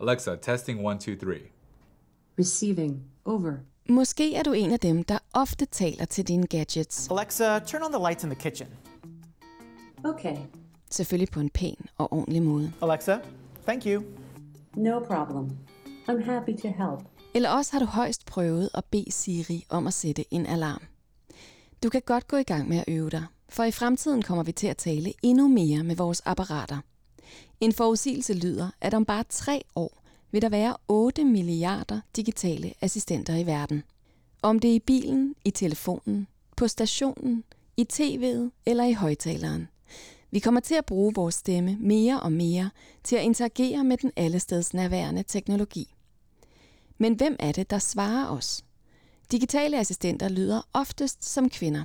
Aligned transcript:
Alexa, 0.00 0.36
testing 0.36 0.86
one, 0.86 0.98
two, 0.98 1.16
three. 1.16 1.40
Receiving. 2.38 3.02
Over. 3.24 3.52
Måske 3.88 4.34
er 4.34 4.42
du 4.42 4.52
en 4.52 4.72
af 4.72 4.80
dem, 4.80 5.04
der 5.04 5.18
ofte 5.32 5.66
taler 5.66 6.04
til 6.04 6.28
dine 6.28 6.46
gadgets. 6.46 7.10
Alexa, 7.10 7.58
turn 7.58 7.82
on 7.82 7.92
the 7.92 8.02
lights 8.02 8.24
in 8.24 8.30
the 8.30 8.40
kitchen. 8.40 8.68
Okay. 10.04 10.36
Selvfølgelig 10.90 11.28
på 11.32 11.40
en 11.40 11.50
pæn 11.50 11.76
og 11.96 12.12
ordentlig 12.12 12.42
måde. 12.42 12.72
Alexa, 12.82 13.18
thank 13.66 13.86
you. 13.86 14.02
No 14.76 15.00
problem. 15.00 15.58
I'm 16.08 16.24
happy 16.24 16.50
to 16.62 16.68
help. 16.68 17.08
Eller 17.34 17.50
også 17.50 17.72
har 17.72 17.78
du 17.78 17.84
højst 17.86 18.26
prøvet 18.26 18.70
at 18.74 18.84
bede 18.84 19.12
Siri 19.12 19.64
om 19.68 19.86
at 19.86 19.94
sætte 19.94 20.34
en 20.34 20.46
alarm. 20.46 20.82
Du 21.82 21.88
kan 21.88 22.02
godt 22.06 22.28
gå 22.28 22.36
i 22.36 22.42
gang 22.42 22.68
med 22.68 22.78
at 22.78 22.84
øve 22.88 23.10
dig, 23.10 23.24
for 23.48 23.64
i 23.64 23.70
fremtiden 23.70 24.22
kommer 24.22 24.44
vi 24.44 24.52
til 24.52 24.66
at 24.66 24.76
tale 24.76 25.12
endnu 25.22 25.48
mere 25.48 25.82
med 25.82 25.96
vores 25.96 26.22
apparater. 26.24 26.78
En 27.60 27.72
forudsigelse 27.72 28.34
lyder, 28.34 28.70
at 28.80 28.94
om 28.94 29.04
bare 29.04 29.24
tre 29.28 29.62
år 29.76 30.02
vil 30.30 30.42
der 30.42 30.48
være 30.48 30.76
8 30.88 31.24
milliarder 31.24 32.00
digitale 32.16 32.74
assistenter 32.80 33.36
i 33.36 33.46
verden. 33.46 33.82
Om 34.42 34.58
det 34.58 34.70
er 34.70 34.74
i 34.74 34.78
bilen, 34.78 35.34
i 35.44 35.50
telefonen, 35.50 36.26
på 36.56 36.68
stationen, 36.68 37.44
i 37.76 37.86
tv'et 37.92 38.50
eller 38.66 38.84
i 38.84 38.92
højtaleren. 38.92 39.68
Vi 40.30 40.38
kommer 40.38 40.60
til 40.60 40.74
at 40.74 40.86
bruge 40.86 41.14
vores 41.14 41.34
stemme 41.34 41.76
mere 41.80 42.20
og 42.20 42.32
mere 42.32 42.70
til 43.04 43.16
at 43.16 43.22
interagere 43.22 43.84
med 43.84 43.96
den 43.96 44.12
allesteds 44.16 44.74
nærværende 44.74 45.22
teknologi. 45.22 45.94
Men 46.98 47.14
hvem 47.14 47.36
er 47.38 47.52
det, 47.52 47.70
der 47.70 47.78
svarer 47.78 48.28
os? 48.28 48.64
Digitale 49.32 49.78
assistenter 49.78 50.28
lyder 50.28 50.68
oftest 50.72 51.24
som 51.24 51.50
kvinder. 51.50 51.84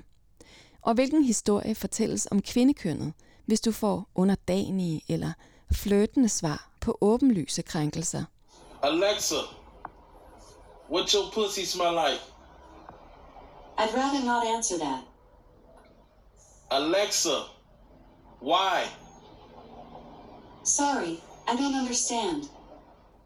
Og 0.82 0.94
hvilken 0.94 1.24
historie 1.24 1.76
fortælles 1.76 2.28
om 2.32 2.42
kvindekønnet, 2.42 3.14
hvis 3.46 3.62
du 3.62 3.72
får 3.72 4.10
underdanige 4.16 5.02
eller 5.08 5.34
flirtende 5.74 6.30
svar 6.30 6.70
på 6.82 6.98
åbenlyse 7.02 7.62
krænkelser? 7.62 8.24
Alexa, 8.84 9.36
what 10.92 11.12
your 11.12 11.32
pussy 11.34 11.66
smell 11.66 11.94
like? 11.94 12.24
I'd 13.78 13.94
rather 13.98 14.24
not 14.26 14.44
answer 14.56 14.78
that. 14.78 15.00
Alexa, 16.72 17.38
why? 18.42 18.84
Sorry, 20.64 21.14
I 21.48 21.52
don't 21.52 21.80
understand. 21.82 22.44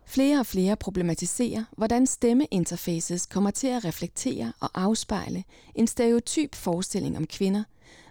Flere 0.06 0.40
og 0.40 0.46
flere 0.46 0.76
problematiserer, 0.76 1.64
hvordan 1.78 2.08
stemmeinterfaces 2.08 3.26
kommer 3.26 3.52
til 3.52 3.68
at 3.68 3.86
reflektere 3.86 4.54
og 4.60 4.70
afspejle 4.74 5.44
en 5.76 5.88
stereotyp 5.88 6.56
forestilling 6.56 7.18
om 7.18 7.28
kvinder, 7.28 7.64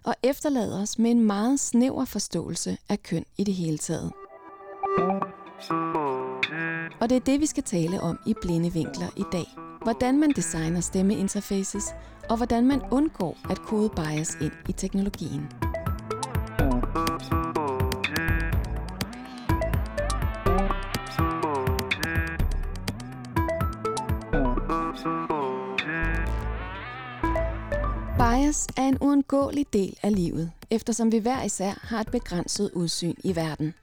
og 0.04 0.14
efterlader 0.22 0.82
os 0.82 0.98
med 0.98 1.10
en 1.10 1.22
meget 1.22 1.60
snæver 1.60 2.04
forståelse 2.04 2.78
af 2.88 3.02
køn 3.02 3.24
i 3.36 3.44
det 3.44 3.54
hele 3.54 3.78
taget. 3.78 4.12
Og 7.00 7.08
det 7.08 7.16
er 7.16 7.20
det, 7.20 7.40
vi 7.40 7.46
skal 7.46 7.62
tale 7.62 8.00
om 8.00 8.18
i 8.26 8.34
Blinde 8.42 8.72
Vinkler 8.72 9.08
i 9.16 9.24
dag. 9.32 9.46
Hvordan 9.82 10.20
man 10.20 10.30
designer 10.30 10.80
stemmeinterfaces, 10.80 11.84
og 12.30 12.36
hvordan 12.36 12.66
man 12.66 12.82
undgår 12.90 13.36
at 13.50 13.58
kode 13.58 13.90
bias 13.96 14.38
ind 14.40 14.52
i 14.68 14.72
teknologien. 14.72 15.48
Bias 28.18 28.66
er 28.76 28.82
en 28.88 28.98
uundgåelig 29.00 29.66
del 29.72 29.98
af 30.02 30.14
livet, 30.14 30.52
eftersom 30.70 31.12
vi 31.12 31.18
hver 31.18 31.42
især 31.42 31.72
har 31.82 32.00
et 32.00 32.10
begrænset 32.10 32.70
udsyn 32.74 33.14
i 33.24 33.36
verden. 33.36 33.74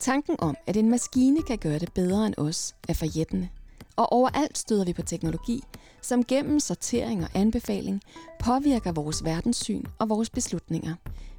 Tanken 0.00 0.36
om, 0.38 0.56
at 0.66 0.76
en 0.76 0.90
maskine 0.90 1.42
kan 1.42 1.58
gøre 1.58 1.78
det 1.78 1.92
bedre 1.92 2.26
end 2.26 2.34
os, 2.38 2.74
er 2.88 2.94
forjættende. 2.94 3.48
Og 3.96 4.12
overalt 4.12 4.58
støder 4.58 4.84
vi 4.84 4.92
på 4.92 5.02
teknologi, 5.02 5.62
som 6.02 6.24
gennem 6.24 6.60
sortering 6.60 7.24
og 7.24 7.30
anbefaling 7.34 8.00
påvirker 8.38 8.92
vores 8.92 9.24
verdenssyn 9.24 9.84
og 9.98 10.08
vores 10.08 10.30
beslutninger. 10.30 10.94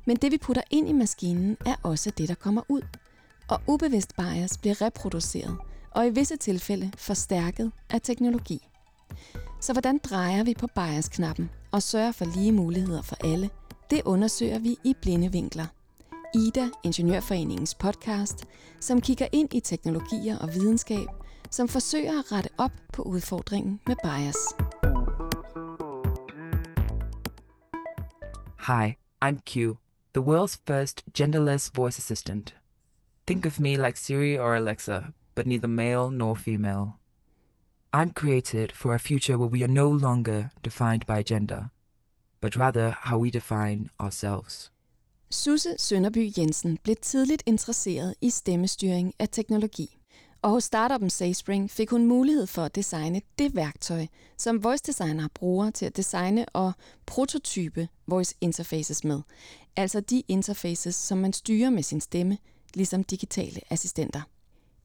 Men 0.05 0.17
det 0.17 0.31
vi 0.31 0.37
putter 0.37 0.61
ind 0.71 0.89
i 0.89 0.91
maskinen 0.91 1.57
er 1.65 1.75
også 1.83 2.11
det, 2.17 2.29
der 2.29 2.35
kommer 2.35 2.61
ud. 2.69 2.81
Og 3.49 3.61
ubevidst 3.67 4.15
bias 4.15 4.57
bliver 4.57 4.81
reproduceret, 4.81 5.57
og 5.91 6.07
i 6.07 6.09
visse 6.09 6.37
tilfælde 6.37 6.91
forstærket 6.97 7.71
af 7.89 8.01
teknologi. 8.01 8.67
Så 9.61 9.73
hvordan 9.73 9.97
drejer 9.97 10.43
vi 10.43 10.53
på 10.53 10.67
bias-knappen 10.67 11.49
og 11.71 11.83
sørger 11.83 12.11
for 12.11 12.25
lige 12.25 12.51
muligheder 12.51 13.01
for 13.01 13.15
alle? 13.23 13.49
Det 13.89 14.01
undersøger 14.05 14.59
vi 14.59 14.77
i 14.83 14.95
Blinde 15.01 15.31
Vinkler. 15.31 15.65
IDA, 16.35 16.69
Ingeniørforeningens 16.83 17.75
podcast, 17.75 18.45
som 18.79 19.01
kigger 19.01 19.27
ind 19.31 19.53
i 19.53 19.59
teknologier 19.59 20.37
og 20.37 20.53
videnskab, 20.53 21.07
som 21.49 21.67
forsøger 21.67 22.19
at 22.19 22.31
rette 22.31 22.49
op 22.57 22.71
på 22.93 23.01
udfordringen 23.01 23.79
med 23.87 23.95
bias. 24.03 24.37
Hi, 28.67 28.95
I'm 29.25 29.39
Q, 29.45 29.77
the 30.13 30.23
world's 30.23 30.57
first 30.67 31.03
genderless 31.17 31.71
voice 31.75 31.99
assistant. 31.99 32.55
Think 33.27 33.45
of 33.45 33.59
me 33.59 33.75
like 33.75 33.99
Siri 33.99 34.37
or 34.37 34.55
Alexa, 34.55 35.01
but 35.35 35.47
neither 35.47 35.67
male 35.67 36.11
nor 36.11 36.35
female. 36.35 36.85
I'm 37.93 38.13
created 38.13 38.71
for 38.73 38.93
a 38.93 38.99
future 38.99 39.37
where 39.37 39.51
we 39.51 39.63
are 39.63 39.73
no 39.73 39.89
longer 39.89 40.49
defined 40.63 41.05
by 41.05 41.23
gender, 41.23 41.69
but 42.41 42.55
rather 42.55 42.95
how 43.01 43.17
we 43.17 43.31
define 43.31 43.89
ourselves. 43.99 44.71
Susse 45.33 45.75
Sønderby 45.77 46.31
Jensen 46.37 46.77
blev 46.83 46.95
tidligt 47.01 47.43
interesseret 47.45 48.15
i 48.21 48.29
stemmestyring 48.29 49.13
af 49.19 49.29
teknologi. 49.29 49.97
Og 50.41 50.49
hos 50.49 50.63
startupen 50.63 51.09
SaySpring 51.09 51.71
fik 51.71 51.89
hun 51.89 52.05
mulighed 52.05 52.47
for 52.47 52.63
at 52.63 52.75
designe 52.75 53.21
det 53.39 53.55
værktøj, 53.55 54.07
som 54.37 54.63
voice 54.63 54.83
designere 54.85 55.29
bruger 55.33 55.69
til 55.69 55.85
at 55.85 55.97
designe 55.97 56.45
og 56.49 56.71
prototype 57.05 57.87
voice 58.07 58.35
interfaces 58.41 59.03
med. 59.03 59.21
Altså 59.75 59.99
de 59.99 60.23
interfaces, 60.27 60.95
som 60.95 61.17
man 61.17 61.33
styrer 61.33 61.69
med 61.69 61.83
sin 61.83 62.01
stemme, 62.01 62.37
ligesom 62.73 63.03
digitale 63.03 63.61
assistenter. 63.69 64.21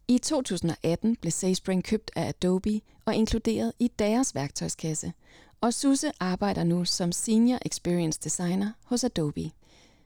I 0.09 0.19
2018 0.19 1.17
blev 1.17 1.31
SaySpring 1.31 1.85
købt 1.85 2.11
af 2.17 2.29
Adobe 2.29 2.81
og 3.05 3.15
inkluderet 3.15 3.73
i 3.79 3.89
deres 3.99 4.35
værktøjskasse. 4.35 5.13
Og 5.61 5.75
Susse 5.75 6.13
arbejder 6.21 6.65
nu 6.65 6.85
som 6.85 7.13
Senior 7.13 7.59
Experience 7.63 8.21
Designer 8.25 8.73
hos 8.85 9.05
Adobe. 9.05 9.51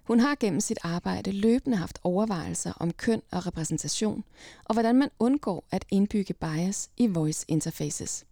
Hun 0.04 0.20
har 0.20 0.36
gennem 0.40 0.60
sit 0.60 0.78
arbejde 0.82 1.32
løbende 1.32 1.76
haft 1.76 1.98
overvejelser 2.04 2.72
om 2.76 2.92
køn 2.92 3.22
og 3.30 3.46
repræsentation, 3.46 4.24
og 4.64 4.74
hvordan 4.74 4.96
man 4.96 5.08
undgår 5.18 5.64
at 5.70 5.84
indbygge 5.90 6.34
bias 6.34 6.90
i 6.96 7.06
voice 7.06 7.44
interfaces. 7.48 8.24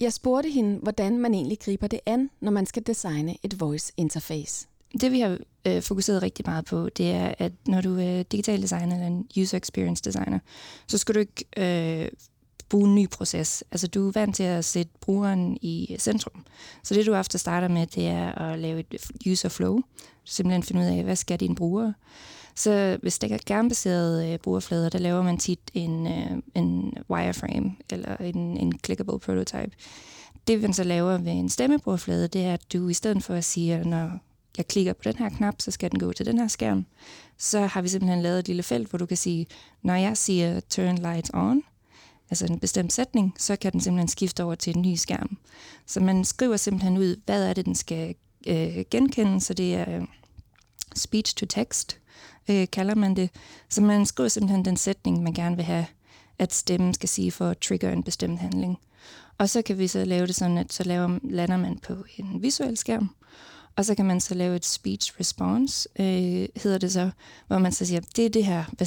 Jeg 0.00 0.12
spurgte 0.12 0.50
hende, 0.50 0.78
hvordan 0.78 1.18
man 1.18 1.34
egentlig 1.34 1.58
griber 1.58 1.86
det 1.86 2.00
an, 2.06 2.30
når 2.40 2.50
man 2.50 2.66
skal 2.66 2.82
designe 2.86 3.36
et 3.42 3.60
voice 3.60 3.92
interface. 3.96 4.68
Det 5.00 5.12
vi 5.12 5.20
har 5.20 5.38
øh, 5.66 5.82
fokuseret 5.82 6.22
rigtig 6.22 6.44
meget 6.48 6.64
på, 6.64 6.88
det 6.88 7.10
er, 7.10 7.34
at 7.38 7.52
når 7.66 7.80
du 7.80 7.98
er 7.98 8.22
digital 8.22 8.62
designer 8.62 8.94
eller 8.94 9.06
en 9.06 9.28
user 9.40 9.58
experience 9.58 10.02
designer, 10.04 10.38
så 10.86 10.98
skal 10.98 11.14
du 11.14 11.20
ikke 11.20 11.44
øh, 11.56 12.08
bruge 12.68 12.88
en 12.88 12.94
ny 12.94 13.08
proces. 13.08 13.64
Altså 13.70 13.86
du 13.86 14.08
er 14.08 14.12
vant 14.12 14.36
til 14.36 14.42
at 14.42 14.64
sætte 14.64 14.92
brugeren 15.00 15.58
i 15.62 15.96
centrum. 15.98 16.44
Så 16.82 16.94
det 16.94 17.06
du 17.06 17.14
ofte 17.14 17.38
starter 17.38 17.68
med, 17.68 17.86
det 17.86 18.06
er 18.06 18.32
at 18.32 18.58
lave 18.58 18.80
et 18.80 19.10
user 19.30 19.48
flow. 19.48 19.80
Simpelthen 20.24 20.62
finde 20.62 20.80
ud 20.80 20.86
af, 20.86 21.04
hvad 21.04 21.16
skal 21.16 21.40
dine 21.40 21.54
brugere. 21.54 21.94
Så 22.54 22.98
hvis 23.02 23.18
det 23.18 23.32
er 23.32 23.38
skærmbaserede 23.38 24.32
øh, 24.32 24.38
brugerflader, 24.38 24.88
der 24.88 24.98
laver 24.98 25.22
man 25.22 25.38
tit 25.38 25.60
en, 25.74 26.06
øh, 26.06 26.42
en 26.54 26.94
wireframe 27.10 27.76
eller 27.90 28.16
en, 28.16 28.56
en 28.56 28.72
clickable 28.84 29.18
prototype. 29.18 29.70
Det 30.46 30.62
man 30.62 30.72
så 30.72 30.84
laver 30.84 31.18
ved 31.18 31.32
en 31.32 31.48
stemmebrugerflade, 31.48 32.28
det 32.28 32.44
er, 32.44 32.52
at 32.52 32.72
du 32.72 32.88
i 32.88 32.94
stedet 32.94 33.22
for 33.22 33.34
at 33.34 33.44
sige, 33.44 33.74
at 33.74 33.86
når 33.86 34.10
jeg 34.56 34.68
klikker 34.68 34.92
på 34.92 35.02
den 35.04 35.16
her 35.16 35.28
knap, 35.28 35.54
så 35.58 35.70
skal 35.70 35.90
den 35.90 35.98
gå 35.98 36.12
til 36.12 36.26
den 36.26 36.38
her 36.38 36.48
skærm. 36.48 36.86
Så 37.38 37.60
har 37.60 37.82
vi 37.82 37.88
simpelthen 37.88 38.22
lavet 38.22 38.38
et 38.38 38.48
lille 38.48 38.62
felt, 38.62 38.88
hvor 38.90 38.98
du 38.98 39.06
kan 39.06 39.16
sige, 39.16 39.46
når 39.82 39.94
jeg 39.94 40.16
siger 40.16 40.60
turn 40.60 40.96
lights 40.98 41.30
on, 41.34 41.62
altså 42.30 42.46
en 42.46 42.58
bestemt 42.58 42.92
sætning, 42.92 43.34
så 43.38 43.56
kan 43.56 43.72
den 43.72 43.80
simpelthen 43.80 44.08
skifte 44.08 44.44
over 44.44 44.54
til 44.54 44.76
en 44.76 44.82
ny 44.82 44.94
skærm. 44.94 45.38
Så 45.86 46.00
man 46.00 46.24
skriver 46.24 46.56
simpelthen 46.56 46.98
ud, 46.98 47.16
hvad 47.26 47.48
er 47.48 47.52
det, 47.52 47.66
den 47.66 47.74
skal 47.74 48.14
øh, 48.46 48.84
genkende, 48.90 49.40
så 49.40 49.54
det 49.54 49.74
er 49.74 49.96
øh, 49.96 50.06
speech 50.94 51.36
to 51.36 51.46
text, 51.46 51.98
øh, 52.48 52.66
kalder 52.72 52.94
man 52.94 53.16
det. 53.16 53.30
Så 53.68 53.82
man 53.82 54.06
skriver 54.06 54.28
simpelthen 54.28 54.64
den 54.64 54.76
sætning, 54.76 55.22
man 55.22 55.32
gerne 55.32 55.56
vil 55.56 55.64
have, 55.64 55.86
at 56.38 56.54
stemmen 56.54 56.94
skal 56.94 57.08
sige 57.08 57.30
for 57.30 57.48
at 57.48 57.58
trigger 57.58 57.92
en 57.92 58.02
bestemt 58.02 58.40
handling. 58.40 58.78
Og 59.38 59.48
så 59.48 59.62
kan 59.62 59.78
vi 59.78 59.88
så 59.88 60.04
lave 60.04 60.26
det 60.26 60.34
sådan, 60.34 60.58
at 60.58 60.72
så 60.72 60.84
laver, 60.84 61.18
lander 61.22 61.56
man 61.56 61.78
på 61.78 62.04
en 62.16 62.42
visuel 62.42 62.76
skærm, 62.76 63.10
og 63.76 63.84
så 63.84 63.94
kan 63.94 64.06
man 64.06 64.20
så 64.20 64.34
lave 64.34 64.56
et 64.56 64.64
speech 64.64 65.20
response, 65.20 65.88
øh, 66.00 66.48
hedder 66.56 66.78
det 66.78 66.92
så, 66.92 67.10
hvor 67.46 67.58
man 67.58 67.72
så 67.72 67.84
siger, 67.84 68.00
det 68.16 68.26
er 68.26 68.30
det 68.30 68.44
her, 68.44 68.64
hvad 68.72 68.86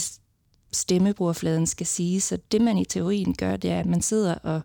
stemmebrugerfladen 0.71 1.67
skal 1.67 1.87
sige. 1.87 2.21
Så 2.21 2.37
det, 2.51 2.61
man 2.61 2.77
i 2.77 2.85
teorien 2.85 3.35
gør, 3.35 3.57
det 3.57 3.71
er, 3.71 3.79
at 3.79 3.85
man 3.85 4.01
sidder 4.01 4.35
og 4.35 4.61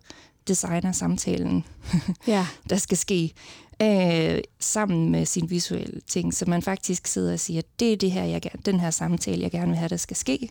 designer 0.47 0.91
samtalen, 0.91 1.65
Ja. 2.27 2.47
der 2.69 2.75
skal 2.77 2.97
ske, 2.97 3.33
øh, 3.81 4.39
sammen 4.59 5.09
med 5.11 5.25
sin 5.25 5.49
visuelle 5.49 6.01
ting. 6.07 6.33
Så 6.33 6.45
man 6.47 6.61
faktisk 6.61 7.07
sidder 7.07 7.33
og 7.33 7.39
siger, 7.39 7.61
det 7.79 7.93
er 7.93 7.97
det 7.97 8.11
her, 8.11 8.23
jeg, 8.23 8.41
gerne- 8.41 8.61
den 8.65 8.79
her 8.79 8.89
samtale, 8.91 9.41
jeg 9.41 9.51
gerne 9.51 9.67
vil 9.67 9.77
have, 9.77 9.89
der 9.89 9.97
skal 9.97 10.17
ske. 10.17 10.49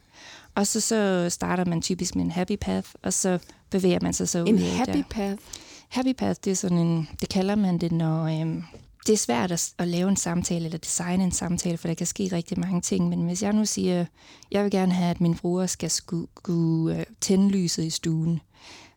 Og 0.55 0.67
så, 0.67 0.81
så 0.81 1.27
starter 1.31 1.65
man 1.65 1.83
typisk 1.83 2.15
med 2.17 2.25
en 2.25 2.31
happy 2.31 2.57
path, 2.61 2.89
og 3.03 3.13
så 3.13 3.39
bevæger 3.71 3.99
man 4.03 4.13
sig 4.13 4.29
så 4.29 4.43
ud 4.43 4.49
En 4.49 4.59
happy 4.59 4.93
der. 4.97 5.03
path. 5.11 5.43
Happy 5.89 6.13
path, 6.13 6.41
det 6.45 6.51
er 6.51 6.55
sådan 6.57 6.79
en, 6.79 7.09
det 7.21 7.29
kalder 7.29 7.55
man 7.55 7.79
det, 7.79 7.93
når 7.93 8.25
øhm, 8.41 8.65
det 9.07 9.13
er 9.13 9.17
svært 9.17 9.53
at, 9.53 9.75
at 9.79 9.89
lave 9.89 10.09
en 10.09 10.17
samtale 10.17 10.65
eller 10.65 10.79
designe 10.79 11.25
en 11.25 11.33
samtale, 11.33 11.79
for 11.79 11.89
der 11.89 11.95
kan 11.95 12.07
ske 12.07 12.29
rigtig 12.33 12.61
mange 12.61 12.81
ting. 12.81 13.09
Men 13.09 13.27
hvis 13.27 13.43
jeg 13.43 13.53
nu 13.53 13.65
siger, 13.65 14.05
jeg 14.51 14.63
vil 14.63 14.71
gerne 14.71 14.93
have, 14.93 15.11
at 15.11 15.21
min 15.21 15.35
bruger 15.35 15.67
skal 15.67 15.91
skulle, 15.91 16.27
skulle 16.37 16.99
øh, 16.99 17.07
tænde 17.21 17.49
lyset 17.49 17.85
i 17.85 17.91
stuen, 17.91 18.41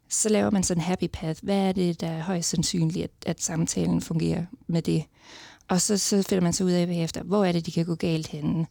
så 0.10 0.30
laver 0.30 0.50
man 0.50 0.64
sådan 0.64 0.82
en 0.82 0.86
happy 0.86 1.08
path. 1.14 1.40
Hvad 1.44 1.58
er 1.58 1.72
det, 1.72 2.02
der 2.02 2.08
er 2.08 2.22
højst 2.22 2.50
sandsynligt, 2.50 3.04
at, 3.04 3.12
at 3.26 3.42
samtalen 3.42 4.02
fungerer 4.02 4.46
med 4.68 4.82
det? 4.82 5.04
Og 5.68 5.82
så, 5.82 5.98
så 5.98 6.24
finder 6.24 6.44
man 6.44 6.54
så 6.54 6.64
ud 6.64 6.72
af 6.72 6.88
bagefter, 6.88 7.24
hvor 7.24 7.46
er 7.46 7.52
det, 7.52 7.66
de 7.66 7.72
kan 7.72 7.86
gå 7.86 7.96
galt 7.96 8.28
henne? 8.28 8.68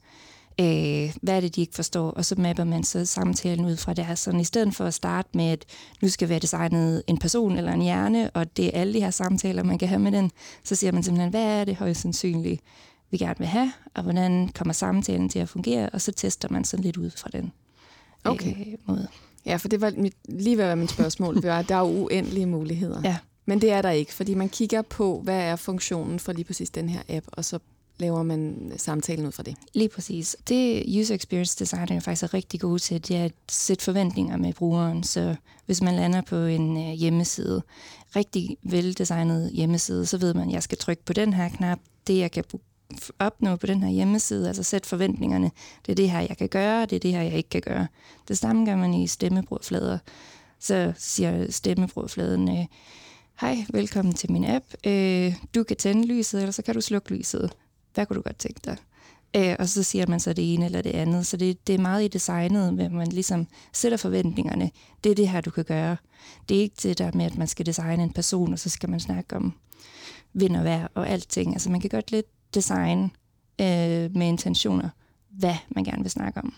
Øh, 0.61 1.15
hvad 1.23 1.37
er 1.37 1.41
det, 1.41 1.57
de 1.57 1.61
ikke 1.61 1.75
forstår? 1.75 2.11
Og 2.11 2.25
så 2.25 2.35
mapper 2.39 2.65
man 2.65 2.85
så 2.85 3.05
samtalen 3.05 3.65
ud 3.65 3.77
fra 3.77 3.95
det 3.95 4.07
her. 4.07 4.15
Sådan, 4.15 4.41
I 4.41 4.45
stedet 4.45 4.75
for 4.75 4.85
at 4.85 4.95
starte 4.95 5.29
med, 5.35 5.45
at 5.45 5.65
nu 6.03 6.09
skal 6.09 6.29
være 6.29 6.39
designet 6.39 7.03
en 7.07 7.19
person 7.19 7.59
eller 7.59 7.73
en 7.73 7.83
hjerne, 7.83 8.31
og 8.31 8.57
det 8.57 8.67
er 8.67 8.81
alle 8.81 8.95
de 8.95 9.01
her 9.01 9.11
samtaler, 9.11 9.63
man 9.63 9.79
kan 9.79 9.89
have 9.89 9.99
med 9.99 10.13
den, 10.13 10.31
så 10.65 10.75
siger 10.75 10.93
man 10.93 11.03
simpelthen, 11.03 11.31
hvad 11.31 11.45
er 11.61 11.65
det 11.65 11.77
højst 11.77 12.01
sandsynligt, 12.01 12.61
vi 13.11 13.19
gerne 13.19 13.39
vil 13.39 13.47
have, 13.47 13.73
og 13.95 14.03
hvordan 14.03 14.49
kommer 14.49 14.73
samtalen 14.75 15.29
til 15.29 15.39
at 15.39 15.49
fungere, 15.49 15.91
og 15.91 16.01
så 16.01 16.13
tester 16.13 16.49
man 16.51 16.65
sådan 16.65 16.85
lidt 16.85 16.97
ud 16.97 17.11
fra 17.11 17.31
den 17.33 17.53
Okay. 18.25 18.51
øh, 18.51 18.75
måde. 18.87 19.09
Ja, 19.47 19.57
for 19.57 19.69
det 19.69 19.81
var 19.81 19.93
mit, 19.97 20.15
lige 20.29 20.57
ved 20.57 20.65
at 20.65 20.69
være 20.69 20.77
mit 20.77 20.91
spørgsmål. 20.91 21.43
Var, 21.43 21.63
der 21.63 21.75
er 21.75 21.79
jo 21.79 21.87
uendelige 21.87 22.47
muligheder. 22.47 23.01
Ja. 23.05 23.17
Men 23.47 23.61
det 23.61 23.73
er 23.73 23.83
der 23.83 23.91
ikke, 23.91 24.15
fordi 24.15 24.35
man 24.35 24.49
kigger 24.49 24.83
på, 24.83 25.21
hvad 25.25 25.41
er 25.41 25.57
funktionen 25.57 26.19
for 26.19 26.33
lige 26.33 26.45
præcis 26.45 26.71
den 26.71 26.89
her 26.89 27.01
app, 27.09 27.27
og 27.33 27.45
så 27.45 27.59
laver 27.99 28.23
man 28.23 28.71
øh, 28.73 28.79
samtalen 28.79 29.27
ud 29.27 29.33
fra 29.33 29.43
det. 29.43 29.57
Lige 29.75 29.89
præcis. 29.89 30.37
Det 30.49 30.85
user 31.01 31.15
experience 31.15 31.59
designer 31.59 31.97
er 31.97 32.01
faktisk 32.01 32.23
er 32.23 32.35
rigtig 32.35 32.61
gode 32.61 32.79
til, 32.79 33.09
det 33.09 33.17
er 33.17 33.25
at 33.25 33.33
sætte 33.49 33.85
forventninger 33.85 34.37
med 34.37 34.53
brugeren. 34.53 35.03
Så 35.03 35.35
hvis 35.67 35.83
man 35.83 35.95
lander 35.95 36.21
på 36.21 36.37
en 36.37 36.77
øh, 36.77 36.93
hjemmeside, 36.93 37.63
rigtig 38.17 38.57
veldesignet 38.63 39.51
hjemmeside, 39.53 40.07
så 40.07 40.19
ved 40.19 40.35
man, 40.35 40.49
at 40.49 40.55
jeg 40.55 40.63
skal 40.63 40.79
trykke 40.79 41.05
på 41.05 41.13
den 41.13 41.33
her 41.33 41.49
knap. 41.49 41.79
Det, 42.07 42.19
jeg 42.19 42.31
kan 42.31 42.45
opnå 43.19 43.57
på 43.57 43.67
den 43.67 43.83
her 43.83 43.91
hjemmeside, 43.91 44.49
altså 44.49 44.63
sætte 44.63 44.89
forventningerne. 44.89 45.51
Det 45.87 45.93
er 45.93 45.97
det 45.97 46.11
her, 46.11 46.21
jeg 46.21 46.37
kan 46.37 46.49
gøre, 46.49 46.87
det 46.87 46.97
er 46.97 47.01
det 47.01 47.13
her, 47.13 47.23
jeg 47.23 47.35
ikke 47.35 47.49
kan 47.49 47.61
gøre. 47.61 47.87
Det 48.29 48.39
samme 48.39 48.67
gør 48.67 48.77
man 48.77 48.95
i 48.95 49.07
stemmebrugflader. 49.07 49.99
Så 50.61 50.93
siger 50.97 51.51
stemmebrugfladen, 51.51 52.49
øh, 52.49 52.67
hej, 53.41 53.65
velkommen 53.73 54.15
til 54.15 54.33
min 54.33 54.45
app. 54.45 54.65
Øh, 54.87 55.35
du 55.55 55.63
kan 55.63 55.77
tænde 55.77 56.07
lyset, 56.07 56.41
eller 56.41 56.53
så 56.53 56.63
kan 56.63 56.75
du 56.75 56.81
slukke 56.81 57.15
lyset. 57.15 57.53
Hvad 57.97 58.07
kunne 58.07 58.17
du 58.17 58.23
godt 58.23 58.39
tænke 58.39 58.61
dig? 58.65 58.77
Øh, 59.37 59.57
og 59.59 59.69
så 59.69 59.83
siger 59.83 60.07
man 60.07 60.21
så 60.21 60.33
det 60.33 60.55
ene 60.55 60.65
eller 60.65 60.83
det 60.83 60.91
andet. 60.91 61.27
Så 61.27 61.37
det, 61.37 61.67
det 61.67 61.75
er 61.75 61.79
meget 61.79 62.05
i 62.05 62.09
designet, 62.09 62.73
hvor 62.73 62.89
man 62.89 63.07
ligesom 63.07 63.47
sætter 63.73 63.99
forventningerne. 63.99 64.71
Det 65.05 65.11
er 65.11 65.15
det 65.15 65.29
her, 65.29 65.41
du 65.41 65.51
kan 65.51 65.65
gøre. 65.65 65.97
Det 66.49 66.57
er 66.57 66.61
ikke 66.61 66.77
det 66.83 66.99
der 66.99 67.11
med, 67.15 67.25
at 67.25 67.39
man 67.39 67.47
skal 67.47 67.67
designe 67.67 68.03
en 68.03 68.13
person, 68.13 68.53
og 68.53 68.59
så 68.59 68.69
skal 68.69 68.91
man 68.91 69.01
snakke 69.01 69.37
om 69.37 69.55
vind 70.33 70.57
og 70.57 70.65
vejr 70.65 70.89
og 70.95 71.09
alting. 71.09 71.53
Altså 71.53 71.71
man 71.71 71.81
kan 71.81 71.91
godt 71.91 72.11
lidt 72.11 72.27
design 72.55 73.03
øh, 73.61 74.17
med 74.17 74.27
intentioner, 74.27 74.89
hvad 75.31 75.55
man 75.69 75.85
gerne 75.85 76.03
vil 76.03 76.11
snakke 76.11 76.41
om. 76.41 76.55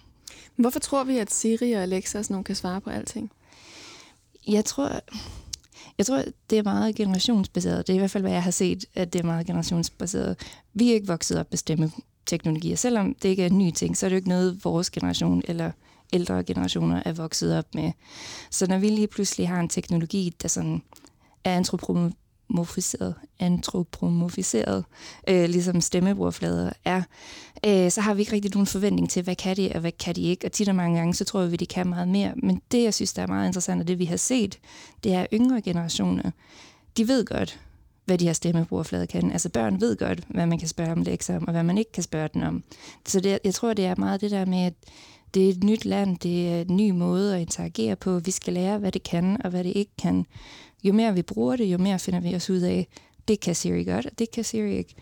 Hvorfor 0.57 0.81
tror 0.81 1.05
vi, 1.05 1.19
at 1.19 1.33
Siri 1.33 1.73
og 1.73 1.83
Alexa 1.83 2.19
og 2.19 2.25
sådan 2.25 2.35
nogle 2.35 2.45
kan 2.45 2.57
svare 2.57 2.81
på 2.81 2.91
alting? 2.91 3.31
Jeg 4.49 4.65
tror, 4.65 5.01
jeg 5.99 6.07
tror, 6.07 6.25
det 6.51 6.59
er 6.59 6.63
meget 6.63 6.95
generationsbaseret. 6.95 7.87
Det 7.87 7.93
er 7.93 7.95
i 7.95 7.99
hvert 7.99 8.11
fald, 8.11 8.25
hvad 8.25 8.33
jeg 8.33 8.43
har 8.43 8.51
set, 8.51 8.85
at 8.95 9.13
det 9.13 9.19
er 9.19 9.25
meget 9.25 9.47
generationsbaseret. 9.47 10.37
Vi 10.75 10.91
er 10.91 10.95
ikke 10.95 11.07
vokset 11.07 11.39
op 11.39 11.47
med 11.51 11.59
stemmeteknologier. 11.59 12.77
Selvom 12.77 13.15
det 13.15 13.29
ikke 13.29 13.43
er 13.43 13.47
en 13.47 13.59
ny 13.59 13.71
ting, 13.71 13.97
så 13.97 14.07
er 14.07 14.09
det 14.09 14.15
jo 14.15 14.19
ikke 14.19 14.29
noget, 14.29 14.65
vores 14.65 14.91
generation 14.91 15.43
eller 15.45 15.71
ældre 16.13 16.45
generationer 16.45 17.03
er 17.05 17.13
vokset 17.13 17.59
op 17.59 17.75
med. 17.75 17.93
Så 18.51 18.67
når 18.67 18.79
vi 18.79 18.89
lige 18.89 19.07
pludselig 19.07 19.49
har 19.49 19.61
en 19.61 19.69
teknologi, 19.69 20.33
der 20.43 20.49
sådan 20.49 20.83
er 21.45 21.59
antropomorfiseret, 22.51 23.15
antropomorfiseret 23.39 24.85
øh, 25.29 25.49
ligesom 25.49 25.81
stemmebordflader 25.81 26.71
er, 26.85 27.03
øh, 27.67 27.91
så 27.91 28.01
har 28.01 28.15
vi 28.15 28.21
ikke 28.21 28.33
rigtig 28.33 28.51
nogen 28.55 28.67
forventning 28.67 29.11
til, 29.11 29.23
hvad 29.23 29.37
kan 29.37 29.57
de, 29.57 29.71
og 29.75 29.81
hvad 29.81 29.93
kan 29.93 30.15
de 30.15 30.23
ikke. 30.23 30.47
Og 30.47 30.53
tit 30.53 30.69
og 30.69 30.75
mange 30.75 30.99
gange, 30.99 31.15
så 31.15 31.25
tror 31.25 31.47
vi, 31.47 31.57
de 31.57 31.67
kan 31.67 31.89
meget 31.89 32.09
mere. 32.09 32.33
Men 32.37 32.63
det, 32.73 32.83
jeg 32.83 32.95
synes, 32.95 33.13
der 33.13 33.23
er 33.23 33.27
meget 33.27 33.47
interessant, 33.47 33.81
og 33.81 33.89
det 33.89 33.99
vi 33.99 34.05
har 34.05 34.17
set, 34.17 34.59
det 35.05 35.15
er 35.15 35.27
yngre 35.33 35.63
generationer. 35.63 36.31
De 36.97 37.09
ved 37.09 37.25
godt, 37.25 37.61
hvad 38.05 38.19
de 38.19 38.25
her 38.25 38.33
stemmebrugerflader 38.33 39.07
kan. 39.07 39.33
Altså 39.33 39.49
børn 39.49 39.81
ved 39.81 39.97
godt, 39.97 40.21
hvad 40.29 40.47
man 40.47 40.59
kan 40.59 40.69
spørge 40.69 40.93
om 40.93 41.03
lektier 41.03 41.37
om, 41.37 41.47
og 41.47 41.53
hvad 41.53 41.63
man 41.63 41.79
ikke 41.79 41.93
kan 41.93 42.03
spørge 42.03 42.29
den 42.35 42.43
om. 42.43 42.63
Så 43.07 43.21
det, 43.21 43.39
jeg 43.45 43.55
tror, 43.55 43.75
det 43.75 43.87
er 43.87 43.95
meget 43.99 44.21
det 44.21 44.31
der 44.31 44.45
med, 44.45 44.59
at 44.59 44.75
det 45.35 45.45
er 45.45 45.51
et 45.51 45.65
nyt 45.65 45.85
land, 45.85 46.19
det 46.19 46.49
er 46.49 46.61
en 46.61 46.77
ny 46.77 46.91
måde 46.91 47.35
at 47.35 47.41
interagere 47.41 47.97
på. 47.97 48.19
Vi 48.19 48.31
skal 48.31 48.53
lære, 48.53 48.79
hvad 48.79 48.93
det 48.93 49.03
kan, 49.03 49.37
og 49.45 49.51
hvad 49.51 49.65
det 49.65 49.73
ikke 49.77 49.93
kan. 49.99 50.27
Jo 50.85 50.93
mere 50.93 51.15
vi 51.15 51.23
bruger 51.23 51.57
det, 51.57 51.65
jo 51.65 51.79
mere 51.79 51.99
finder 51.99 52.21
vi 52.21 52.35
os 52.35 52.51
ud 52.51 52.61
af, 52.61 52.89
det 53.29 53.41
kan 53.41 53.55
Siri 53.55 53.85
godt, 53.85 54.07
og 54.07 54.19
det 54.19 54.31
kan 54.31 54.45
Siri 54.45 54.77
ikke. 54.77 54.95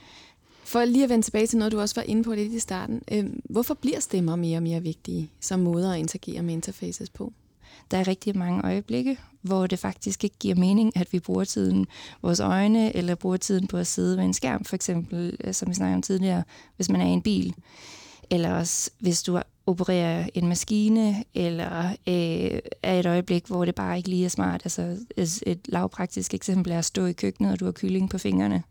For 0.64 0.84
lige 0.84 1.05
at 1.05 1.11
vende 1.11 1.26
tilbage 1.26 1.46
til 1.46 1.58
noget, 1.58 1.73
du 1.73 1.81
også 1.81 1.94
var 1.94 2.02
inde 2.02 2.23
på 2.23 2.34
lidt 2.34 2.52
i 2.52 2.58
starten. 2.58 3.02
Øh, 3.12 3.26
hvorfor 3.44 3.75
bliver 3.75 4.00
stemmer 4.00 4.37
mere 4.37 4.58
og 4.58 4.62
mere 4.62 4.82
vigtige 4.82 5.31
som 5.40 5.61
måder 5.61 5.93
at 5.93 5.99
interagere 5.99 6.43
med 6.43 6.55
interfaces 6.55 7.11
på? 7.11 7.32
Der 7.90 7.99
er 7.99 8.08
rigtig 8.08 8.38
mange 8.38 8.62
øjeblikke, 8.64 9.19
hvor 9.43 9.67
det 9.67 9.78
faktisk 9.78 10.25
ikke 10.25 10.37
giver 10.38 10.55
mening, 10.55 10.96
at 10.96 11.12
vi 11.12 11.20
bruger 11.20 11.44
tiden 11.44 11.87
vores 12.22 12.40
øjne, 12.40 12.96
eller 12.96 13.14
bruger 13.14 13.37
tiden 13.37 13.67
på 13.67 13.76
at 13.76 13.87
sidde 13.87 14.17
ved 14.17 14.25
en 14.25 14.34
skærm, 14.34 14.64
for 14.64 14.76
eksempel, 14.76 15.37
øh, 15.44 15.55
som 15.55 15.69
vi 15.69 15.75
snakkede 15.75 15.94
om 15.96 16.02
tidligere, 16.02 16.43
hvis 16.76 16.90
man 16.90 17.00
er 17.00 17.06
i 17.06 17.11
en 17.11 17.22
bil. 17.22 17.55
Eller 18.31 18.52
også, 18.52 18.90
hvis 18.99 19.22
du 19.22 19.40
opererer 19.67 20.29
en 20.35 20.49
maskine, 20.49 21.25
eller 21.35 21.89
øh, 21.89 22.59
er 22.83 22.99
et 22.99 23.07
øjeblik, 23.07 23.47
hvor 23.47 23.65
det 23.65 23.75
bare 23.75 23.97
ikke 23.97 24.09
lige 24.09 24.25
er 24.25 24.29
smart. 24.29 24.61
Altså 24.65 24.97
et, 25.17 25.43
et 25.47 25.61
lavpraktisk 25.69 26.35
eksempel 26.35 26.73
er 26.73 26.79
at 26.79 26.85
stå 26.85 27.07
i 27.07 27.13
køkkenet, 27.13 27.53
og 27.53 27.61
du 27.61 27.65
har 27.65 27.73
kylling 27.73 28.11
på 28.11 28.19
fingrene. 28.19 28.63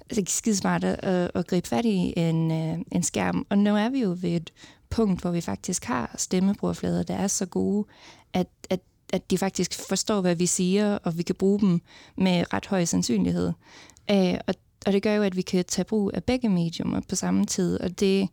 Altså, 0.00 0.20
det 0.20 0.28
er 0.28 0.32
skide 0.32 0.56
smart 0.56 0.84
at, 0.84 1.30
at 1.34 1.46
gribe 1.46 1.68
fat 1.68 1.84
i 1.84 2.14
en, 2.16 2.50
øh, 2.50 2.78
en 2.92 3.02
skærm. 3.02 3.46
Og 3.50 3.58
nu 3.58 3.76
er 3.76 3.88
vi 3.88 4.00
jo 4.00 4.16
ved 4.20 4.30
et 4.30 4.52
punkt, 4.90 5.20
hvor 5.20 5.30
vi 5.30 5.40
faktisk 5.40 5.84
har 5.84 6.14
stemmebrugerflader, 6.18 7.02
der 7.02 7.14
er 7.14 7.26
så 7.26 7.46
gode, 7.46 7.86
at, 8.32 8.46
at, 8.70 8.80
at 9.12 9.30
de 9.30 9.38
faktisk 9.38 9.88
forstår, 9.88 10.20
hvad 10.20 10.34
vi 10.34 10.46
siger, 10.46 10.98
og 10.98 11.18
vi 11.18 11.22
kan 11.22 11.34
bruge 11.34 11.60
dem 11.60 11.80
med 12.16 12.52
ret 12.52 12.66
høj 12.66 12.84
sandsynlighed. 12.84 13.52
Øh, 14.10 14.34
og, 14.46 14.54
og 14.86 14.92
det 14.92 15.02
gør 15.02 15.14
jo, 15.14 15.22
at 15.22 15.36
vi 15.36 15.42
kan 15.42 15.64
tage 15.64 15.84
brug 15.84 16.10
af 16.14 16.24
begge 16.24 16.48
mediumer 16.48 17.00
på 17.08 17.16
samme 17.16 17.46
tid, 17.46 17.80
og 17.80 18.00
det 18.00 18.28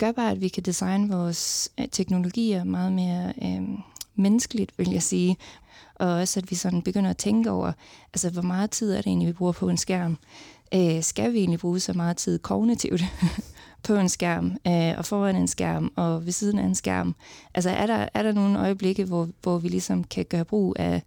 gør 0.00 0.12
bare, 0.12 0.30
at 0.30 0.40
vi 0.40 0.48
kan 0.48 0.62
designe 0.62 1.16
vores 1.16 1.70
øh, 1.80 1.86
teknologier 1.92 2.64
meget 2.64 2.92
mere 2.92 3.32
øh, 3.42 3.62
menneskeligt, 4.14 4.72
vil 4.78 4.90
jeg 4.90 5.02
sige. 5.02 5.36
Og 5.94 6.08
også, 6.08 6.40
at 6.40 6.50
vi 6.50 6.56
sådan 6.56 6.82
begynder 6.82 7.10
at 7.10 7.16
tænke 7.16 7.50
over, 7.50 7.72
altså 8.12 8.30
hvor 8.30 8.42
meget 8.42 8.70
tid 8.70 8.92
er 8.92 8.96
det 8.96 9.06
egentlig, 9.06 9.28
vi 9.28 9.32
bruger 9.32 9.52
på 9.52 9.68
en 9.68 9.76
skærm? 9.76 10.18
Øh, 10.74 11.02
skal 11.02 11.32
vi 11.32 11.38
egentlig 11.38 11.60
bruge 11.60 11.80
så 11.80 11.92
meget 11.92 12.16
tid 12.16 12.38
kognitivt 12.38 13.02
på 13.86 13.94
en 13.94 14.08
skærm, 14.08 14.56
øh, 14.66 14.98
og 14.98 15.04
foran 15.04 15.36
en 15.36 15.48
skærm, 15.48 15.92
og 15.96 16.26
ved 16.26 16.32
siden 16.32 16.58
af 16.58 16.64
en 16.64 16.74
skærm? 16.74 17.14
Altså 17.54 17.70
er 17.70 17.86
der, 17.86 18.08
er 18.14 18.22
der 18.22 18.32
nogle 18.32 18.58
øjeblikke, 18.58 19.04
hvor, 19.04 19.28
hvor 19.42 19.58
vi 19.58 19.68
ligesom 19.68 20.04
kan 20.04 20.24
gøre 20.24 20.44
brug 20.44 20.76
af, 20.78 21.02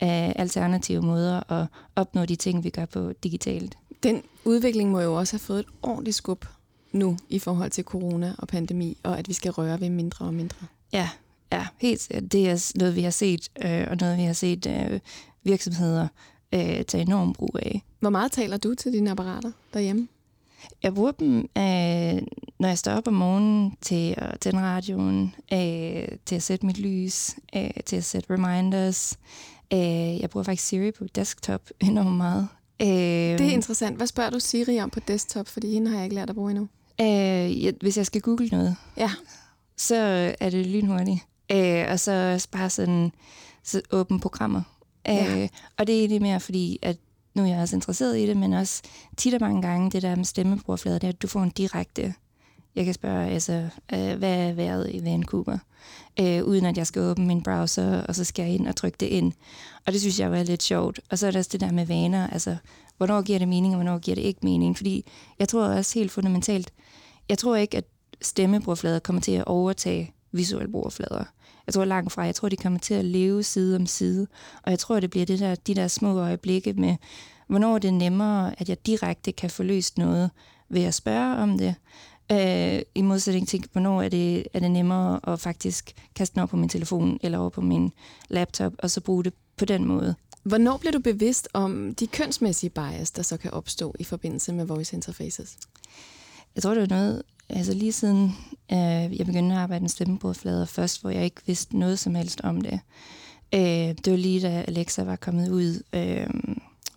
af 0.00 0.32
alternative 0.36 1.02
måder 1.02 1.52
at 1.52 1.66
opnå 1.96 2.24
de 2.24 2.36
ting, 2.36 2.64
vi 2.64 2.70
gør 2.70 2.84
på 2.84 3.12
digitalt? 3.22 3.78
Den 4.02 4.22
udvikling 4.44 4.90
må 4.90 5.00
jo 5.00 5.14
også 5.14 5.32
have 5.32 5.40
fået 5.40 5.60
et 5.60 5.66
ordentligt 5.82 6.16
skub 6.16 6.44
nu 6.92 7.16
i 7.28 7.38
forhold 7.38 7.70
til 7.70 7.84
corona 7.84 8.34
og 8.38 8.48
pandemi, 8.48 8.98
og 9.02 9.18
at 9.18 9.28
vi 9.28 9.32
skal 9.32 9.50
røre 9.50 9.80
ved 9.80 9.90
mindre 9.90 10.26
og 10.26 10.34
mindre. 10.34 10.66
Ja, 10.92 11.08
ja 11.52 11.66
helt. 11.78 12.12
Det 12.32 12.48
er 12.48 12.72
noget, 12.78 12.96
vi 12.96 13.02
har 13.02 13.10
set, 13.10 13.48
øh, 13.64 13.86
og 13.90 13.96
noget, 13.96 14.18
vi 14.18 14.22
har 14.22 14.32
set 14.32 14.66
øh, 14.66 15.00
virksomheder 15.44 16.08
øh, 16.54 16.84
tage 16.84 17.00
enorm 17.02 17.32
brug 17.32 17.56
af. 17.62 17.82
Hvor 18.00 18.10
meget 18.10 18.32
taler 18.32 18.56
du 18.56 18.74
til 18.74 18.92
dine 18.92 19.10
apparater 19.10 19.52
derhjemme? 19.74 20.08
Jeg 20.82 20.94
bruger 20.94 21.10
dem, 21.12 21.36
øh, 21.38 22.22
når 22.58 22.68
jeg 22.68 22.78
står 22.78 22.92
op 22.92 23.08
om 23.08 23.14
morgenen, 23.14 23.76
til 23.80 24.14
at 24.16 24.40
tænde 24.40 24.60
radioen, 24.60 25.34
øh, 25.52 26.08
til 26.26 26.36
at 26.36 26.42
sætte 26.42 26.66
mit 26.66 26.78
lys, 26.78 27.36
øh, 27.56 27.70
til 27.86 27.96
at 27.96 28.04
sætte 28.04 28.34
reminders. 28.34 29.18
Øh, 29.72 30.20
jeg 30.20 30.30
bruger 30.30 30.44
faktisk 30.44 30.68
Siri 30.68 30.92
på 30.92 31.04
desktop 31.14 31.62
enormt 31.80 32.16
meget. 32.16 32.48
Øh, 32.82 32.88
Det 32.88 33.40
er 33.40 33.50
interessant. 33.50 33.96
Hvad 33.96 34.06
spørger 34.06 34.30
du 34.30 34.40
Siri 34.40 34.80
om 34.80 34.90
på 34.90 35.00
desktop? 35.00 35.48
Fordi 35.48 35.72
hende 35.72 35.90
har 35.90 35.96
jeg 35.96 36.04
ikke 36.04 36.14
lært 36.14 36.30
at 36.30 36.36
bruge 36.36 36.50
endnu. 36.50 36.68
Øh, 37.00 37.64
jeg, 37.64 37.74
hvis 37.80 37.96
jeg 37.96 38.06
skal 38.06 38.20
google 38.20 38.48
noget, 38.48 38.76
Ja, 38.96 39.10
så 39.76 39.96
er 40.40 40.50
det 40.50 40.66
lynhurtigt. 40.66 41.20
Øh, 41.52 41.86
og 41.90 42.00
så 42.00 42.46
bare 42.52 42.70
sådan 42.70 43.12
så 43.64 43.82
åbne 43.90 44.20
programmer. 44.20 44.62
Ja. 45.06 45.42
Øh, 45.42 45.48
og 45.78 45.86
det 45.86 45.94
er 45.94 45.98
egentlig 45.98 46.22
mere 46.22 46.40
fordi, 46.40 46.78
at 46.82 46.96
nu 47.34 47.42
er 47.42 47.46
jeg 47.46 47.60
også 47.60 47.76
interesseret 47.76 48.18
i 48.18 48.26
det, 48.26 48.36
men 48.36 48.52
også 48.52 48.82
tit 49.16 49.34
og 49.34 49.40
mange 49.40 49.62
gange, 49.62 49.90
det 49.90 50.02
der 50.02 50.16
med 50.16 50.24
stemmebrugerflader, 50.24 50.98
det 50.98 51.06
er, 51.06 51.12
at 51.12 51.22
du 51.22 51.26
får 51.26 51.42
en 51.42 51.50
direkte... 51.50 52.14
Jeg 52.76 52.84
kan 52.84 52.94
spørge, 52.94 53.30
altså, 53.30 53.68
øh, 53.92 54.14
hvad 54.18 54.48
er 54.48 54.52
vejret 54.52 54.90
i 54.94 55.04
Vancouver? 55.04 55.58
Øh, 56.20 56.44
uden 56.44 56.64
at 56.64 56.76
jeg 56.76 56.86
skal 56.86 57.02
åbne 57.02 57.26
min 57.26 57.42
browser, 57.42 58.02
og 58.02 58.14
så 58.14 58.24
skal 58.24 58.44
jeg 58.44 58.54
ind 58.54 58.68
og 58.68 58.76
trykke 58.76 58.96
det 59.00 59.06
ind. 59.06 59.32
Og 59.86 59.92
det 59.92 60.00
synes 60.00 60.20
jeg 60.20 60.30
var 60.30 60.42
lidt 60.42 60.62
sjovt. 60.62 61.00
Og 61.10 61.18
så 61.18 61.26
er 61.26 61.30
der 61.30 61.38
også 61.38 61.50
det 61.52 61.60
der 61.60 61.72
med 61.72 61.86
vaner, 61.86 62.26
altså, 62.26 62.56
hvornår 62.96 63.22
giver 63.22 63.38
det 63.38 63.48
mening, 63.48 63.74
og 63.74 63.82
hvornår 63.82 63.98
giver 63.98 64.14
det 64.14 64.22
ikke 64.22 64.40
mening? 64.42 64.76
Fordi 64.76 65.04
jeg 65.38 65.48
tror 65.48 65.64
også 65.64 65.98
helt 65.98 66.12
fundamentalt, 66.12 66.72
jeg 67.28 67.38
tror 67.38 67.56
ikke, 67.56 67.76
at 67.76 67.84
stemmebrugerflader 68.22 68.98
kommer 68.98 69.22
til 69.22 69.32
at 69.32 69.44
overtage 69.44 70.14
visuelle 70.32 70.72
brugerflader. 70.72 71.24
Jeg 71.66 71.74
tror 71.74 71.84
langt 71.84 72.12
fra, 72.12 72.22
jeg 72.22 72.34
tror, 72.34 72.48
de 72.48 72.56
kommer 72.56 72.78
til 72.78 72.94
at 72.94 73.04
leve 73.04 73.42
side 73.42 73.76
om 73.76 73.86
side, 73.86 74.26
og 74.62 74.70
jeg 74.70 74.78
tror, 74.78 75.00
det 75.00 75.10
bliver 75.10 75.26
det 75.26 75.38
der, 75.38 75.54
de 75.54 75.74
der 75.74 75.88
små 75.88 76.18
øjeblikke 76.18 76.72
med, 76.72 76.96
hvornår 77.46 77.74
er 77.74 77.78
det 77.78 77.94
nemmere, 77.94 78.60
at 78.60 78.68
jeg 78.68 78.86
direkte 78.86 79.32
kan 79.32 79.50
få 79.50 79.62
løst 79.62 79.98
noget 79.98 80.30
ved 80.68 80.82
at 80.82 80.94
spørge 80.94 81.36
om 81.36 81.58
det, 81.58 81.74
øh, 82.32 82.82
i 82.94 83.02
modsætning 83.02 83.48
til, 83.48 83.64
hvornår 83.72 84.02
er 84.02 84.08
det, 84.08 84.46
er 84.54 84.60
det 84.60 84.70
nemmere 84.70 85.20
at 85.32 85.40
faktisk 85.40 85.92
kaste 86.14 86.34
den 86.34 86.40
over 86.40 86.46
på 86.46 86.56
min 86.56 86.68
telefon 86.68 87.18
eller 87.22 87.38
over 87.38 87.50
på 87.50 87.60
min 87.60 87.92
laptop, 88.28 88.72
og 88.78 88.90
så 88.90 89.00
bruge 89.00 89.24
det 89.24 89.32
på 89.56 89.64
den 89.64 89.84
måde. 89.84 90.14
Hvornår 90.42 90.76
bliver 90.76 90.92
du 90.92 91.00
bevidst 91.00 91.48
om 91.52 91.94
de 91.94 92.06
kønsmæssige 92.06 92.70
bias, 92.70 93.10
der 93.10 93.22
så 93.22 93.36
kan 93.36 93.50
opstå 93.50 93.94
i 93.98 94.04
forbindelse 94.04 94.52
med 94.52 94.64
voice 94.64 94.96
interfaces? 94.96 95.58
Jeg 96.58 96.62
tror, 96.62 96.74
det 96.74 96.80
var 96.80 96.96
noget, 96.96 97.22
altså 97.48 97.74
lige 97.74 97.92
siden 97.92 98.36
øh, 98.72 99.18
jeg 99.18 99.26
begyndte 99.26 99.54
at 99.54 99.60
arbejde 99.60 99.82
med 99.82 99.88
stemmebordflader 99.88 100.64
først, 100.64 101.00
hvor 101.00 101.10
jeg 101.10 101.24
ikke 101.24 101.40
vidste 101.46 101.78
noget 101.78 101.98
som 101.98 102.14
helst 102.14 102.40
om 102.40 102.60
det. 102.60 102.80
Øh, 103.54 103.60
det 104.04 104.10
var 104.10 104.16
lige 104.16 104.40
da 104.40 104.64
Alexa 104.68 105.02
var 105.02 105.16
kommet 105.16 105.50
ud, 105.50 105.82
øh, 105.92 106.26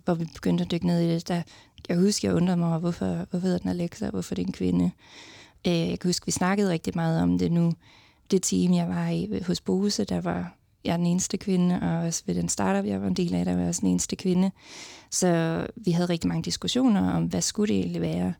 hvor 0.06 0.14
vi 0.14 0.26
begyndte 0.34 0.64
at 0.64 0.72
dykke 0.72 0.88
ned 0.88 1.02
i 1.02 1.08
det. 1.14 1.28
Der, 1.28 1.42
jeg 1.90 1.98
husker, 1.98 2.28
jeg 2.30 2.36
undrede 2.36 2.58
mig 2.58 2.70
over, 2.70 2.80
hvorfor, 2.80 3.26
hvorfor 3.30 3.46
hedder 3.46 3.58
den 3.58 3.70
Alexa, 3.70 4.10
hvorfor 4.10 4.36
det 4.36 4.42
er 4.42 4.46
en 4.46 4.54
kvinde. 4.54 4.92
Øh, 5.68 5.90
jeg 5.90 6.00
kan 6.00 6.10
huske, 6.10 6.26
vi 6.26 6.32
snakkede 6.32 6.70
rigtig 6.70 6.94
meget 6.96 7.22
om 7.22 7.38
det 7.38 7.52
nu. 7.52 7.74
Det 8.32 8.44
team, 8.44 8.74
jeg 8.74 8.88
var 8.88 9.08
i 9.08 9.42
hos 9.48 9.62
Bose, 9.62 10.04
der 10.04 10.22
var 10.22 10.56
jeg 10.84 10.94
er 10.94 10.98
den 10.98 11.06
eneste 11.06 11.38
kvinde, 11.38 11.80
og 11.82 11.98
også 11.98 12.24
ved 12.26 12.36
den 12.36 12.50
startup, 12.50 12.86
jeg 12.86 13.02
var 13.02 13.08
en 13.08 13.14
del 13.14 13.36
af, 13.36 13.46
der 13.46 13.54
var 13.54 13.60
jeg 13.60 13.70
også 13.70 13.82
den 13.82 13.90
eneste 13.90 14.16
kvinde. 14.16 14.52
Så 15.12 15.68
vi 15.76 15.92
havde 15.92 16.10
rigtig 16.10 16.28
mange 16.28 16.44
diskussioner 16.44 17.12
om, 17.12 17.26
hvad 17.26 17.42
skulle 17.42 17.74
det 17.74 17.80
egentlig 17.80 18.02
være? 18.02 18.34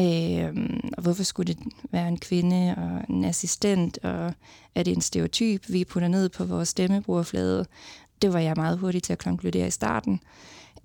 Øh, 0.00 0.56
og 0.96 1.02
hvorfor 1.02 1.22
skulle 1.22 1.54
det 1.54 1.62
være 1.90 2.08
en 2.08 2.18
kvinde 2.18 2.74
og 2.76 3.14
en 3.14 3.24
assistent, 3.24 3.98
og 4.02 4.34
er 4.74 4.82
det 4.82 4.92
en 4.92 5.00
stereotyp, 5.00 5.64
vi 5.68 5.84
putter 5.84 6.08
ned 6.08 6.28
på 6.28 6.44
vores 6.44 6.68
stemmebrugerflade? 6.68 7.66
Det 8.22 8.32
var 8.32 8.38
jeg 8.38 8.54
meget 8.56 8.78
hurtig 8.78 9.02
til 9.02 9.12
at 9.12 9.18
konkludere 9.18 9.66
i 9.66 9.70
starten. 9.70 10.20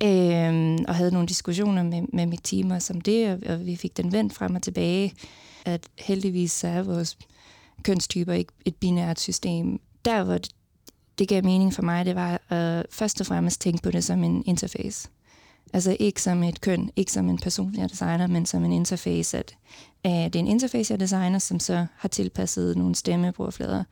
Øh, 0.02 0.78
og 0.88 0.94
havde 0.94 1.12
nogle 1.12 1.28
diskussioner 1.28 1.82
med, 1.82 2.02
med 2.12 2.26
mit 2.26 2.40
team 2.44 2.70
også 2.70 2.92
om 2.92 3.00
det, 3.00 3.28
og, 3.28 3.38
og 3.54 3.66
vi 3.66 3.76
fik 3.76 3.96
den 3.96 4.12
vendt 4.12 4.34
frem 4.34 4.54
og 4.54 4.62
tilbage, 4.62 5.14
at 5.64 5.88
heldigvis 5.98 6.52
så 6.52 6.68
er 6.68 6.82
vores 6.82 7.18
kønstyper 7.82 8.32
ikke 8.32 8.52
et 8.64 8.76
binært 8.76 9.20
system. 9.20 9.80
Der, 10.04 10.24
hvor 10.24 10.38
det, 10.38 10.50
det 11.18 11.28
gav 11.28 11.44
mening 11.44 11.74
for 11.74 11.82
mig, 11.82 12.04
det 12.04 12.14
var 12.14 12.40
at 12.48 12.86
først 12.90 13.20
og 13.20 13.26
fremmest 13.26 13.60
tænke 13.60 13.82
på 13.82 13.90
det 13.90 14.04
som 14.04 14.24
en 14.24 14.42
interface. 14.46 15.08
Altså 15.72 15.96
ikke 16.00 16.22
som 16.22 16.42
et 16.42 16.60
køn, 16.60 16.90
ikke 16.96 17.12
som 17.12 17.28
en 17.28 17.38
person, 17.38 17.74
jeg 17.76 17.90
designer, 17.90 18.26
men 18.26 18.46
som 18.46 18.64
en 18.64 18.72
interface. 18.72 19.38
At, 19.38 19.56
uh, 20.04 20.12
det 20.12 20.36
er 20.36 20.40
en 20.40 20.46
interface, 20.46 20.92
jeg 20.92 21.00
designer, 21.00 21.38
som 21.38 21.60
så 21.60 21.86
har 21.96 22.08
tilpasset 22.08 22.76
nogle 22.76 22.94
stemmebrugerflader. 22.94 23.84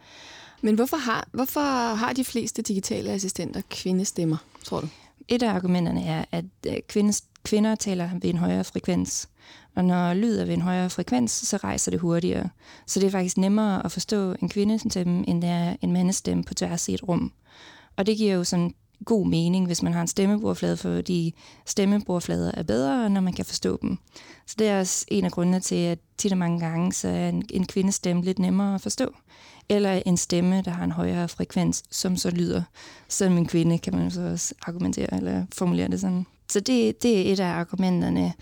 Men 0.62 0.74
hvorfor 0.74 0.96
har, 0.96 1.28
hvorfor 1.32 1.94
har 1.94 2.12
de 2.12 2.24
fleste 2.24 2.62
digitale 2.62 3.10
assistenter 3.10 3.62
kvindestemmer, 3.70 4.36
tror 4.64 4.80
du? 4.80 4.88
Et 5.28 5.42
af 5.42 5.54
argumenterne 5.54 6.04
er, 6.04 6.24
at 6.32 6.44
øh, 6.66 6.74
kvindes, 6.88 7.24
kvinder 7.44 7.74
taler 7.74 8.10
ved 8.22 8.30
en 8.30 8.38
højere 8.38 8.64
frekvens. 8.64 9.28
Og 9.74 9.84
når 9.84 10.14
lyd 10.14 10.38
er 10.38 10.44
ved 10.44 10.54
en 10.54 10.60
højere 10.60 10.90
frekvens, 10.90 11.32
så 11.32 11.56
rejser 11.56 11.90
det 11.90 12.00
hurtigere. 12.00 12.48
Så 12.86 13.00
det 13.00 13.06
er 13.06 13.10
faktisk 13.10 13.38
nemmere 13.38 13.84
at 13.84 13.92
forstå 13.92 14.34
en 14.42 14.48
kvindestemme, 14.48 15.28
end 15.28 15.42
det 15.42 15.50
er 15.50 15.76
en 15.82 15.92
mandestemme 15.92 16.44
på 16.44 16.54
tværs 16.54 16.88
i 16.88 16.94
et 16.94 17.08
rum. 17.08 17.32
Og 17.96 18.06
det 18.06 18.16
giver 18.16 18.34
jo 18.34 18.44
sådan 18.44 18.74
god 19.04 19.26
mening, 19.26 19.66
hvis 19.66 19.82
man 19.82 19.92
har 19.92 20.00
en 20.00 20.08
stemmebrugflade, 20.08 20.76
fordi 20.76 21.34
stemmebrugflader 21.66 22.50
er 22.54 22.62
bedre, 22.62 23.10
når 23.10 23.20
man 23.20 23.32
kan 23.32 23.44
forstå 23.44 23.78
dem. 23.82 23.98
Så 24.46 24.54
det 24.58 24.68
er 24.68 24.80
også 24.80 25.04
en 25.08 25.24
af 25.24 25.30
grundene 25.30 25.60
til, 25.60 25.74
at 25.74 25.98
tit 26.18 26.32
og 26.32 26.38
mange 26.38 26.60
gange, 26.60 26.92
så 26.92 27.08
er 27.08 27.28
en, 27.28 27.42
en 27.50 27.66
kvindestemme 27.66 28.22
lidt 28.22 28.38
nemmere 28.38 28.74
at 28.74 28.80
forstå. 28.80 29.14
Eller 29.68 30.02
en 30.06 30.16
stemme, 30.16 30.62
der 30.62 30.70
har 30.70 30.84
en 30.84 30.92
højere 30.92 31.28
frekvens, 31.28 31.82
som 31.90 32.16
så 32.16 32.30
lyder 32.30 32.62
som 33.08 33.36
en 33.36 33.46
kvinde, 33.46 33.78
kan 33.78 33.94
man 33.94 34.10
så 34.10 34.22
også 34.22 34.54
argumentere 34.62 35.14
eller 35.14 35.46
formulere 35.52 35.88
det 35.88 36.00
sådan. 36.00 36.26
Så 36.50 36.60
det, 36.60 37.02
det 37.02 37.28
er 37.28 37.32
et 37.32 37.40
af 37.40 37.46
argumenterne. 37.46 38.32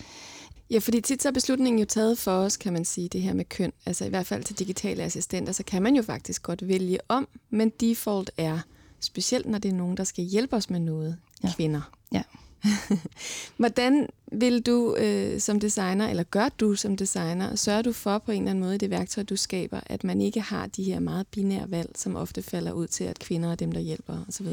Ja, 0.70 0.78
fordi 0.78 1.00
tit 1.00 1.22
så 1.22 1.28
er 1.28 1.32
beslutningen 1.32 1.78
jo 1.78 1.84
taget 1.84 2.18
for 2.18 2.32
os, 2.32 2.56
kan 2.56 2.72
man 2.72 2.84
sige, 2.84 3.08
det 3.08 3.22
her 3.22 3.34
med 3.34 3.44
køn. 3.44 3.72
Altså 3.86 4.04
i 4.04 4.08
hvert 4.08 4.26
fald 4.26 4.44
til 4.44 4.58
digitale 4.58 5.02
assistenter, 5.02 5.52
så 5.52 5.62
kan 5.62 5.82
man 5.82 5.96
jo 5.96 6.02
faktisk 6.02 6.42
godt 6.42 6.68
vælge 6.68 6.98
om, 7.08 7.28
men 7.50 7.72
default 7.80 8.30
er, 8.36 8.58
specielt 9.00 9.46
når 9.46 9.58
det 9.58 9.68
er 9.68 9.74
nogen, 9.74 9.96
der 9.96 10.04
skal 10.04 10.24
hjælpe 10.24 10.56
os 10.56 10.70
med 10.70 10.80
noget, 10.80 11.16
ja. 11.44 11.52
kvinder. 11.56 11.90
Ja. 12.12 12.22
Hvordan 13.56 14.08
vil 14.32 14.60
du 14.60 14.96
øh, 14.96 15.40
som 15.40 15.60
designer, 15.60 16.08
eller 16.08 16.22
gør 16.22 16.48
du 16.48 16.74
som 16.74 16.96
designer, 16.96 17.54
sørger 17.54 17.82
du 17.82 17.92
for 17.92 18.18
på 18.18 18.32
en 18.32 18.38
eller 18.38 18.50
anden 18.50 18.64
måde 18.64 18.74
i 18.74 18.78
det 18.78 18.90
værktøj, 18.90 19.24
du 19.24 19.36
skaber, 19.36 19.80
at 19.86 20.04
man 20.04 20.20
ikke 20.20 20.40
har 20.40 20.66
de 20.66 20.82
her 20.82 21.00
meget 21.00 21.26
binære 21.26 21.70
valg, 21.70 21.90
som 21.94 22.16
ofte 22.16 22.42
falder 22.42 22.72
ud 22.72 22.86
til, 22.86 23.04
at 23.04 23.18
kvinder 23.18 23.50
er 23.50 23.54
dem, 23.54 23.72
der 23.72 23.80
hjælper 23.80 24.24
osv.? 24.28 24.46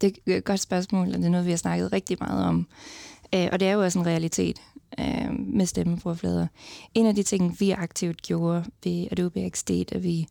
Det 0.00 0.18
er 0.26 0.36
et 0.36 0.44
godt 0.44 0.60
spørgsmål, 0.60 1.08
og 1.08 1.14
det 1.14 1.24
er 1.24 1.30
noget, 1.30 1.46
vi 1.46 1.50
har 1.50 1.56
snakket 1.56 1.92
rigtig 1.92 2.16
meget 2.20 2.44
om. 2.44 2.66
Øh, 3.34 3.48
og 3.52 3.60
det 3.60 3.68
er 3.68 3.72
jo 3.72 3.82
også 3.82 3.98
en 3.98 4.06
realitet 4.06 4.60
øh, 5.00 5.38
med 5.38 5.66
stemmebrugflader. 5.66 6.46
En 6.94 7.06
af 7.06 7.14
de 7.14 7.22
ting, 7.22 7.56
vi 7.60 7.70
aktivt 7.70 8.22
gjorde 8.22 8.64
ved 8.84 9.06
Adobe 9.10 9.50
XD, 9.50 9.70
da 9.84 9.98
vi 9.98 10.26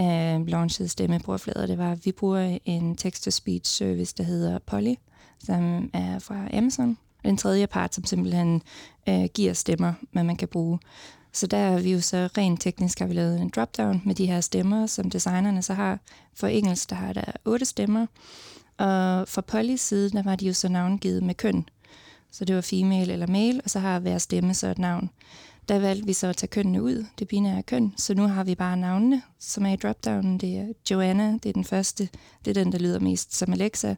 øh, 0.00 0.46
launchede 0.46 0.88
stemmebrugflader, 0.88 1.66
det 1.66 1.78
var, 1.78 1.92
at 1.92 2.06
vi 2.06 2.12
bruger 2.12 2.58
en 2.64 2.96
text-to-speech 2.96 3.72
service, 3.72 4.14
der 4.16 4.24
hedder 4.24 4.58
Polly, 4.58 4.94
som 5.38 5.90
er 5.92 6.18
fra 6.18 6.56
Amazon. 6.56 6.98
Den 7.24 7.36
tredje 7.36 7.66
part, 7.66 7.94
som 7.94 8.04
simpelthen 8.04 8.62
øh, 9.08 9.24
giver 9.34 9.52
stemmer, 9.52 9.92
hvad 10.12 10.24
man 10.24 10.36
kan 10.36 10.48
bruge. 10.48 10.78
Så 11.32 11.46
der 11.46 11.56
er 11.56 11.80
vi 11.80 11.92
jo 11.92 12.00
så 12.00 12.28
rent 12.38 12.60
teknisk 12.60 12.98
har 12.98 13.06
vi 13.06 13.14
lavet 13.14 13.40
en 13.40 13.48
dropdown 13.56 14.02
med 14.04 14.14
de 14.14 14.26
her 14.26 14.40
stemmer, 14.40 14.86
som 14.86 15.10
designerne 15.10 15.62
så 15.62 15.74
har. 15.74 15.98
For 16.34 16.46
engelsk, 16.46 16.90
der 16.90 16.96
har 16.96 17.12
der 17.12 17.32
otte 17.44 17.64
stemmer. 17.64 18.06
Og 18.78 19.28
for 19.28 19.40
Pollys 19.40 19.80
side, 19.80 20.10
der 20.10 20.22
var 20.22 20.36
de 20.36 20.46
jo 20.46 20.52
så 20.52 20.68
navngivet 20.68 21.22
med 21.22 21.34
køn. 21.34 21.68
Så 22.30 22.44
det 22.44 22.54
var 22.54 22.60
female 22.60 23.12
eller 23.12 23.26
male, 23.26 23.60
og 23.64 23.70
så 23.70 23.78
har 23.78 23.98
hver 23.98 24.18
stemme 24.18 24.54
så 24.54 24.66
et 24.66 24.78
navn. 24.78 25.10
Der 25.68 25.78
valgte 25.78 26.06
vi 26.06 26.12
så 26.12 26.26
at 26.26 26.36
tage 26.36 26.48
kønnene 26.48 26.82
ud, 26.82 27.04
det 27.18 27.28
binære 27.28 27.62
køn, 27.62 27.94
så 27.96 28.14
nu 28.14 28.26
har 28.26 28.44
vi 28.44 28.54
bare 28.54 28.76
navnene, 28.76 29.22
som 29.38 29.66
er 29.66 29.72
i 29.72 29.76
dropdownen. 29.76 30.38
Det 30.38 30.56
er 30.56 30.66
Joanna, 30.90 31.32
det 31.42 31.48
er 31.48 31.52
den 31.52 31.64
første, 31.64 32.08
det 32.44 32.56
er 32.56 32.64
den, 32.64 32.72
der 32.72 32.78
lyder 32.78 33.00
mest 33.00 33.36
som 33.36 33.52
Alexa. 33.52 33.94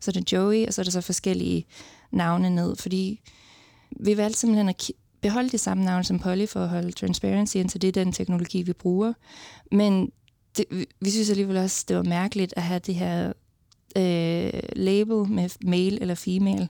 Så 0.00 0.10
er 0.10 0.12
det 0.12 0.32
Joey, 0.32 0.66
og 0.66 0.74
så 0.74 0.82
er 0.82 0.84
der 0.84 0.90
så 0.90 1.00
forskellige 1.00 1.64
navne 2.10 2.50
ned, 2.50 2.76
fordi 2.76 3.20
vi 4.00 4.16
valgte 4.16 4.38
simpelthen 4.38 4.68
at 4.68 4.90
beholde 5.20 5.50
det 5.50 5.60
samme 5.60 5.84
navn 5.84 6.04
som 6.04 6.18
Polly 6.18 6.46
for 6.46 6.60
at 6.60 6.68
holde 6.68 6.92
transparency, 6.92 7.56
så 7.68 7.78
det 7.78 7.88
er 7.88 8.04
den 8.04 8.12
teknologi, 8.12 8.62
vi 8.62 8.72
bruger. 8.72 9.12
Men 9.72 10.12
det, 10.56 10.64
vi 11.00 11.10
synes 11.10 11.30
alligevel 11.30 11.56
også, 11.56 11.84
det 11.88 11.96
var 11.96 12.02
mærkeligt 12.02 12.54
at 12.56 12.62
have 12.62 12.78
det 12.78 12.94
her 12.94 13.32
øh, 13.96 14.62
label 14.76 15.28
med 15.32 15.50
male 15.64 16.00
eller 16.00 16.14
female 16.14 16.68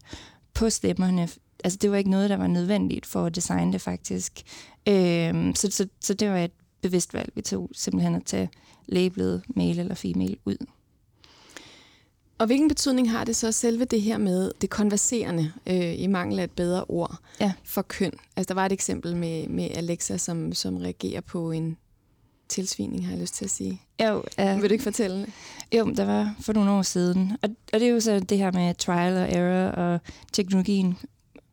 på 0.55 0.71
stemmerne, 0.71 1.29
altså 1.65 1.79
det 1.83 1.91
var 1.91 1.97
ikke 1.97 2.11
noget, 2.11 2.31
der 2.31 2.37
var 2.37 2.47
nødvendigt 2.47 3.07
for 3.07 3.27
at 3.27 3.35
designe 3.35 3.73
det 3.73 3.81
faktisk. 3.81 4.43
Øhm, 4.89 5.55
så, 5.55 5.71
så, 5.71 5.89
så 6.01 6.15
det 6.15 6.31
var 6.31 6.39
et 6.39 6.53
bevidst 6.83 7.15
valg, 7.15 7.33
vi 7.35 7.43
tog 7.43 7.71
simpelthen 7.73 8.15
at 8.15 8.25
tage 8.25 8.51
labelet 8.87 9.43
male 9.57 9.81
eller 9.81 9.95
female 9.95 10.37
ud. 10.45 10.57
Og 12.39 12.47
hvilken 12.47 12.69
betydning 12.69 13.11
har 13.11 13.25
det 13.25 13.37
så 13.37 13.53
selve 13.53 13.85
det 13.85 14.03
her 14.03 14.19
med 14.19 14.51
det 14.61 14.71
konverserende, 14.71 15.53
øh, 15.67 16.01
i 16.01 16.07
mangel 16.07 16.39
af 16.39 16.45
et 16.45 16.51
bedre 16.51 16.85
ord, 16.89 17.17
ja. 17.41 17.53
for 17.65 17.83
køn? 17.83 18.13
Altså 18.37 18.49
der 18.49 18.61
var 18.61 18.67
et 18.67 18.73
eksempel 18.73 19.17
med, 19.17 19.49
med 19.49 19.69
Alexa, 19.75 20.17
som, 20.17 20.53
som 20.53 20.77
reagerer 20.77 21.21
på 21.21 21.51
en 21.51 21.77
tilsvining, 22.49 23.07
har 23.07 23.13
jeg 23.13 23.21
lyst 23.21 23.35
til 23.35 23.45
at 23.45 23.51
sige. 23.51 23.83
Jo, 24.03 24.23
uh, 24.39 24.63
Vil 24.63 24.71
du 24.71 24.73
ikke 24.73 24.85
fortælle? 24.85 25.27
Jo, 25.75 25.85
der 25.97 26.05
var 26.05 26.35
for 26.41 26.53
nogle 26.53 26.71
år 26.71 26.83
siden. 26.83 27.33
Og, 27.43 27.49
og 27.73 27.81
det 27.81 27.89
er 27.89 27.93
jo 27.93 28.01
så 28.01 28.21
det 28.21 28.39
her 28.39 28.53
med 28.53 28.75
trial 28.75 29.17
og 29.17 29.33
error, 29.33 29.71
og 29.71 30.01
teknologien 30.33 30.99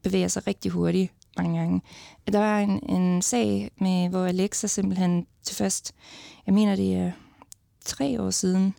bevæger 0.03 0.27
sig 0.27 0.47
rigtig 0.47 0.71
hurtigt 0.71 1.13
mange 1.37 1.59
gange. 1.59 1.81
Der 2.27 2.39
var 2.39 2.59
en, 2.59 2.89
en 2.89 3.21
sag, 3.21 3.71
med, 3.81 4.09
hvor 4.09 4.25
Alexa 4.25 4.67
simpelthen 4.67 5.27
til 5.43 5.55
først, 5.55 5.93
jeg 6.45 6.53
mener 6.53 6.75
det 6.75 6.95
er 6.95 7.11
tre 7.85 8.21
år 8.21 8.29
siden, 8.29 8.73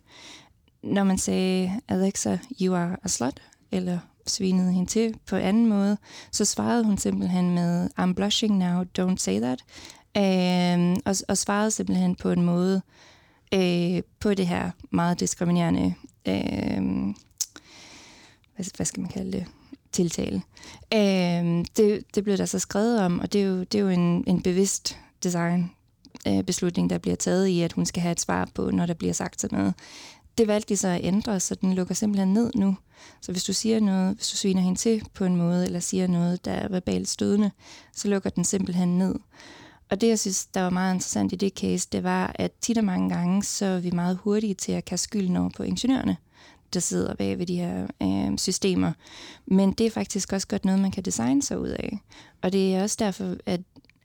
når 0.83 1.03
man 1.03 1.17
sagde, 1.17 1.79
Alexa, 1.87 2.37
you 2.61 2.75
are 2.75 2.97
a 3.03 3.07
slut, 3.07 3.41
eller 3.71 3.99
svinede 4.27 4.71
hende 4.71 4.89
til 4.89 5.15
på 5.27 5.35
anden 5.35 5.65
måde, 5.65 5.97
så 6.31 6.45
svarede 6.45 6.83
hun 6.83 6.97
simpelthen 6.97 7.55
med, 7.55 7.89
I'm 7.99 8.13
blushing 8.13 8.57
now, 8.57 8.83
don't 8.99 9.17
say 9.17 9.39
that. 9.39 9.63
Øh, 10.17 10.97
og, 11.05 11.15
og 11.29 11.37
svarede 11.37 11.71
simpelthen 11.71 12.15
på 12.15 12.31
en 12.31 12.41
måde 12.41 12.81
øh, 13.53 14.01
på 14.19 14.33
det 14.33 14.47
her 14.47 14.71
meget 14.89 15.19
diskriminerende, 15.19 15.93
øh, 16.27 17.13
hvad, 18.55 18.75
hvad 18.75 18.85
skal 18.85 19.01
man 19.01 19.09
kalde 19.09 19.31
det, 19.31 19.45
tiltale. 19.91 20.41
Øh, 20.93 21.65
det, 21.77 22.03
det 22.15 22.23
blev 22.23 22.37
der 22.37 22.45
så 22.45 22.59
skrevet 22.59 22.99
om, 22.99 23.19
og 23.19 23.33
det 23.33 23.41
er 23.41 23.45
jo, 23.45 23.59
det 23.59 23.75
er 23.75 23.81
jo 23.81 23.89
en, 23.89 24.23
en 24.27 24.41
bevidst 24.41 24.97
design 25.23 25.71
øh, 26.27 26.43
beslutning, 26.43 26.89
der 26.89 26.97
bliver 26.97 27.15
taget 27.15 27.47
i, 27.47 27.61
at 27.61 27.73
hun 27.73 27.85
skal 27.85 28.01
have 28.01 28.11
et 28.11 28.21
svar 28.21 28.49
på, 28.53 28.71
når 28.71 28.85
der 28.85 28.93
bliver 28.93 29.13
sagt 29.13 29.41
sådan 29.41 29.59
noget. 29.59 29.73
Det 30.37 30.47
valgte 30.47 30.69
de 30.69 30.77
så 30.77 30.87
at 30.87 31.01
ændre, 31.03 31.39
så 31.39 31.55
den 31.55 31.73
lukker 31.73 31.95
simpelthen 31.95 32.33
ned 32.33 32.51
nu. 32.55 32.77
Så 33.21 33.31
hvis 33.31 33.43
du 33.43 33.53
siger 33.53 33.79
noget, 33.79 34.15
hvis 34.15 34.29
du 34.29 34.37
sviner 34.37 34.61
hende 34.61 34.79
til 34.79 35.03
på 35.13 35.25
en 35.25 35.35
måde, 35.35 35.65
eller 35.65 35.79
siger 35.79 36.07
noget, 36.07 36.45
der 36.45 36.51
er 36.51 36.67
verbalt 36.67 37.09
stødende, 37.09 37.51
så 37.95 38.07
lukker 38.07 38.29
den 38.29 38.43
simpelthen 38.43 38.97
ned. 38.97 39.15
Og 39.89 40.01
det, 40.01 40.07
jeg 40.07 40.19
synes, 40.19 40.45
der 40.45 40.61
var 40.61 40.69
meget 40.69 40.93
interessant 40.93 41.33
i 41.33 41.35
det 41.35 41.53
case, 41.53 41.87
det 41.91 42.03
var, 42.03 42.31
at 42.35 42.51
tit 42.61 42.77
og 42.77 42.83
mange 42.83 43.09
gange, 43.09 43.43
så 43.43 43.65
er 43.65 43.79
vi 43.79 43.91
meget 43.91 44.17
hurtige 44.17 44.53
til 44.53 44.71
at 44.71 44.85
kaste 44.85 45.03
skylden 45.03 45.37
over 45.37 45.49
på 45.49 45.63
ingeniørerne, 45.63 46.17
der 46.73 46.79
sidder 46.79 47.15
bag 47.15 47.39
ved 47.39 47.45
de 47.45 47.55
her 47.55 47.87
øh, 48.03 48.37
systemer. 48.37 48.91
Men 49.45 49.71
det 49.71 49.85
er 49.85 49.91
faktisk 49.91 50.33
også 50.33 50.47
godt 50.47 50.65
noget, 50.65 50.79
man 50.79 50.91
kan 50.91 51.03
designe 51.03 51.41
sig 51.41 51.59
ud 51.59 51.69
af. 51.69 51.99
Og 52.41 52.53
det 52.53 52.75
er 52.75 52.83
også 52.83 52.95
derfor, 52.99 53.35
at 53.45 53.61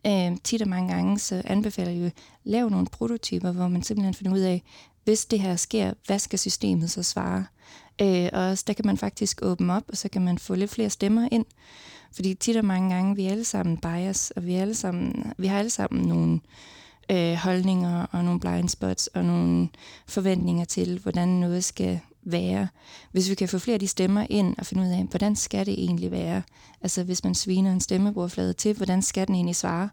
øh, 0.07 0.37
tit 0.45 0.63
og 0.63 0.69
mange 0.69 0.95
gange, 0.95 1.19
så 1.19 1.43
anbefaler 1.45 1.91
jeg 1.91 2.05
jo, 2.05 2.11
lave 2.45 2.71
nogle 2.71 2.87
prototyper, 2.87 3.53
hvor 3.53 3.69
man 3.69 3.83
simpelthen 3.83 4.15
finder 4.15 4.33
ud 4.33 4.41
af, 4.41 4.63
hvis 5.05 5.25
det 5.25 5.41
her 5.41 5.57
sker, 5.57 5.93
hvad 6.07 6.19
skal 6.19 6.39
systemet 6.39 6.91
så 6.91 7.03
svare? 7.03 7.47
Øh, 8.03 8.29
og 8.33 8.43
også, 8.43 8.65
der 8.67 8.73
kan 8.73 8.87
man 8.87 8.97
faktisk 8.97 9.43
åbne 9.43 9.73
op, 9.73 9.85
og 9.89 9.97
så 9.97 10.09
kan 10.09 10.23
man 10.23 10.39
få 10.39 10.55
lidt 10.55 10.71
flere 10.71 10.91
stemmer 10.91 11.29
ind. 11.33 11.45
Fordi 12.13 12.35
tit 12.35 12.57
og 12.57 12.65
mange 12.65 12.95
gange, 12.95 13.17
vi 13.17 13.27
er 13.27 13.31
alle 13.31 13.45
sammen 13.45 13.77
bias, 13.77 14.31
og 14.37 14.47
vi, 14.47 14.55
er 14.55 14.63
alle 14.63 14.75
sammen, 14.75 15.33
vi 15.39 15.47
har 15.47 15.59
alle 15.59 15.71
sammen 15.71 16.09
nogle 16.09 16.41
øh, 17.11 17.35
holdninger 17.35 18.07
og 18.13 18.25
nogle 18.25 18.41
blind 18.41 18.69
spots 18.69 19.07
og 19.07 19.25
nogle 19.25 19.69
forventninger 20.07 20.65
til, 20.65 20.99
hvordan 20.99 21.29
noget 21.29 21.65
skal 21.65 22.01
være. 22.27 22.69
Hvis 23.13 23.31
vi 23.31 23.35
kan 23.35 23.49
få 23.49 23.59
flere 23.59 23.75
af 23.75 23.81
de 23.81 23.89
stemmer 23.89 24.27
ind 24.31 24.55
og 24.59 24.67
finde 24.67 24.83
ud 24.83 24.89
af, 24.89 25.07
hvordan 25.11 25.37
skal 25.37 25.67
det 25.67 25.75
egentlig 25.75 26.11
være? 26.11 26.43
Altså 26.81 27.03
hvis 27.03 27.25
man 27.25 27.35
sviner 27.35 27.73
en 27.73 27.81
stemmebrugflade 27.81 28.53
til, 28.53 28.77
hvordan 28.77 29.03
skal 29.03 29.27
den 29.27 29.35
egentlig 29.35 29.57
svare? 29.57 29.89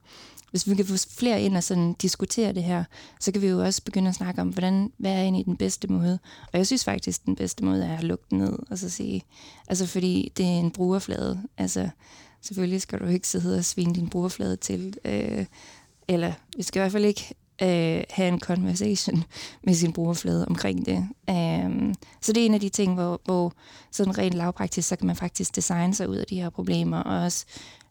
Hvis 0.51 0.69
vi 0.69 0.75
kan 0.75 0.85
få 0.85 0.93
flere 1.17 1.41
ind 1.41 1.57
og 1.57 1.63
sådan 1.63 1.93
diskutere 1.93 2.53
det 2.53 2.63
her, 2.63 2.83
så 3.19 3.31
kan 3.31 3.41
vi 3.41 3.47
jo 3.47 3.63
også 3.63 3.83
begynde 3.83 4.09
at 4.09 4.15
snakke 4.15 4.41
om, 4.41 4.49
hvordan, 4.49 4.91
hvad 4.97 5.11
er 5.11 5.21
egentlig 5.21 5.45
den 5.45 5.57
bedste 5.57 5.87
måde? 5.87 6.19
Og 6.53 6.57
jeg 6.57 6.67
synes 6.67 6.83
faktisk, 6.83 7.25
den 7.25 7.35
bedste 7.35 7.65
måde 7.65 7.85
er 7.85 7.97
at 7.97 8.03
lukke 8.03 8.25
den 8.29 8.37
ned 8.37 8.59
og 8.69 8.77
så 8.77 8.89
sige, 8.89 9.23
altså 9.67 9.85
fordi 9.85 10.31
det 10.37 10.45
er 10.45 10.59
en 10.59 10.71
brugerflade. 10.71 11.43
Altså 11.57 11.89
selvfølgelig 12.41 12.81
skal 12.81 12.99
du 12.99 13.05
ikke 13.05 13.27
sidde 13.27 13.57
og 13.57 13.65
svine 13.65 13.95
din 13.95 14.09
brugerflade 14.09 14.55
til, 14.55 14.93
øh, 15.05 15.45
eller 16.07 16.33
vi 16.57 16.63
skal 16.63 16.79
i 16.79 16.81
hvert 16.81 16.91
fald 16.91 17.05
ikke 17.05 17.33
øh, 17.61 18.03
have 18.09 18.27
en 18.27 18.39
conversation 18.39 19.23
med 19.65 19.73
sin 19.73 19.93
brugerflade 19.93 20.45
omkring 20.47 20.85
det. 20.85 21.07
Um, 21.27 21.93
så 22.21 22.33
det 22.33 22.41
er 22.41 22.45
en 22.45 22.53
af 22.53 22.59
de 22.59 22.69
ting, 22.69 22.93
hvor, 22.93 23.21
hvor 23.25 23.53
sådan 23.91 24.17
rent 24.17 24.33
lavpraktisk, 24.33 24.87
så 24.87 24.95
kan 24.95 25.07
man 25.07 25.15
faktisk 25.15 25.55
designe 25.55 25.95
sig 25.95 26.09
ud 26.09 26.15
af 26.15 26.25
de 26.25 26.41
her 26.41 26.49
problemer, 26.49 26.97
og 26.97 27.23
også 27.23 27.45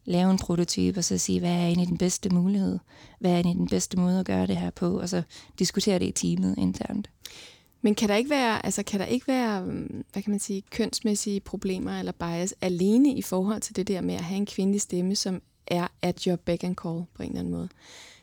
lave 0.04 0.30
en 0.30 0.38
prototype, 0.38 1.00
og 1.00 1.04
så 1.04 1.18
sige, 1.18 1.40
hvad 1.40 1.50
er 1.50 1.66
egentlig 1.66 1.88
den 1.88 1.98
bedste 1.98 2.30
mulighed? 2.30 2.78
Hvad 3.20 3.30
er 3.30 3.34
egentlig 3.34 3.56
den 3.56 3.68
bedste 3.68 3.98
måde 3.98 4.20
at 4.20 4.26
gøre 4.26 4.46
det 4.46 4.56
her 4.56 4.70
på? 4.70 5.00
Og 5.00 5.08
så 5.08 5.22
diskutere 5.58 5.98
det 5.98 6.06
i 6.06 6.12
teamet 6.12 6.54
internt. 6.58 7.10
Men 7.82 7.94
kan 7.94 8.08
der 8.08 8.16
ikke 8.16 8.30
være, 8.30 8.66
altså 8.66 8.82
kan 8.82 9.00
der 9.00 9.06
ikke 9.06 9.28
være, 9.28 9.62
hvad 10.12 10.22
kan 10.22 10.30
man 10.30 10.40
sige, 10.40 10.62
kønsmæssige 10.70 11.40
problemer 11.40 11.98
eller 11.98 12.12
bias 12.12 12.54
alene 12.60 13.14
i 13.14 13.22
forhold 13.22 13.60
til 13.60 13.76
det 13.76 13.88
der 13.88 14.00
med 14.00 14.14
at 14.14 14.24
have 14.24 14.36
en 14.36 14.46
kvindelig 14.46 14.80
stemme, 14.80 15.16
som 15.16 15.42
er 15.66 15.88
at 16.02 16.22
your 16.22 16.36
back 16.36 16.64
and 16.64 16.76
call 16.76 17.02
på 17.14 17.22
en 17.22 17.28
eller 17.28 17.40
anden 17.40 17.54
måde? 17.54 17.68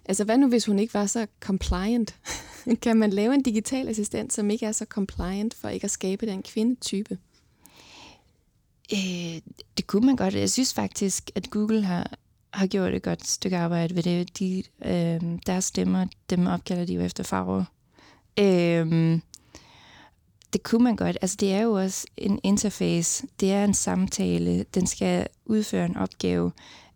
Altså 0.09 0.23
hvad 0.23 0.37
nu, 0.37 0.47
hvis 0.47 0.65
hun 0.65 0.79
ikke 0.79 0.93
var 0.93 1.05
så 1.05 1.27
compliant? 1.39 2.15
kan 2.83 2.97
man 2.97 3.09
lave 3.09 3.33
en 3.33 3.43
digital 3.43 3.87
assistent, 3.87 4.33
som 4.33 4.49
ikke 4.49 4.65
er 4.65 4.71
så 4.71 4.85
compliant 4.85 5.53
for 5.53 5.69
ikke 5.69 5.85
at 5.85 5.91
skabe 5.91 6.25
den 6.25 6.43
kvindetype? 6.43 7.17
Øh, 8.93 9.41
det 9.77 9.87
kunne 9.87 10.05
man 10.05 10.15
godt. 10.15 10.33
Jeg 10.33 10.49
synes 10.49 10.73
faktisk, 10.73 11.31
at 11.35 11.49
Google 11.49 11.83
har, 11.83 12.17
har 12.53 12.67
gjort 12.67 12.93
et 12.93 13.03
godt 13.03 13.27
stykke 13.27 13.57
arbejde 13.57 13.95
ved 13.95 14.03
det. 14.03 14.39
De, 14.39 14.63
øh, 14.85 15.39
deres 15.45 15.65
stemmer, 15.65 16.05
dem 16.29 16.47
opkalder 16.47 16.85
de 16.85 16.93
jo 16.93 17.01
efter 17.01 17.23
farver. 17.23 17.63
Øh, 18.39 19.19
det 20.53 20.63
kunne 20.63 20.83
man 20.83 20.95
godt. 20.95 21.17
Altså, 21.21 21.37
det 21.39 21.53
er 21.53 21.61
jo 21.61 21.73
også 21.73 22.07
en 22.17 22.39
interface. 22.43 23.27
Det 23.39 23.51
er 23.51 23.63
en 23.63 23.73
samtale. 23.73 24.65
Den 24.73 24.87
skal 24.87 25.27
udføre 25.45 25.85
en 25.85 25.97
opgave. 25.97 26.51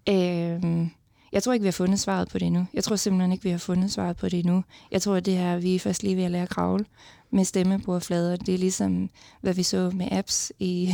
Øh, 0.09 0.87
jeg 1.33 1.43
tror 1.43 1.53
ikke, 1.53 1.63
vi 1.63 1.67
har 1.67 1.71
fundet 1.71 1.99
svaret 1.99 2.27
på 2.27 2.39
det 2.39 2.45
endnu. 2.45 2.65
Jeg 2.73 2.83
tror 2.83 2.95
simpelthen 2.95 3.31
ikke, 3.31 3.43
vi 3.43 3.49
har 3.49 3.57
fundet 3.57 3.91
svaret 3.91 4.17
på 4.17 4.29
det 4.29 4.39
endnu. 4.39 4.63
Jeg 4.91 5.01
tror, 5.01 5.15
at 5.15 5.25
det 5.25 5.37
her, 5.37 5.57
vi 5.57 5.75
er 5.75 5.79
først 5.79 6.03
lige 6.03 6.17
ved 6.17 6.23
at 6.23 6.31
lære 6.31 6.43
at 6.43 6.49
kravle 6.49 6.85
med 7.31 7.45
stemmebordflader. 7.45 8.35
Det 8.35 8.53
er 8.53 8.57
ligesom, 8.57 9.09
hvad 9.41 9.53
vi 9.53 9.63
så 9.63 9.91
med 9.93 10.07
apps 10.11 10.51
i, 10.59 10.93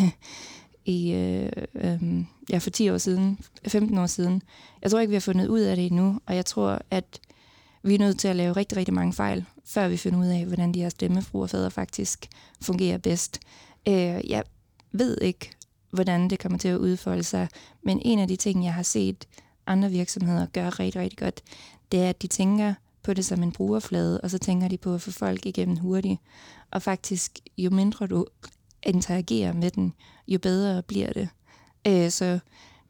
i 0.85 1.11
øh, 1.11 1.51
øh, 1.75 2.23
ja, 2.49 2.57
for 2.57 2.69
10 2.69 2.89
år 2.89 2.97
siden, 2.97 3.39
15 3.67 3.97
år 3.97 4.05
siden. 4.05 4.41
Jeg 4.81 4.91
tror 4.91 4.99
ikke, 4.99 5.09
vi 5.09 5.15
har 5.15 5.21
fundet 5.21 5.47
ud 5.47 5.59
af 5.59 5.75
det 5.75 5.85
endnu, 5.85 6.19
og 6.25 6.35
jeg 6.35 6.45
tror, 6.45 6.81
at 6.91 7.19
vi 7.83 7.95
er 7.95 7.99
nødt 7.99 8.19
til 8.19 8.27
at 8.27 8.35
lave 8.35 8.53
rigtig, 8.53 8.77
rigtig 8.77 8.93
mange 8.93 9.13
fejl, 9.13 9.45
før 9.65 9.87
vi 9.87 9.97
finder 9.97 10.19
ud 10.19 10.27
af, 10.27 10.45
hvordan 10.45 10.73
de 10.73 10.81
her 10.81 10.89
stemmefruerfædre 10.89 11.71
faktisk 11.71 12.27
fungerer 12.61 12.97
bedst. 12.97 13.39
Øh, 13.87 14.29
jeg 14.29 14.43
ved 14.91 15.17
ikke, 15.21 15.51
hvordan 15.91 16.29
det 16.29 16.39
kommer 16.39 16.57
til 16.57 16.67
at 16.67 16.77
udfolde 16.77 17.23
sig, 17.23 17.47
men 17.83 18.01
en 18.05 18.19
af 18.19 18.27
de 18.27 18.35
ting, 18.35 18.65
jeg 18.65 18.73
har 18.73 18.83
set 18.83 19.27
andre 19.69 19.89
virksomheder 19.89 20.45
gør 20.45 20.79
rigtig, 20.79 21.01
rigtig 21.01 21.19
godt, 21.19 21.41
det 21.91 21.99
er, 22.03 22.09
at 22.09 22.21
de 22.21 22.27
tænker 22.27 22.73
på 23.03 23.13
det 23.13 23.25
som 23.25 23.43
en 23.43 23.51
brugerflade, 23.51 24.21
og 24.21 24.29
så 24.29 24.37
tænker 24.37 24.67
de 24.67 24.77
på 24.77 24.93
at 24.93 25.01
få 25.01 25.11
folk 25.11 25.45
igennem 25.45 25.77
hurtigt. 25.77 26.19
Og 26.71 26.81
faktisk, 26.81 27.39
jo 27.57 27.69
mindre 27.69 28.07
du 28.07 28.25
interagerer 28.83 29.53
med 29.53 29.71
den, 29.71 29.93
jo 30.27 30.39
bedre 30.39 30.83
bliver 30.83 31.13
det. 31.13 31.29
Øh, 31.87 32.11
så 32.11 32.39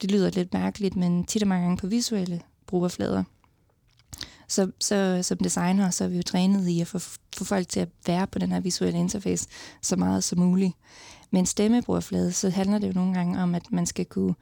det 0.01 0.11
lyder 0.11 0.29
lidt 0.29 0.53
mærkeligt, 0.53 0.95
men 0.95 1.25
tit 1.25 1.41
og 1.41 1.47
mange 1.47 1.63
gange 1.63 1.77
på 1.77 1.87
visuelle 1.87 2.41
brugerflader. 2.67 3.23
Så, 4.47 4.71
så 4.79 5.19
som 5.23 5.37
designer, 5.37 5.89
så 5.89 6.03
er 6.03 6.07
vi 6.07 6.17
jo 6.17 6.23
trænet 6.23 6.67
i 6.67 6.81
at 6.81 6.87
få, 6.87 6.99
få 7.37 7.43
folk 7.43 7.67
til 7.67 7.79
at 7.79 7.89
være 8.07 8.27
på 8.27 8.39
den 8.39 8.51
her 8.51 8.59
visuelle 8.59 8.99
interface 8.99 9.47
så 9.81 9.95
meget 9.95 10.23
som 10.23 10.39
muligt. 10.39 10.73
Men 11.31 11.45
stemmebrugerflade, 11.45 12.31
så 12.31 12.49
handler 12.49 12.79
det 12.79 12.87
jo 12.87 12.93
nogle 12.93 13.13
gange 13.13 13.43
om, 13.43 13.55
at 13.55 13.71
man 13.71 13.85
skal 13.85 14.05
kunne 14.05 14.35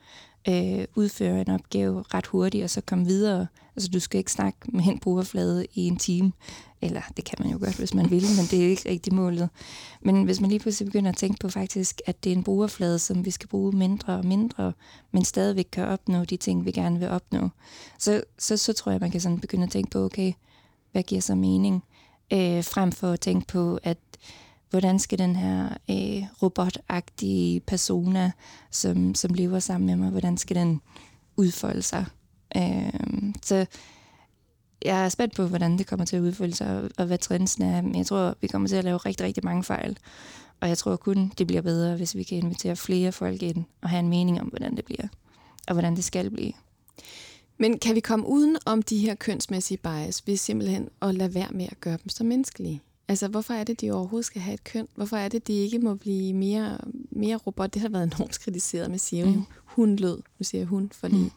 øh, 0.50 0.86
udføre 0.96 1.42
en 1.42 1.50
opgave 1.50 2.04
ret 2.14 2.28
hurtigt, 2.28 2.64
og 2.64 2.70
så 2.70 2.82
komme 2.82 3.06
videre. 3.06 3.48
Altså, 3.76 3.90
du 3.90 4.00
skal 4.00 4.18
ikke 4.18 4.32
snakke 4.32 4.60
med 4.66 4.82
hen 4.82 5.00
brugerflade 5.00 5.66
i 5.74 5.88
en 5.88 5.98
time. 5.98 6.32
Eller 6.82 7.02
det 7.18 7.26
kan 7.26 7.36
man 7.40 7.52
jo 7.52 7.58
godt, 7.58 7.78
hvis 7.78 7.94
man 7.94 8.12
vil, 8.12 8.24
men 8.38 8.46
det 8.52 8.66
er 8.66 8.70
ikke 8.70 8.90
rigtig 8.90 9.14
målet. 9.14 9.50
Men 10.02 10.24
hvis 10.24 10.42
man 10.42 10.50
lige 10.50 10.60
pludselig 10.60 10.86
begynder 10.86 11.12
at 11.12 11.18
tænke 11.18 11.40
på 11.40 11.50
faktisk, 11.50 12.02
at 12.06 12.24
det 12.24 12.32
er 12.32 12.36
en 12.36 12.44
brugerflade, 12.44 13.00
som 13.00 13.26
vi 13.26 13.32
skal 13.32 13.48
bruge 13.48 13.72
mindre 13.72 14.14
og 14.14 14.26
mindre, 14.26 14.74
men 15.12 15.26
stadigvæk 15.26 15.68
kan 15.72 15.88
opnå 15.88 16.26
de 16.26 16.38
ting, 16.38 16.66
vi 16.66 16.72
gerne 16.72 17.00
vil 17.00 17.10
opnå, 17.10 17.50
så, 18.00 18.24
så, 18.38 18.58
så 18.58 18.74
tror 18.74 18.92
jeg, 18.92 19.02
man 19.02 19.12
kan 19.12 19.22
sådan 19.22 19.40
begynde 19.40 19.64
at 19.64 19.72
tænke 19.72 19.90
på, 19.90 20.04
okay, 20.04 20.34
hvad 20.92 21.04
giver 21.04 21.22
så 21.22 21.36
mening? 21.36 21.84
Øh, 22.34 22.64
frem 22.64 22.92
for 22.92 23.12
at 23.12 23.20
tænke 23.20 23.48
på, 23.48 23.80
at 23.84 23.98
hvordan 24.70 25.00
skal 25.00 25.20
den 25.20 25.36
her 25.36 25.70
øh, 25.90 26.24
robotagtige 26.42 27.60
persona, 27.60 28.32
som, 28.72 29.16
som 29.16 29.34
lever 29.34 29.60
sammen 29.60 29.88
med 29.88 29.96
mig, 29.96 30.10
hvordan 30.10 30.38
skal 30.38 30.56
den 30.56 30.82
udfolde 31.38 31.82
sig? 31.82 32.06
Øh, 32.58 33.34
så 33.44 33.66
jeg 34.86 35.06
er 35.06 35.10
spændt 35.10 35.36
på, 35.36 35.48
hvordan 35.48 35.78
det 35.78 35.88
kommer 35.88 36.06
til 36.06 36.16
at 36.16 36.22
udfolde 36.22 36.56
sig, 36.56 36.90
og 36.98 37.06
hvad 37.06 37.18
trendsen 37.18 37.64
er. 37.64 37.82
Men 37.82 37.96
jeg 37.96 38.06
tror, 38.06 38.36
vi 38.42 38.48
kommer 38.48 38.68
til 38.68 38.76
at 38.76 38.84
lave 38.84 38.98
rigtig, 38.98 39.26
rigtig 39.26 39.46
mange 39.46 39.64
fejl. 39.64 39.98
Og 40.60 40.70
jeg 40.70 40.78
tror 40.78 40.96
kun, 40.96 41.32
det 41.38 41.48
bliver 41.48 41.62
bedre, 41.62 41.96
hvis 41.96 42.16
vi 42.16 42.24
kan 42.24 42.38
invitere 42.38 42.76
flere 42.76 43.12
folk 43.12 43.44
ind 43.44 43.66
og 43.82 43.90
have 43.90 44.00
en 44.00 44.10
mening 44.10 44.42
om, 44.42 44.48
hvordan 44.48 44.76
det 44.76 44.86
bliver, 44.86 45.08
og 45.68 45.74
hvordan 45.74 45.96
det 45.96 46.04
skal 46.04 46.30
blive. 46.30 46.54
Men 47.58 47.80
kan 47.80 47.96
vi 47.96 48.00
komme 48.00 48.28
uden 48.28 48.58
om 48.66 48.82
de 48.82 48.98
her 48.98 49.16
kønsmæssige 49.16 49.78
bias 49.78 50.28
ved 50.28 50.38
simpelthen 50.38 50.90
at 51.02 51.16
lade 51.16 51.34
være 51.34 51.52
med 51.52 51.68
at 51.72 51.80
gøre 51.80 51.98
dem 52.04 52.10
så 52.10 52.24
menneskelige? 52.24 52.82
Altså, 53.08 53.28
hvorfor 53.28 53.54
er 53.54 53.64
det, 53.64 53.82
de 53.82 53.92
overhovedet 53.92 54.26
skal 54.26 54.42
have 54.42 54.54
et 54.54 54.64
køn? 54.64 54.88
Hvorfor 54.96 55.18
er 55.18 55.28
det, 55.28 55.48
de 55.48 55.54
ikke 55.54 55.80
må 55.80 55.96
blive 55.96 56.34
mere, 56.34 56.78
mere 57.10 57.36
robot? 57.36 57.74
Det 57.74 57.82
har 57.82 57.90
været 57.90 58.04
enormt 58.16 58.40
kritiseret 58.40 58.92
med 58.92 59.00
Siri. 59.00 59.30
Mm. 59.30 59.44
Hun 59.66 59.96
lød, 59.96 60.18
nu 60.40 60.44
siger 60.44 60.60
jeg 60.60 60.68
hun, 60.68 60.92
fordi 60.94 61.16
mm. 61.16 61.32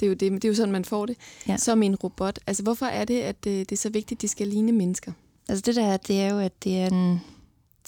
det, 0.00 0.06
er 0.06 0.10
jo 0.10 0.14
det, 0.14 0.32
det 0.32 0.44
er 0.44 0.48
jo 0.48 0.54
sådan, 0.54 0.72
man 0.72 0.84
får 0.84 1.06
det, 1.06 1.16
ja. 1.48 1.56
som 1.56 1.82
en 1.82 1.96
robot. 1.96 2.38
Altså, 2.46 2.62
hvorfor 2.62 2.86
er 2.86 3.04
det, 3.04 3.20
at 3.20 3.44
det, 3.44 3.70
det 3.70 3.76
er 3.76 3.80
så 3.80 3.90
vigtigt, 3.90 4.18
at 4.18 4.22
de 4.22 4.28
skal 4.28 4.46
ligne 4.46 4.72
mennesker? 4.72 5.12
Altså, 5.48 5.62
det 5.66 5.76
der, 5.76 5.96
det 5.96 6.20
er 6.20 6.32
jo, 6.32 6.38
at 6.38 6.64
det 6.64 6.78
er 6.78 6.86
en, 6.86 7.20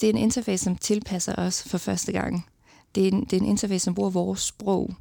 det 0.01 0.09
er 0.09 0.13
en 0.13 0.19
interface, 0.19 0.63
som 0.63 0.75
tilpasser 0.75 1.35
os 1.35 1.63
for 1.63 1.77
første 1.77 2.11
gang. 2.11 2.45
Det 2.95 3.03
er 3.03 3.11
en, 3.11 3.25
det 3.25 3.33
er 3.33 3.41
en 3.41 3.47
interface, 3.47 3.83
som 3.83 3.95
bruger 3.95 4.09
vores 4.09 4.39
sprog, 4.39 4.95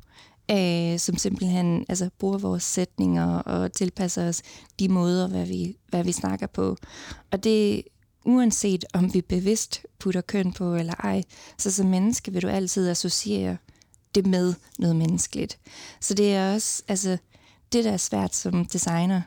øh, 0.50 0.98
som 0.98 1.16
simpelthen 1.16 1.86
altså, 1.88 2.10
bruger 2.18 2.38
vores 2.38 2.62
sætninger 2.62 3.38
og 3.38 3.72
tilpasser 3.72 4.28
os 4.28 4.42
de 4.78 4.88
måder, 4.88 5.28
hvad 5.28 5.46
vi, 5.46 5.76
hvad 5.88 6.04
vi 6.04 6.12
snakker 6.12 6.46
på. 6.46 6.76
Og 7.30 7.44
det 7.44 7.82
uanset 8.24 8.84
om 8.94 9.14
vi 9.14 9.20
bevidst 9.20 9.86
putter 9.98 10.20
køn 10.20 10.52
på 10.52 10.74
eller 10.74 10.94
ej, 10.94 11.22
så 11.58 11.72
som 11.72 11.86
menneske 11.86 12.32
vil 12.32 12.42
du 12.42 12.48
altid 12.48 12.88
associere 12.88 13.56
det 14.14 14.26
med 14.26 14.54
noget 14.78 14.96
menneskeligt. 14.96 15.58
Så 16.00 16.14
det 16.14 16.34
er 16.34 16.54
også, 16.54 16.82
altså, 16.88 17.18
det 17.72 17.84
der 17.84 17.92
er 17.92 17.96
svært 17.96 18.34
som 18.34 18.64
designer, 18.64 19.22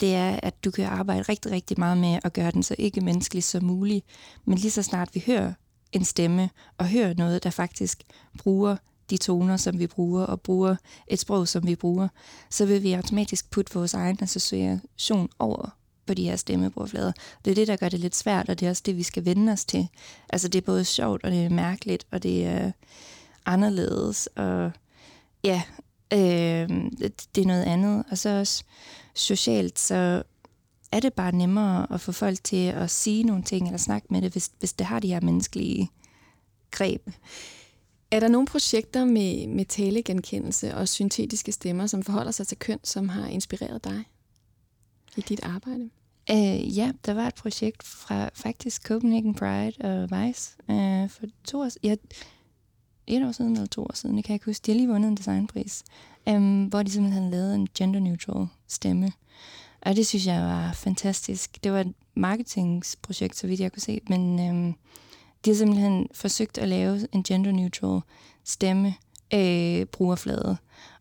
det 0.00 0.14
er, 0.14 0.40
at 0.42 0.64
du 0.64 0.70
kan 0.70 0.84
arbejde 0.84 1.22
rigtig, 1.22 1.52
rigtig 1.52 1.78
meget 1.78 1.98
med 1.98 2.18
at 2.24 2.32
gøre 2.32 2.50
den 2.50 2.62
så 2.62 2.74
ikke 2.78 3.00
menneskelig 3.00 3.44
som 3.44 3.64
muligt. 3.64 4.06
Men 4.44 4.58
lige 4.58 4.70
så 4.70 4.82
snart 4.82 5.08
vi 5.14 5.22
hører 5.26 5.52
en 5.92 6.04
stemme, 6.04 6.50
og 6.78 6.88
hører 6.88 7.14
noget, 7.14 7.44
der 7.44 7.50
faktisk 7.50 8.02
bruger 8.38 8.76
de 9.12 9.16
toner, 9.16 9.56
som 9.56 9.78
vi 9.78 9.86
bruger, 9.86 10.24
og 10.24 10.40
bruger 10.40 10.76
et 11.06 11.18
sprog, 11.18 11.48
som 11.48 11.66
vi 11.66 11.74
bruger, 11.74 12.08
så 12.50 12.66
vil 12.66 12.82
vi 12.82 12.92
automatisk 12.92 13.50
putte 13.50 13.74
vores 13.74 13.94
egen 13.94 14.18
association 14.20 15.28
over 15.38 15.76
på 16.06 16.14
de 16.14 16.24
her 16.24 16.36
stemmebordflader. 16.36 17.12
Det 17.44 17.50
er 17.50 17.54
det, 17.54 17.68
der 17.68 17.76
gør 17.76 17.88
det 17.88 18.00
lidt 18.00 18.16
svært, 18.16 18.48
og 18.48 18.60
det 18.60 18.66
er 18.66 18.70
også 18.70 18.82
det, 18.86 18.96
vi 18.96 19.02
skal 19.02 19.24
vende 19.24 19.52
os 19.52 19.64
til. 19.64 19.88
Altså, 20.28 20.48
det 20.48 20.58
er 20.58 20.66
både 20.66 20.84
sjovt, 20.84 21.24
og 21.24 21.30
det 21.30 21.44
er 21.44 21.50
mærkeligt, 21.50 22.06
og 22.10 22.22
det 22.22 22.46
er 22.46 22.72
anderledes, 23.46 24.26
og 24.26 24.70
ja, 25.44 25.62
Øh, 26.12 26.68
det 27.34 27.42
er 27.42 27.46
noget 27.46 27.64
andet. 27.64 28.04
Og 28.10 28.18
så 28.18 28.38
også 28.38 28.64
socialt, 29.14 29.78
så 29.78 30.22
er 30.92 31.00
det 31.00 31.12
bare 31.12 31.32
nemmere 31.32 31.92
at 31.92 32.00
få 32.00 32.12
folk 32.12 32.44
til 32.44 32.66
at 32.66 32.90
sige 32.90 33.24
nogle 33.24 33.42
ting 33.42 33.66
eller 33.66 33.78
snakke 33.78 34.06
med 34.10 34.22
det, 34.22 34.32
hvis, 34.32 34.50
hvis 34.58 34.72
det 34.72 34.86
har 34.86 35.00
de 35.00 35.08
her 35.08 35.20
menneskelige 35.20 35.90
greb. 36.70 37.10
Er 38.12 38.20
der 38.20 38.28
nogle 38.28 38.46
projekter 38.46 39.04
med, 39.04 39.46
med 39.46 39.64
talegenkendelse 39.64 40.74
og 40.74 40.88
syntetiske 40.88 41.52
stemmer, 41.52 41.86
som 41.86 42.02
forholder 42.02 42.30
sig 42.30 42.46
til 42.46 42.58
køn, 42.58 42.78
som 42.84 43.08
har 43.08 43.28
inspireret 43.28 43.84
dig 43.84 44.04
i 45.16 45.20
dit 45.20 45.40
arbejde? 45.42 45.90
Uh, 46.30 46.76
ja, 46.78 46.92
der 47.06 47.14
var 47.14 47.26
et 47.26 47.34
projekt 47.34 47.82
fra 47.82 48.30
faktisk 48.34 48.82
Copenhagen 48.82 49.34
Pride 49.34 49.72
og 49.80 50.02
Vice 50.10 50.56
uh, 50.68 51.10
for 51.10 51.26
to 51.44 51.60
år 51.60 51.68
ja, 51.82 51.96
et 53.06 53.26
år 53.26 53.32
siden 53.32 53.52
eller 53.52 53.66
to 53.66 53.82
år 53.82 53.94
siden, 53.94 54.16
det 54.16 54.24
kan 54.24 54.32
jeg 54.32 54.34
ikke 54.34 54.46
huske. 54.46 54.66
De 54.66 54.70
har 54.70 54.76
lige 54.76 54.88
vundet 54.88 55.08
en 55.08 55.16
designpris, 55.16 55.84
um, 56.26 56.64
hvor 56.64 56.82
de 56.82 56.90
simpelthen 56.90 57.30
lavede 57.30 57.54
en 57.54 57.68
gender-neutral 57.74 58.46
stemme. 58.68 59.12
Og 59.80 59.96
det 59.96 60.06
synes 60.06 60.26
jeg 60.26 60.40
var 60.40 60.72
fantastisk. 60.72 61.64
Det 61.64 61.72
var 61.72 61.80
et 61.80 61.94
marketingsprojekt, 62.14 63.36
så 63.36 63.46
vidt 63.46 63.60
jeg 63.60 63.72
kunne 63.72 63.82
se, 63.82 64.00
men 64.08 64.50
um, 64.50 64.76
de 65.44 65.50
har 65.50 65.56
simpelthen 65.56 66.08
forsøgt 66.12 66.58
at 66.58 66.68
lave 66.68 67.08
en 67.12 67.22
gender-neutral 67.22 68.00
stemme 68.44 68.94
øh, 69.34 69.84
brugerflade. 69.86 70.56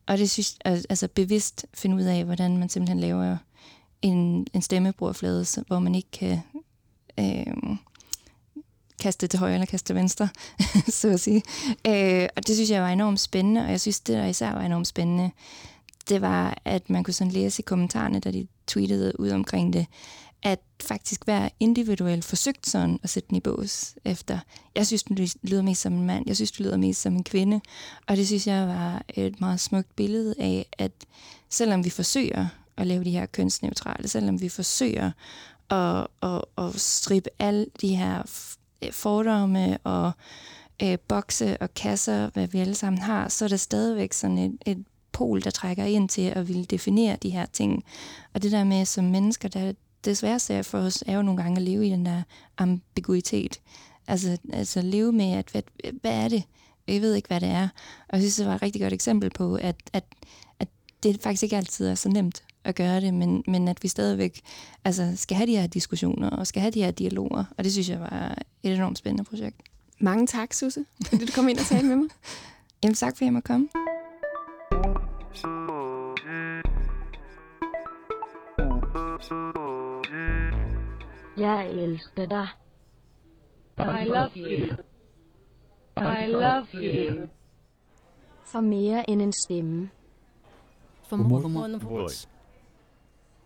Og 0.07 0.17
det 0.17 0.29
synes 0.29 0.57
altså 0.65 1.07
bevidst 1.07 1.65
finde 1.73 1.95
ud 1.95 2.01
af, 2.01 2.25
hvordan 2.25 2.57
man 2.57 2.69
simpelthen 2.69 2.99
laver 2.99 3.37
en, 4.01 4.47
en 4.53 4.61
stemmebrugerflade, 4.61 5.45
hvor 5.67 5.79
man 5.79 5.95
ikke 5.95 6.11
kan 6.11 6.39
øh, 7.19 7.75
kaste 8.99 9.27
til 9.27 9.39
højre 9.39 9.53
eller 9.53 9.65
kaste 9.65 9.87
til 9.87 9.95
venstre, 9.95 10.29
så 10.89 11.09
at 11.09 11.19
sige. 11.19 11.43
Øh, 11.87 12.29
og 12.35 12.47
det 12.47 12.55
synes 12.55 12.69
jeg 12.69 12.81
var 12.81 12.89
enormt 12.89 13.19
spændende, 13.19 13.61
og 13.61 13.71
jeg 13.71 13.81
synes, 13.81 13.99
det 13.99 14.15
der 14.15 14.25
især 14.25 14.51
var 14.53 14.61
enormt 14.61 14.87
spændende, 14.87 15.31
det 16.09 16.21
var, 16.21 16.57
at 16.65 16.89
man 16.89 17.03
kunne 17.03 17.13
sådan 17.13 17.33
læse 17.33 17.61
i 17.61 17.63
kommentarerne, 17.63 18.19
da 18.19 18.31
de 18.31 18.47
tweetede 18.67 19.19
ud 19.19 19.29
omkring 19.29 19.73
det, 19.73 19.85
at 20.43 20.59
faktisk 20.81 21.27
være 21.27 21.49
individuelt 21.59 22.25
forsøgt 22.25 22.67
sådan 22.67 22.99
at 23.03 23.09
sætte 23.09 23.29
den 23.29 23.37
i 23.37 23.39
bås 23.39 23.95
efter. 24.05 24.39
Jeg 24.75 24.87
synes, 24.87 25.03
du 25.03 25.15
lyder 25.43 25.61
mest 25.61 25.81
som 25.81 25.93
en 25.93 26.05
mand. 26.05 26.23
Jeg 26.27 26.35
synes, 26.35 26.51
du 26.51 26.63
lyder 26.63 26.77
mest 26.77 27.01
som 27.01 27.15
en 27.15 27.23
kvinde. 27.23 27.61
Og 28.07 28.17
det 28.17 28.27
synes 28.27 28.47
jeg 28.47 28.67
var 28.67 29.03
et 29.09 29.41
meget 29.41 29.59
smukt 29.59 29.95
billede 29.95 30.35
af, 30.39 30.65
at 30.77 30.91
selvom 31.49 31.85
vi 31.85 31.89
forsøger 31.89 32.47
at 32.77 32.87
lave 32.87 33.03
de 33.03 33.11
her 33.11 33.25
kønsneutrale, 33.25 34.07
selvom 34.07 34.41
vi 34.41 34.49
forsøger 34.49 35.11
at, 35.69 36.07
at, 36.21 36.41
at 36.57 36.79
stribe 36.79 37.29
alle 37.39 37.65
de 37.81 37.95
her 37.95 38.23
øh, 38.81 38.91
fordomme 38.91 39.77
og 39.77 40.11
øh, 40.83 40.97
bokse 41.07 41.57
og 41.61 41.73
kasser, 41.73 42.29
hvad 42.29 42.47
vi 42.47 42.59
alle 42.59 42.75
sammen 42.75 43.01
har, 43.01 43.29
så 43.29 43.45
er 43.45 43.49
der 43.49 43.57
stadigvæk 43.57 44.13
sådan 44.13 44.37
et, 44.37 44.57
et 44.65 44.85
pol, 45.11 45.43
der 45.43 45.49
trækker 45.49 45.85
ind 45.85 46.09
til 46.09 46.21
at 46.21 46.47
ville 46.47 46.65
definere 46.65 47.17
de 47.23 47.29
her 47.29 47.45
ting. 47.45 47.83
Og 48.33 48.43
det 48.43 48.51
der 48.51 48.63
med, 48.63 48.85
som 48.85 49.03
mennesker, 49.03 49.49
der 49.49 49.73
det 50.05 50.17
sværeste 50.17 50.63
for 50.63 50.77
os 50.77 51.03
er 51.07 51.15
jo 51.15 51.21
nogle 51.21 51.41
gange 51.41 51.57
at 51.57 51.63
leve 51.63 51.87
i 51.87 51.89
den 51.89 52.05
der 52.05 52.21
ambiguitet. 52.57 53.61
Altså, 54.07 54.37
altså 54.53 54.81
leve 54.81 55.11
med, 55.11 55.33
at 55.33 55.49
hvad, 55.51 55.61
hvad 56.01 56.11
er 56.11 56.27
det? 56.27 56.43
Jeg 56.87 57.01
ved 57.01 57.13
ikke, 57.15 57.27
hvad 57.27 57.39
det 57.39 57.49
er. 57.49 57.67
Og 58.09 58.13
jeg 58.13 58.21
synes, 58.21 58.35
det 58.35 58.45
var 58.45 58.55
et 58.55 58.61
rigtig 58.61 58.81
godt 58.81 58.93
eksempel 58.93 59.29
på, 59.29 59.55
at, 59.55 59.75
at, 59.93 60.03
at 60.59 60.67
det 61.03 61.21
faktisk 61.21 61.43
ikke 61.43 61.57
altid 61.57 61.87
er 61.87 61.95
så 61.95 62.09
nemt 62.09 62.43
at 62.63 62.75
gøre 62.75 63.01
det, 63.01 63.13
men, 63.13 63.43
men 63.47 63.67
at 63.67 63.83
vi 63.83 63.87
stadigvæk 63.87 64.41
altså, 64.85 65.13
skal 65.15 65.37
have 65.37 65.47
de 65.47 65.57
her 65.57 65.67
diskussioner 65.67 66.29
og 66.29 66.47
skal 66.47 66.61
have 66.61 66.71
de 66.71 66.83
her 66.83 66.91
dialoger. 66.91 67.43
Og 67.57 67.63
det 67.63 67.71
synes 67.71 67.89
jeg 67.89 67.99
var 67.99 68.37
et 68.63 68.73
enormt 68.73 68.97
spændende 68.97 69.23
projekt. 69.23 69.61
Mange 69.99 70.27
tak, 70.27 70.53
Susse, 70.53 70.85
fordi 71.05 71.25
du 71.25 71.31
kom 71.35 71.47
ind 71.47 71.59
og 71.59 71.65
tale 71.65 71.87
med 71.87 71.95
mig. 71.95 72.09
Jamen 72.83 72.95
tak, 72.95 73.17
for 73.17 73.23
at 73.23 73.25
jeg 73.25 73.33
måtte 73.33 73.47
komme. 73.47 73.67
Jeg 81.41 81.69
elsker 81.71 82.25
dig. 82.25 82.47
I 83.77 84.05
love 84.05 84.29
you. 84.35 84.75
I 85.97 86.25
love 86.27 86.67
you. 86.73 87.27
For 88.43 88.59
mere 88.59 89.09
end 89.09 89.21
en 89.21 89.33
stemme. 89.33 89.89
For 91.09 91.15
more 91.15 91.79
voice. 91.79 92.27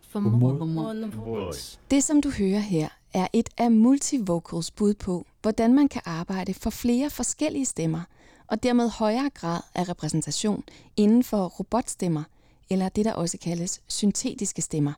For 0.09 0.19
more 0.19 1.11
voice. 1.11 1.79
Det, 1.91 2.03
som 2.03 2.21
du 2.21 2.29
hører 2.29 2.59
her, 2.59 2.89
er 3.13 3.27
et 3.33 3.49
af 3.57 3.71
Multivocals 3.71 4.71
bud 4.71 4.93
på, 4.93 5.25
hvordan 5.41 5.73
man 5.73 5.87
kan 5.89 6.01
arbejde 6.05 6.53
for 6.53 6.69
flere 6.69 7.09
forskellige 7.09 7.65
stemmer, 7.65 8.01
og 8.47 8.63
dermed 8.63 8.89
højere 8.89 9.29
grad 9.29 9.61
af 9.75 9.89
repræsentation 9.89 10.63
inden 10.97 11.23
for 11.23 11.47
robotstemmer, 11.47 12.23
eller 12.69 12.89
det, 12.89 13.05
der 13.05 13.13
også 13.13 13.37
kaldes 13.37 13.81
syntetiske 13.87 14.61
stemmer. 14.61 14.93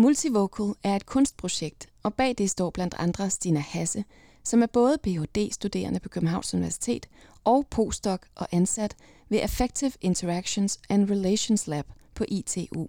Multivocal 0.00 0.74
er 0.82 0.96
et 0.96 1.06
kunstprojekt, 1.06 1.88
og 2.02 2.14
bag 2.14 2.34
det 2.38 2.50
står 2.50 2.70
blandt 2.70 2.94
andre 2.98 3.30
Stina 3.30 3.60
Hasse, 3.60 4.04
som 4.44 4.62
er 4.62 4.66
både 4.66 4.98
Ph.D.-studerende 5.02 6.00
på 6.00 6.08
Københavns 6.08 6.54
Universitet 6.54 7.06
og 7.44 7.66
postdoc 7.70 8.20
og 8.36 8.46
ansat 8.52 8.96
ved 9.28 9.40
Affective 9.40 9.92
Interactions 10.00 10.78
and 10.88 11.10
Relations 11.10 11.66
Lab 11.66 11.84
på 12.14 12.24
ITU. 12.28 12.86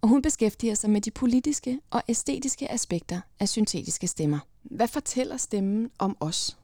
Og 0.00 0.08
hun 0.08 0.22
beskæftiger 0.22 0.74
sig 0.74 0.90
med 0.90 1.00
de 1.00 1.10
politiske 1.10 1.80
og 1.90 2.02
æstetiske 2.08 2.72
aspekter 2.72 3.20
af 3.40 3.48
syntetiske 3.48 4.06
stemmer. 4.06 4.38
Hvad 4.62 4.88
fortæller 4.88 5.36
stemmen 5.36 5.90
om 5.98 6.16
os? 6.20 6.56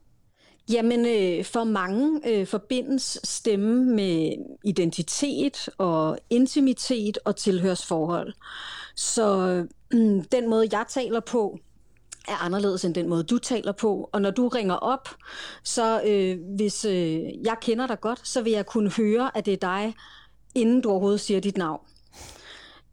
Jamen, 0.72 1.06
øh, 1.06 1.44
for 1.44 1.64
mange 1.64 2.20
øh, 2.28 2.46
forbindes 2.46 3.18
stemme 3.24 3.84
med 3.84 4.32
identitet 4.64 5.68
og 5.78 6.18
intimitet 6.30 7.18
og 7.24 7.36
tilhørsforhold. 7.36 8.34
Så 9.00 9.66
øh, 9.92 10.22
den 10.32 10.50
måde, 10.50 10.68
jeg 10.72 10.84
taler 10.88 11.20
på, 11.20 11.58
er 12.28 12.44
anderledes 12.44 12.84
end 12.84 12.94
den 12.94 13.08
måde, 13.08 13.22
du 13.22 13.38
taler 13.38 13.72
på. 13.72 14.10
Og 14.12 14.22
når 14.22 14.30
du 14.30 14.48
ringer 14.48 14.74
op, 14.74 15.08
så 15.62 16.02
øh, 16.06 16.38
hvis 16.56 16.84
øh, 16.84 17.20
jeg 17.44 17.56
kender 17.60 17.86
dig 17.86 18.00
godt, 18.00 18.28
så 18.28 18.42
vil 18.42 18.52
jeg 18.52 18.66
kunne 18.66 18.90
høre, 18.90 19.36
at 19.36 19.46
det 19.46 19.52
er 19.52 19.56
dig, 19.56 19.94
inden 20.54 20.80
du 20.80 20.90
overhovedet 20.90 21.20
siger 21.20 21.40
dit 21.40 21.56
navn. 21.56 21.80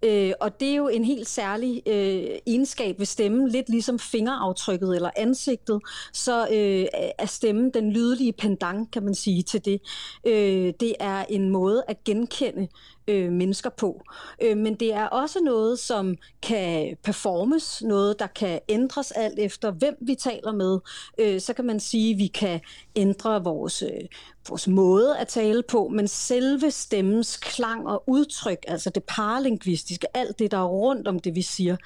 Øh, 0.03 0.33
og 0.41 0.59
det 0.59 0.71
er 0.71 0.75
jo 0.75 0.87
en 0.87 1.03
helt 1.03 1.27
særlig 1.27 1.81
øh, 1.85 2.39
egenskab 2.47 2.99
ved 2.99 3.05
stemmen, 3.05 3.49
lidt 3.49 3.69
ligesom 3.69 3.99
fingeraftrykket 3.99 4.95
eller 4.95 5.09
ansigtet, 5.15 5.81
så 6.13 6.47
øh, 6.47 6.85
er 7.19 7.25
stemmen 7.25 7.71
den 7.73 7.91
lydelige 7.91 8.33
pendant, 8.33 8.91
kan 8.91 9.03
man 9.03 9.15
sige, 9.15 9.43
til 9.43 9.65
det. 9.65 9.81
Øh, 10.27 10.73
det 10.79 10.95
er 10.99 11.25
en 11.29 11.49
måde 11.49 11.83
at 11.87 12.03
genkende 12.03 12.67
øh, 13.07 13.31
mennesker 13.31 13.69
på. 13.69 14.01
Øh, 14.41 14.57
men 14.57 14.75
det 14.75 14.93
er 14.93 15.05
også 15.05 15.39
noget, 15.39 15.79
som 15.79 16.15
kan 16.41 16.97
performes, 17.03 17.81
noget, 17.81 18.19
der 18.19 18.27
kan 18.27 18.59
ændres 18.69 19.11
alt 19.11 19.39
efter, 19.39 19.71
hvem 19.71 19.97
vi 20.01 20.15
taler 20.15 20.51
med. 20.51 20.79
Øh, 21.17 21.41
så 21.41 21.53
kan 21.53 21.65
man 21.65 21.79
sige, 21.79 22.13
at 22.13 22.19
vi 22.19 22.27
kan 22.27 22.59
ændre 22.95 23.43
vores, 23.43 23.81
øh, 23.81 24.07
vores 24.49 24.67
måde 24.67 25.17
at 25.17 25.27
tale 25.27 25.63
på, 25.63 25.87
men 25.87 26.07
selve 26.07 26.71
stemmens 26.71 27.37
klang 27.37 27.87
og 27.87 28.03
udtryk, 28.07 28.65
altså 28.67 28.89
det 28.89 29.03
paralingvistiske, 29.03 30.17
alt 30.17 30.39
det, 30.39 30.51
der 30.51 30.57
er 30.57 30.67
rundt 30.67 31.07
om 31.07 31.19
det, 31.19 31.35
vi 31.35 31.41
siger, 31.41 31.77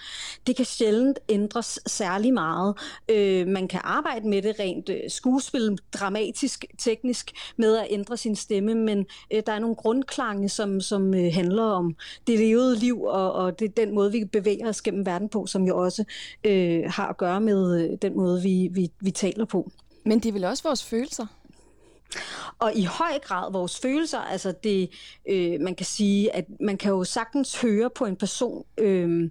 det 0.47 0.56
kan 0.56 0.65
sjældent 0.65 1.19
ændres 1.30 1.80
særlig 1.88 2.34
meget. 2.34 2.78
Øh, 3.10 3.47
man 3.47 3.67
kan 3.67 3.82
arbejde 3.84 4.30
med 4.30 4.41
det 4.41 4.60
rent 4.60 4.89
øh, 4.89 5.00
skuespil, 5.08 5.78
dramatisk, 5.93 6.65
teknisk, 6.78 7.32
med 7.58 7.78
at 7.78 7.88
ændre 7.89 8.17
sin 8.17 8.36
stemme, 8.36 8.76
men 8.76 9.06
øh, 9.34 9.43
der 9.45 9.54
er 9.54 9.60
nogle 9.60 9.76
grundklange, 9.76 10.50
som, 10.50 10.82
som 10.82 11.13
øh, 11.13 11.34
handler 11.34 11.63
om 11.63 11.95
det 12.28 12.39
levede 12.39 12.76
liv, 12.76 13.02
og, 13.04 13.34
og 13.34 13.60
det 13.60 13.65
er 13.65 13.86
den 13.86 13.95
måde, 13.95 14.12
vi 14.12 14.26
bevæger 14.26 14.69
os 14.69 14.82
gennem 14.82 15.06
verden 15.06 15.30
på, 15.30 15.45
som 15.45 15.63
jo 15.63 15.78
også 15.78 16.04
øh, 16.43 16.84
har 16.88 17.08
at 17.08 17.17
gøre 17.17 17.41
med 17.41 17.82
øh, 17.82 17.97
den 18.02 18.15
måde, 18.15 18.41
vi, 18.41 18.69
vi, 18.71 18.91
vi 19.00 19.12
taler 19.12 19.45
på. 19.45 19.71
Men 20.06 20.19
det 20.19 20.30
er 20.30 20.34
vel 20.34 20.43
også 20.43 20.63
vores 20.63 20.84
følelser? 20.84 21.26
Og 22.60 22.76
i 22.76 22.84
høj 22.84 23.19
grad 23.24 23.52
vores 23.52 23.80
følelser, 23.80 24.19
altså 24.19 24.54
det, 24.63 24.89
øh, 25.30 25.62
man 25.62 25.76
kan 25.76 25.86
sige, 25.86 26.36
at 26.36 26.45
man 26.60 26.78
kan 26.78 26.91
jo 26.91 27.04
sagtens 27.04 27.62
høre 27.62 27.89
på 27.89 28.06
en 28.06 28.15
person, 28.15 28.65
øh, 28.78 29.30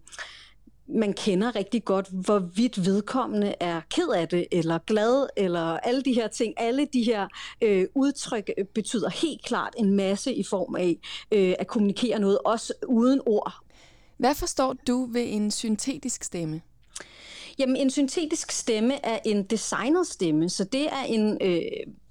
man 0.94 1.12
kender 1.12 1.56
rigtig 1.56 1.84
godt, 1.84 2.08
hvorvidt 2.08 2.84
vedkommende 2.84 3.54
er 3.60 3.80
ked 3.90 4.08
af 4.08 4.28
det, 4.28 4.46
eller 4.52 4.78
glad, 4.78 5.26
eller 5.36 5.60
alle 5.62 6.02
de 6.02 6.12
her 6.12 6.28
ting. 6.28 6.54
Alle 6.56 6.88
de 6.92 7.02
her 7.02 7.28
øh, 7.62 7.86
udtryk 7.94 8.50
betyder 8.74 9.10
helt 9.10 9.44
klart 9.44 9.74
en 9.78 9.96
masse 9.96 10.34
i 10.34 10.42
form 10.42 10.76
af 10.76 10.96
øh, 11.32 11.54
at 11.58 11.66
kommunikere 11.66 12.18
noget, 12.18 12.38
også 12.44 12.72
uden 12.88 13.20
ord. 13.26 13.54
Hvad 14.16 14.34
forstår 14.34 14.72
du 14.72 15.08
ved 15.12 15.24
en 15.28 15.50
syntetisk 15.50 16.24
stemme? 16.24 16.60
Jamen, 17.58 17.76
en 17.76 17.90
syntetisk 17.90 18.50
stemme 18.50 19.04
er 19.06 19.18
en 19.24 19.42
designet 19.42 20.06
stemme, 20.06 20.48
så 20.48 20.64
det 20.64 20.86
er 20.86 21.02
en 21.02 21.38
øh, 21.40 21.62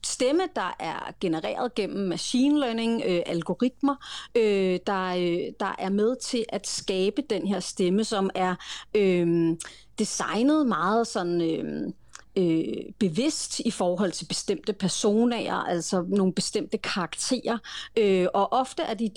stemme, 0.09 0.43
der 0.55 0.75
er 0.79 1.13
genereret 1.19 1.75
gennem 1.75 2.07
machine 2.07 2.59
learning, 2.59 3.01
øh, 3.05 3.21
algoritmer, 3.25 3.95
øh, 4.35 4.79
der, 4.87 5.05
øh, 5.05 5.53
der 5.59 5.75
er 5.79 5.89
med 5.89 6.15
til 6.15 6.45
at 6.49 6.67
skabe 6.67 7.21
den 7.29 7.47
her 7.47 7.59
stemme, 7.59 8.03
som 8.03 8.29
er 8.35 8.55
øh, 8.95 9.57
designet 9.99 10.67
meget 10.67 11.07
sådan... 11.07 11.41
Øh, 11.41 11.93
øh, 12.35 12.93
bevidst 12.99 13.59
i 13.59 13.71
forhold 13.71 14.11
til 14.11 14.25
bestemte 14.25 14.73
personer, 14.73 15.63
altså 15.63 16.05
nogle 16.07 16.33
bestemte 16.33 16.77
karakterer. 16.77 17.57
Øh, 17.97 18.27
og 18.33 18.53
ofte 18.53 18.83
er 18.83 18.93
de 18.93 19.09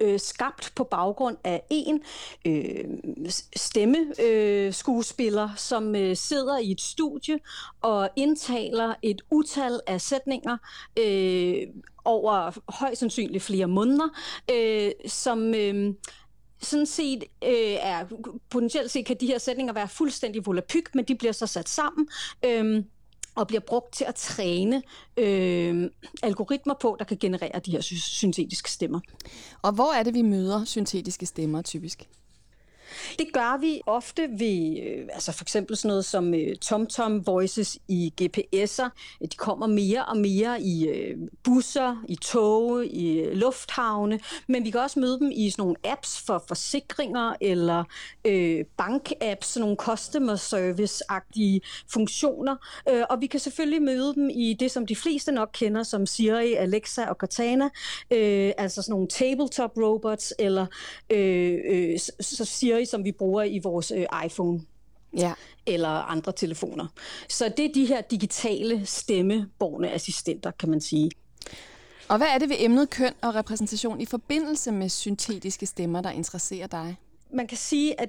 øh, 0.00 0.20
skabt 0.20 0.72
på 0.76 0.84
baggrund 0.84 1.36
af 1.44 1.62
en 1.70 2.02
øh, 2.46 2.84
stemmeskuespiller, 3.56 5.44
øh, 5.44 5.56
som 5.56 5.96
øh, 5.96 6.16
sidder 6.16 6.58
i 6.58 6.70
et 6.70 6.80
studie 6.80 7.38
og 7.82 8.10
indtaler 8.16 8.94
et 9.02 9.22
utal 9.30 9.80
af 9.86 10.00
sætninger 10.00 10.56
øh, 10.98 11.56
over 12.04 12.50
højst 12.68 13.00
sandsynligt 13.00 13.44
flere 13.44 13.66
måneder, 13.66 14.08
øh, 14.50 14.90
som... 15.06 15.54
Øh, 15.54 15.94
sådan 16.60 16.86
set 16.86 17.24
øh, 17.44 17.76
er 17.80 18.04
potentielt 18.50 18.90
set 18.90 19.06
kan 19.06 19.16
de 19.20 19.26
her 19.26 19.38
sætninger 19.38 19.72
være 19.72 19.88
fuldstændig 19.88 20.46
volapyk, 20.46 20.94
men 20.94 21.04
de 21.04 21.14
bliver 21.14 21.32
så 21.32 21.46
sat 21.46 21.68
sammen. 21.68 22.08
Øh, 22.44 22.84
og 23.34 23.46
bliver 23.46 23.60
brugt 23.60 23.92
til 23.92 24.04
at 24.04 24.14
træne 24.14 24.82
øh, 25.16 25.90
algoritmer 26.22 26.74
på, 26.80 26.96
der 26.98 27.04
kan 27.04 27.16
generere 27.20 27.58
de 27.66 27.70
her 27.70 27.80
syntetiske 27.80 28.70
stemmer. 28.70 29.00
Og 29.62 29.72
hvor 29.72 29.92
er 29.92 30.02
det, 30.02 30.14
vi 30.14 30.22
møder 30.22 30.64
syntetiske 30.64 31.26
stemmer 31.26 31.62
typisk? 31.62 32.08
Det 33.18 33.26
gør 33.32 33.60
vi 33.60 33.80
ofte 33.86 34.28
ved, 34.38 34.82
øh, 34.82 35.08
altså 35.12 35.32
for 35.32 35.44
eksempel 35.44 35.76
sådan 35.76 35.88
noget 35.88 36.04
som 36.04 36.34
øh, 36.34 36.56
TomTom 36.56 37.26
Voices 37.26 37.78
i 37.88 38.12
GPS'er. 38.22 38.88
De 39.22 39.36
kommer 39.36 39.66
mere 39.66 40.04
og 40.04 40.16
mere 40.16 40.62
i 40.62 40.88
øh, 40.88 41.16
busser, 41.42 42.04
i 42.08 42.16
tog, 42.16 42.86
i 42.86 43.20
øh, 43.20 43.36
lufthavne, 43.36 44.20
men 44.46 44.64
vi 44.64 44.70
kan 44.70 44.80
også 44.80 45.00
møde 45.00 45.18
dem 45.18 45.30
i 45.34 45.50
sådan 45.50 45.62
nogle 45.62 45.76
apps 45.84 46.20
for 46.26 46.44
forsikringer 46.48 47.34
eller 47.40 47.84
øh, 48.24 48.64
bank-apps, 48.76 49.46
sådan 49.46 49.60
nogle 49.60 49.76
customer 49.76 50.36
service-agtige 50.36 51.60
funktioner. 51.92 52.56
Øh, 52.88 53.02
og 53.10 53.20
vi 53.20 53.26
kan 53.26 53.40
selvfølgelig 53.40 53.82
møde 53.82 54.14
dem 54.14 54.30
i 54.30 54.56
det, 54.60 54.70
som 54.70 54.86
de 54.86 54.96
fleste 54.96 55.32
nok 55.32 55.50
kender 55.52 55.82
som 55.82 56.06
Siri, 56.06 56.54
Alexa 56.54 57.04
og 57.04 57.16
Cortana, 57.16 57.64
øh, 58.10 58.52
altså 58.58 58.82
sådan 58.82 58.92
nogle 58.92 59.08
tabletop 59.08 59.76
robots, 59.76 60.34
eller 60.38 60.66
øh, 61.10 61.58
øh, 61.64 61.98
så 62.20 62.44
Siri 62.74 62.84
som 62.84 63.04
vi 63.04 63.12
bruger 63.12 63.42
i 63.42 63.58
vores 63.58 63.90
øh, 63.90 64.06
iPhone 64.26 64.60
ja. 65.16 65.32
eller 65.66 65.88
andre 65.88 66.32
telefoner. 66.32 66.86
Så 67.28 67.52
det 67.56 67.64
er 67.64 67.72
de 67.74 67.86
her 67.86 68.00
digitale 68.00 68.86
stemmeborne 68.86 69.90
assistenter, 69.90 70.50
kan 70.50 70.68
man 70.70 70.80
sige. 70.80 71.10
Og 72.08 72.16
hvad 72.16 72.26
er 72.26 72.38
det 72.38 72.48
ved 72.48 72.56
emnet 72.58 72.90
køn 72.90 73.12
og 73.22 73.34
repræsentation 73.34 74.00
i 74.00 74.06
forbindelse 74.06 74.72
med 74.72 74.88
syntetiske 74.88 75.66
stemmer, 75.66 76.00
der 76.00 76.10
interesserer 76.10 76.66
dig? 76.66 76.96
Man 77.32 77.46
kan 77.46 77.58
sige, 77.58 78.00
at 78.00 78.08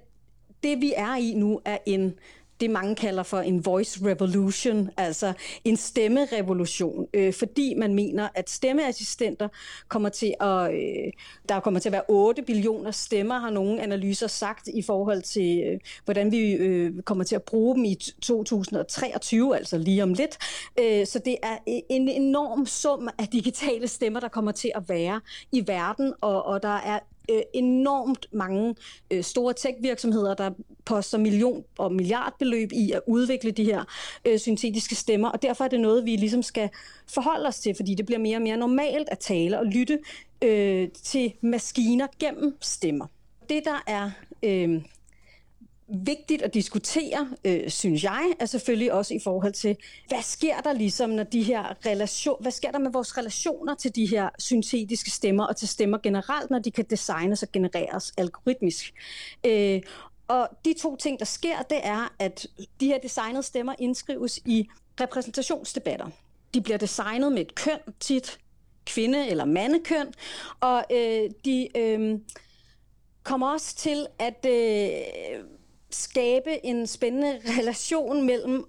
det 0.64 0.82
vi 0.82 0.94
er 0.98 1.16
i 1.16 1.34
nu 1.34 1.62
er 1.66 1.78
en 1.86 2.14
det 2.60 2.70
mange 2.70 2.96
kalder 2.96 3.24
for 3.24 3.40
en 3.40 3.66
voice 3.66 4.06
revolution, 4.06 4.90
altså 4.98 5.34
en 5.64 5.78
stemmerevolution, 5.78 7.08
øh, 7.14 7.34
fordi 7.34 7.74
man 7.74 7.94
mener, 7.94 8.30
at 8.36 8.50
stemmeassistenter 8.50 9.48
kommer 9.88 10.10
til 10.10 10.34
at, 10.40 10.74
øh, 10.74 11.12
der 11.50 11.60
kommer 11.60 11.80
til 11.80 11.90
at 11.90 11.94
være 11.94 12.04
8 12.08 12.42
billioner 12.42 12.92
stemmer, 12.92 13.40
har 13.40 13.50
nogle 13.50 13.82
analyser 13.82 14.28
sagt 14.28 14.68
i 14.68 14.82
forhold 14.82 15.22
til, 15.22 15.64
øh, 15.68 15.80
hvordan 16.06 16.32
vi 16.32 16.52
øh, 16.52 17.02
kommer 17.02 17.24
til 17.24 17.36
at 17.36 17.44
bruge 17.44 17.76
dem 17.76 17.86
i 17.86 17.96
2023, 18.22 19.58
altså 19.58 19.78
lige 19.78 20.04
om 20.04 20.14
lidt. 20.14 20.38
Øh, 20.80 21.06
så 21.06 21.20
det 21.20 21.38
er 21.44 21.56
e-, 21.56 21.86
en 21.90 22.10
enorm 22.10 22.66
sum 22.66 23.10
af 23.18 23.28
digitale 23.28 23.88
stemmer, 23.88 24.20
der 24.20 24.28
kommer 24.28 24.52
til 24.52 24.72
at 24.76 24.90
være 24.90 25.22
i 25.52 25.68
verden, 25.68 26.14
og, 26.22 26.46
og 26.46 26.64
der 26.64 26.78
er 26.78 27.00
øh, 27.32 27.42
enormt 27.54 28.28
mange 28.32 28.76
øh, 29.12 29.24
store 29.24 29.54
tech-virksomheder, 29.54 30.34
der 30.34 30.52
poster 30.86 31.18
million- 31.18 31.64
og 31.78 31.94
milliardbeløb 31.94 32.72
i 32.72 32.92
at 32.92 33.02
udvikle 33.08 33.52
de 33.52 33.64
her 33.64 33.84
øh, 34.26 34.40
syntetiske 34.40 34.96
stemmer, 34.96 35.30
og 35.30 35.42
derfor 35.42 35.64
er 35.64 35.68
det 35.68 35.80
noget, 35.80 36.06
vi 36.06 36.16
ligesom 36.16 36.44
skal 36.44 36.70
forholde 37.14 37.48
os 37.48 37.60
til, 37.60 37.76
fordi 37.76 37.96
det 37.96 38.06
bliver 38.06 38.20
mere 38.20 38.38
og 38.38 38.42
mere 38.42 38.58
normalt 38.58 39.10
at 39.10 39.20
tale 39.20 39.60
og 39.60 39.66
lytte 39.66 40.00
øh, 40.42 40.90
til 41.04 41.34
maskiner 41.42 42.08
gennem 42.20 42.58
stemmer. 42.62 43.08
Det, 43.50 43.66
der 43.66 43.84
er 43.88 44.12
øh, 44.44 44.82
vigtigt 45.88 46.42
at 46.42 46.54
diskutere, 46.54 47.30
øh, 47.46 47.70
synes 47.70 48.04
jeg, 48.04 48.34
er 48.40 48.46
selvfølgelig 48.46 48.94
også 48.94 49.14
i 49.14 49.20
forhold 49.24 49.54
til, 49.54 49.78
hvad 50.08 50.22
sker 50.22 50.62
der 50.62 50.74
ligesom, 50.74 51.10
når 51.10 51.24
de 51.24 51.44
her 51.44 51.86
relation, 51.86 52.38
hvad 52.42 52.52
sker 52.52 52.72
der 52.72 52.80
med 52.80 52.92
vores 52.92 53.18
relationer 53.18 53.76
til 53.76 53.96
de 53.96 54.06
her 54.06 54.30
syntetiske 54.40 55.12
stemmer 55.12 55.46
og 55.46 55.56
til 55.56 55.68
stemmer 55.68 55.98
generelt, 55.98 56.52
når 56.52 56.60
de 56.60 56.72
kan 56.72 56.86
designes 56.90 57.44
og 57.44 57.52
genereres 57.52 58.14
algoritmisk. 58.18 58.94
Øh, 59.46 59.82
og 60.28 60.50
de 60.66 60.74
to 60.82 60.96
ting, 60.96 61.20
der 61.20 61.26
sker, 61.26 61.62
det 61.62 61.80
er, 61.84 62.14
at 62.20 62.48
de 62.80 62.88
her 62.88 63.00
designede 63.00 63.44
stemmer 63.44 63.76
indskrives 63.80 64.40
i 64.46 64.70
repræsentationsdebatter. 65.02 66.10
De 66.54 66.62
bliver 66.62 66.78
designet 66.78 67.32
med 67.32 67.42
et 67.42 67.56
køn, 67.56 67.80
tit 68.00 68.40
kvinde- 68.86 69.28
eller 69.28 69.46
mandekøn, 69.46 70.14
og 70.60 70.84
øh, 70.92 71.30
de 71.46 71.78
øh, 71.78 72.20
kommer 73.24 73.52
også 73.52 73.76
til 73.76 74.08
at 74.20 74.46
øh, 74.48 75.46
skabe 75.96 76.66
en 76.66 76.88
spændende 76.88 77.40
relation 77.60 78.26
mellem 78.26 78.66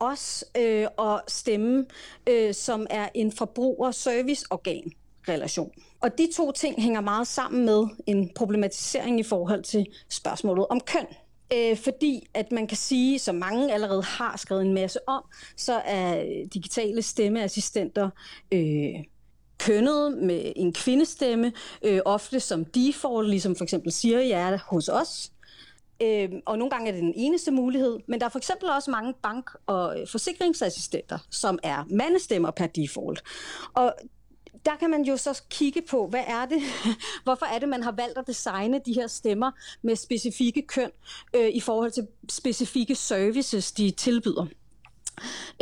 os 0.00 0.44
øh, 0.56 0.86
og 0.96 1.22
stemme, 1.28 1.86
øh, 2.26 2.54
som 2.54 2.86
er 2.90 3.08
en 3.14 3.32
forbruger-serviceorgan 3.32 4.92
relation. 5.28 5.72
Og 6.00 6.18
de 6.18 6.28
to 6.36 6.52
ting 6.52 6.82
hænger 6.82 7.00
meget 7.00 7.26
sammen 7.26 7.64
med 7.64 7.86
en 8.06 8.30
problematisering 8.34 9.20
i 9.20 9.22
forhold 9.22 9.62
til 9.62 9.86
spørgsmålet 10.08 10.66
om 10.70 10.80
køn. 10.80 11.06
Øh, 11.52 11.76
fordi 11.76 12.26
at 12.34 12.52
man 12.52 12.66
kan 12.66 12.76
sige, 12.76 13.18
som 13.18 13.34
mange 13.34 13.72
allerede 13.72 14.02
har 14.02 14.36
skrevet 14.36 14.62
en 14.62 14.74
masse 14.74 14.98
om, 15.08 15.24
så 15.56 15.82
er 15.84 16.24
digitale 16.54 17.02
stemmeassistenter 17.02 18.10
øh, 18.52 19.04
kønnet 19.58 20.18
med 20.18 20.52
en 20.56 20.72
kvindestemme, 20.72 21.52
øh, 21.82 22.00
ofte 22.04 22.40
som 22.40 22.64
default, 22.64 23.30
ligesom 23.30 23.56
for 23.56 23.64
eksempel 23.64 23.92
Siri 23.92 24.30
er 24.30 24.58
hos 24.70 24.88
os. 24.88 25.32
Øh, 26.02 26.28
og 26.46 26.58
nogle 26.58 26.70
gange 26.70 26.88
er 26.88 26.92
det 26.92 27.02
den 27.02 27.12
eneste 27.16 27.50
mulighed, 27.50 27.98
men 28.06 28.20
der 28.20 28.26
er 28.26 28.30
for 28.30 28.38
eksempel 28.38 28.68
også 28.70 28.90
mange 28.90 29.14
bank- 29.22 29.50
og 29.66 30.00
øh, 30.00 30.08
forsikringsassistenter, 30.08 31.18
som 31.30 31.58
er 31.62 31.84
mandestemmer 31.90 32.50
per 32.50 32.66
default. 32.66 33.22
Og 33.74 33.94
der 34.66 34.76
kan 34.76 34.90
man 34.90 35.02
jo 35.02 35.16
så 35.16 35.42
kigge 35.50 35.82
på, 35.90 36.06
hvad 36.06 36.24
er 36.26 36.46
det, 36.46 36.62
hvorfor 37.24 37.46
er 37.46 37.58
det, 37.58 37.68
man 37.68 37.82
har 37.82 37.92
valgt 37.92 38.18
at 38.18 38.26
designe 38.26 38.80
de 38.86 38.92
her 38.92 39.06
stemmer 39.06 39.50
med 39.82 39.96
specifikke 39.96 40.62
køn 40.62 40.90
øh, 41.34 41.48
i 41.48 41.60
forhold 41.60 41.90
til 41.90 42.06
specifikke 42.28 42.94
services, 42.94 43.72
de 43.72 43.90
tilbyder. 43.90 44.46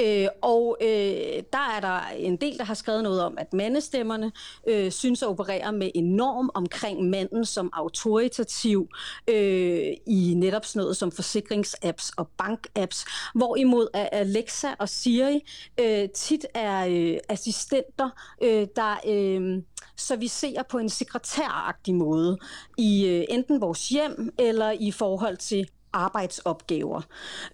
Øh, 0.00 0.26
og 0.42 0.76
øh, 0.80 1.42
der 1.52 1.68
er 1.76 1.80
der 1.80 2.00
en 2.16 2.36
del, 2.36 2.58
der 2.58 2.64
har 2.64 2.74
skrevet 2.74 3.02
noget 3.02 3.22
om, 3.22 3.38
at 3.38 3.52
mandestemmerne 3.52 4.32
øh, 4.68 4.92
synes 4.92 5.22
at 5.22 5.28
operere 5.28 5.72
med 5.72 5.90
en 5.94 6.04
norm 6.16 6.50
omkring 6.54 7.10
manden 7.10 7.44
som 7.44 7.70
autoritativ 7.72 8.88
øh, 9.30 9.92
i 10.06 10.34
netop 10.36 10.64
sådan 10.64 10.80
noget 10.80 10.96
som 10.96 11.12
forsikringsapps 11.12 12.12
og 12.16 12.28
bankapps, 12.28 13.04
hvorimod 13.34 13.88
Alexa 13.94 14.68
og 14.78 14.88
Siri 14.88 15.40
øh, 15.80 16.08
tit 16.08 16.46
er 16.54 16.86
øh, 16.86 17.18
assistenter, 17.28 18.10
øh, 18.42 18.66
der... 18.76 18.96
Øh, 19.06 19.62
så 19.96 20.16
vi 20.16 20.28
ser 20.28 20.62
på 20.62 20.78
en 20.78 20.88
sekretæragtig 20.88 21.94
måde 21.94 22.38
i 22.78 23.06
øh, 23.06 23.24
enten 23.28 23.60
vores 23.60 23.88
hjem 23.88 24.34
eller 24.38 24.70
i 24.70 24.90
forhold 24.90 25.36
til 25.36 25.68
arbejdsopgaver. 25.94 27.02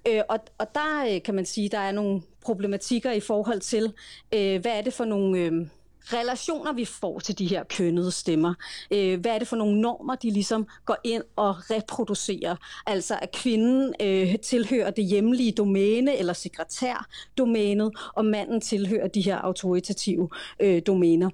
Øh, 0.08 0.22
og, 0.28 0.38
og 0.58 0.74
der 0.74 1.14
øh, 1.14 1.22
kan 1.22 1.34
man 1.34 1.46
sige, 1.46 1.68
der 1.68 1.78
er 1.78 1.92
nogle 1.92 2.22
problematikker 2.40 3.12
i 3.12 3.20
forhold 3.20 3.60
til, 3.60 3.92
øh, 4.34 4.60
hvad 4.60 4.72
er 4.78 4.82
det 4.82 4.92
for 4.92 5.04
nogle... 5.04 5.38
Øh, 5.38 5.66
relationer, 6.04 6.72
vi 6.72 6.84
får 6.84 7.18
til 7.18 7.38
de 7.38 7.46
her 7.46 7.64
kønnede 7.64 8.10
stemmer. 8.10 8.54
Øh, 8.90 9.20
hvad 9.20 9.34
er 9.34 9.38
det 9.38 9.48
for 9.48 9.56
nogle 9.56 9.80
normer, 9.80 10.14
de 10.14 10.30
ligesom 10.30 10.66
går 10.84 10.96
ind 11.04 11.22
og 11.36 11.70
reproducerer? 11.70 12.56
Altså 12.86 13.18
at 13.22 13.32
kvinden 13.32 13.94
øh, 14.02 14.38
tilhører 14.38 14.90
det 14.90 15.04
hjemlige 15.04 15.52
domæne 15.52 16.16
eller 16.16 16.32
sekretærdomænet, 16.32 17.92
og 18.14 18.24
manden 18.24 18.60
tilhører 18.60 19.08
de 19.08 19.20
her 19.20 19.36
autoritative 19.36 20.28
øh, 20.60 20.82
domæner. 20.86 21.30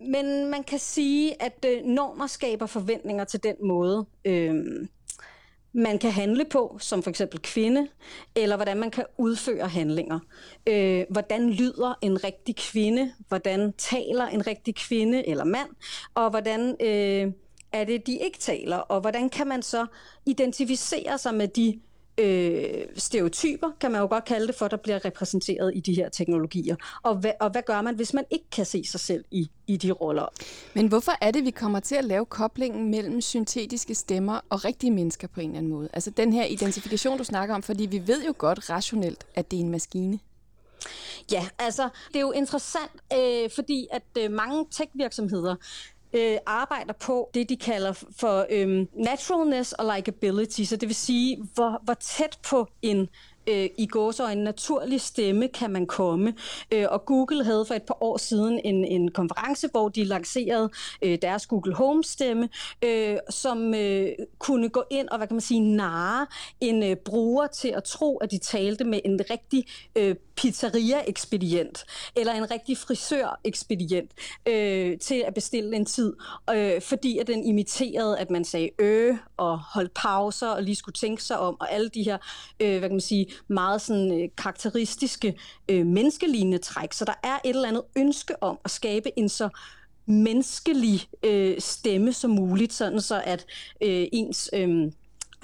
Men 0.00 0.50
man 0.50 0.64
kan 0.64 0.78
sige, 0.78 1.42
at 1.42 1.64
øh, 1.68 1.84
normer 1.84 2.26
skaber 2.26 2.66
forventninger 2.66 3.24
til 3.24 3.42
den 3.42 3.56
måde, 3.62 4.06
øh, 4.24 4.64
man 5.72 5.98
kan 5.98 6.10
handle 6.10 6.44
på, 6.44 6.76
som 6.80 7.02
for 7.02 7.10
eksempel 7.10 7.40
kvinde, 7.42 7.88
eller 8.34 8.56
hvordan 8.56 8.76
man 8.76 8.90
kan 8.90 9.04
udføre 9.18 9.68
handlinger. 9.68 10.18
Øh, 10.66 11.04
hvordan 11.10 11.50
lyder 11.50 11.98
en 12.02 12.24
rigtig 12.24 12.56
kvinde? 12.56 13.12
Hvordan 13.28 13.72
taler 13.72 14.26
en 14.26 14.46
rigtig 14.46 14.74
kvinde 14.74 15.28
eller 15.28 15.44
mand? 15.44 15.68
Og 16.14 16.30
hvordan 16.30 16.76
øh, 16.80 17.32
er 17.72 17.84
det, 17.84 18.06
de 18.06 18.18
ikke 18.18 18.38
taler? 18.38 18.76
Og 18.76 19.00
hvordan 19.00 19.30
kan 19.30 19.46
man 19.46 19.62
så 19.62 19.86
identificere 20.26 21.18
sig 21.18 21.34
med 21.34 21.48
de 21.48 21.80
øh, 22.18 22.86
stereotyper, 22.96 23.70
kan 23.80 23.92
man 23.92 24.00
jo 24.00 24.06
godt 24.06 24.24
kalde 24.24 24.46
det 24.46 24.54
for, 24.54 24.68
der 24.68 24.76
bliver 24.76 25.04
repræsenteret 25.04 25.72
i 25.74 25.80
de 25.80 25.94
her 25.94 26.08
teknologier. 26.08 26.76
Og 27.02 27.14
hvad, 27.14 27.32
og 27.40 27.50
hvad 27.50 27.62
gør 27.62 27.82
man, 27.82 27.94
hvis 27.94 28.14
man 28.14 28.24
ikke 28.30 28.50
kan 28.52 28.66
se 28.66 28.84
sig 28.84 29.00
selv 29.00 29.24
i, 29.30 29.50
i 29.66 29.76
de 29.76 29.92
roller? 29.92 30.26
Men 30.74 30.86
hvorfor 30.86 31.12
er 31.20 31.30
det, 31.30 31.44
vi 31.44 31.50
kommer 31.50 31.80
til 31.80 31.94
at 31.94 32.04
lave 32.04 32.26
koblingen 32.26 32.90
mellem 32.90 33.20
syntetiske 33.20 33.94
stemmer 33.94 34.40
og 34.50 34.64
rigtige 34.64 34.90
mennesker 34.90 35.28
på 35.28 35.40
en 35.40 35.50
eller 35.50 35.58
anden 35.58 35.72
måde? 35.72 35.88
Altså 35.92 36.10
den 36.10 36.32
her 36.32 36.44
identifikation, 36.44 37.18
du 37.18 37.24
snakker 37.24 37.54
om, 37.54 37.62
fordi 37.62 37.86
vi 37.86 38.06
ved 38.06 38.24
jo 38.24 38.34
godt 38.38 38.70
rationelt, 38.70 39.26
at 39.34 39.50
det 39.50 39.56
er 39.56 39.60
en 39.60 39.70
maskine. 39.70 40.18
Ja, 41.32 41.48
altså 41.58 41.88
det 42.08 42.16
er 42.16 42.20
jo 42.20 42.30
interessant, 42.30 42.90
øh, 43.18 43.50
fordi 43.54 43.86
at 43.90 44.02
øh, 44.18 44.30
mange 44.30 44.66
tech-virksomheder 44.70 45.54
øh, 46.12 46.36
arbejder 46.46 46.92
på 46.92 47.30
det, 47.34 47.48
de 47.48 47.56
kalder 47.56 47.92
for 47.92 48.46
øh, 48.50 48.86
naturalness 48.94 49.72
og 49.72 49.96
likability, 49.96 50.62
så 50.62 50.76
det 50.76 50.88
vil 50.88 50.96
sige, 50.96 51.36
hvor, 51.54 51.80
hvor 51.84 51.94
tæt 51.94 52.38
på 52.50 52.66
en 52.82 53.08
øh, 53.48 53.68
i 53.78 53.88
en 54.32 54.38
naturlig 54.38 55.00
stemme 55.00 55.48
kan 55.48 55.70
man 55.70 55.86
komme. 55.86 56.34
Øh, 56.72 56.86
og 56.90 57.04
Google 57.04 57.44
havde 57.44 57.64
for 57.64 57.74
et 57.74 57.82
par 57.82 58.02
år 58.02 58.16
siden 58.16 58.60
en, 58.64 58.84
en 58.84 59.10
konference, 59.10 59.68
hvor 59.68 59.88
de 59.88 60.04
lancerede 60.04 60.70
øh, 61.02 61.18
deres 61.22 61.46
Google 61.46 61.74
Home-stemme, 61.74 62.48
øh, 62.84 63.16
som 63.30 63.74
øh, 63.74 64.08
kunne 64.38 64.68
gå 64.68 64.82
ind 64.90 65.08
og, 65.08 65.16
hvad 65.18 65.26
kan 65.26 65.34
man 65.34 65.40
sige, 65.40 65.60
narre 65.60 66.26
en 66.60 66.82
øh, 66.82 66.96
bruger 66.96 67.46
til 67.46 67.68
at 67.68 67.84
tro, 67.84 68.16
at 68.16 68.30
de 68.30 68.38
talte 68.38 68.84
med 68.84 69.00
en 69.04 69.20
rigtig 69.30 69.64
øh, 69.96 70.16
pizzeria-ekspedient, 70.36 71.84
eller 72.16 72.32
en 72.32 72.50
rigtig 72.50 72.78
frisør-ekspedient, 72.78 74.10
øh, 74.48 74.98
til 74.98 75.24
at 75.26 75.34
bestille 75.34 75.76
en 75.76 75.84
tid, 75.84 76.12
øh, 76.50 76.82
fordi 76.82 77.18
at 77.18 77.26
den 77.26 77.44
imiterede, 77.44 78.18
at 78.18 78.30
man 78.30 78.44
sagde 78.44 78.70
øh, 78.78 79.16
og 79.36 79.58
holdt 79.58 79.94
pauser, 79.94 80.48
og 80.48 80.62
lige 80.62 80.76
skulle 80.76 80.94
tænke 80.94 81.22
sig 81.22 81.38
om, 81.38 81.56
og 81.60 81.72
alle 81.72 81.88
de 81.88 82.02
her, 82.02 82.18
øh, 82.60 82.78
hvad 82.78 82.88
kan 82.88 82.90
man 82.90 83.00
sige, 83.00 83.26
meget 83.48 83.80
sådan 83.80 84.22
øh, 84.22 84.28
karakteristiske 84.38 85.38
øh, 85.68 85.86
menneskelignende 85.86 86.58
træk. 86.58 86.92
Så 86.92 87.04
der 87.04 87.14
er 87.22 87.38
et 87.44 87.54
eller 87.54 87.68
andet 87.68 87.82
ønske 87.96 88.42
om 88.42 88.58
at 88.64 88.70
skabe 88.70 89.18
en 89.18 89.28
så 89.28 89.48
menneskelig 90.06 91.00
øh, 91.22 91.56
stemme 91.58 92.12
som 92.12 92.30
muligt, 92.30 92.72
sådan 92.72 93.00
så 93.00 93.22
at 93.24 93.46
øh, 93.82 94.06
ens 94.12 94.50
øh, 94.52 94.84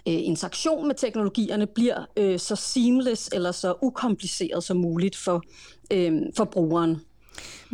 øh, 0.08 0.26
interaktion 0.26 0.86
med 0.86 0.94
teknologierne 0.94 1.66
bliver 1.66 2.04
øh, 2.16 2.38
så 2.38 2.56
seamless 2.56 3.30
eller 3.32 3.52
så 3.52 3.74
ukompliceret 3.82 4.64
som 4.64 4.76
muligt 4.76 5.16
for, 5.16 5.42
øh, 5.90 6.22
for 6.36 6.44
brugeren. 6.44 7.00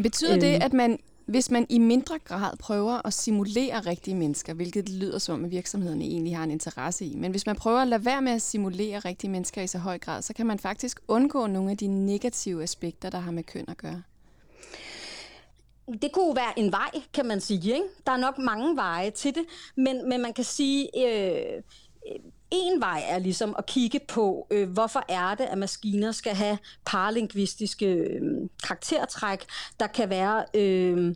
Betyder 0.02 0.38
det, 0.38 0.54
øhm. 0.54 0.62
at 0.62 0.72
man 0.72 0.98
hvis 1.30 1.50
man 1.50 1.66
i 1.68 1.78
mindre 1.78 2.18
grad 2.18 2.56
prøver 2.56 3.06
at 3.06 3.14
simulere 3.14 3.80
rigtige 3.80 4.14
mennesker, 4.14 4.54
hvilket 4.54 4.86
det 4.86 4.94
lyder 4.94 5.18
som, 5.18 5.44
at 5.44 5.50
virksomhederne 5.50 6.04
egentlig 6.04 6.36
har 6.36 6.44
en 6.44 6.50
interesse 6.50 7.04
i, 7.04 7.14
men 7.16 7.30
hvis 7.30 7.46
man 7.46 7.56
prøver 7.56 7.78
at 7.78 7.88
lade 7.88 8.04
være 8.04 8.22
med 8.22 8.32
at 8.32 8.42
simulere 8.42 8.98
rigtige 8.98 9.30
mennesker 9.30 9.62
i 9.62 9.66
så 9.66 9.78
høj 9.78 9.98
grad, 9.98 10.22
så 10.22 10.34
kan 10.34 10.46
man 10.46 10.58
faktisk 10.58 11.00
undgå 11.08 11.46
nogle 11.46 11.70
af 11.70 11.76
de 11.76 11.86
negative 11.86 12.62
aspekter, 12.62 13.10
der 13.10 13.18
har 13.18 13.30
med 13.30 13.42
køn 13.42 13.64
at 13.68 13.76
gøre. 13.76 14.02
Det 16.02 16.12
kunne 16.12 16.36
være 16.36 16.58
en 16.58 16.72
vej, 16.72 16.90
kan 17.14 17.26
man 17.26 17.40
sige. 17.40 17.74
Ikke? 17.74 17.86
Der 18.06 18.12
er 18.12 18.16
nok 18.16 18.38
mange 18.38 18.76
veje 18.76 19.10
til 19.10 19.34
det, 19.34 19.44
men, 19.76 20.08
men 20.08 20.22
man 20.22 20.32
kan 20.32 20.44
sige, 20.44 20.88
øh, 21.06 21.62
en 22.50 22.80
vej 22.80 23.02
er 23.08 23.18
ligesom 23.18 23.54
at 23.58 23.66
kigge 23.66 24.00
på, 24.08 24.46
øh, 24.50 24.70
hvorfor 24.70 25.04
er 25.08 25.34
det, 25.34 25.44
at 25.44 25.58
maskiner 25.58 26.12
skal 26.12 26.34
have 26.34 26.58
paralingvistiske 26.86 27.86
øh, 27.86 28.20
karaktertræk, 28.66 29.46
der 29.80 29.86
kan 29.86 30.10
være... 30.10 30.44
Øh, 30.54 31.14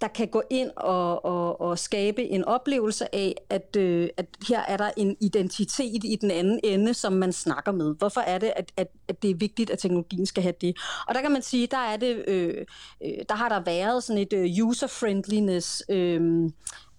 der 0.00 0.08
kan 0.08 0.28
gå 0.28 0.42
ind 0.50 0.70
og, 0.76 1.24
og, 1.24 1.60
og 1.60 1.78
skabe 1.78 2.22
en 2.22 2.44
oplevelse 2.44 3.14
af, 3.14 3.34
at, 3.50 3.76
øh, 3.76 4.08
at 4.16 4.26
her 4.48 4.60
er 4.60 4.76
der 4.76 4.90
en 4.96 5.16
identitet 5.20 6.04
i 6.04 6.18
den 6.20 6.30
anden 6.30 6.60
ende, 6.64 6.94
som 6.94 7.12
man 7.12 7.32
snakker 7.32 7.72
med. 7.72 7.94
Hvorfor 7.98 8.20
er 8.20 8.38
det, 8.38 8.52
at, 8.56 8.72
at, 8.76 8.88
at 9.08 9.22
det 9.22 9.30
er 9.30 9.34
vigtigt, 9.34 9.70
at 9.70 9.78
teknologien 9.78 10.26
skal 10.26 10.42
have 10.42 10.54
det? 10.60 10.76
Og 11.08 11.14
der 11.14 11.20
kan 11.20 11.32
man 11.32 11.42
sige, 11.42 11.66
der 11.66 11.76
er 11.76 11.96
det, 11.96 12.24
øh, 12.28 12.66
øh, 13.04 13.10
der 13.28 13.34
har 13.34 13.48
der 13.48 13.60
været 13.60 14.04
sådan 14.04 14.22
et 14.22 14.32
øh, 14.32 14.66
user-friendliness 14.66 15.82
øh, 15.88 16.50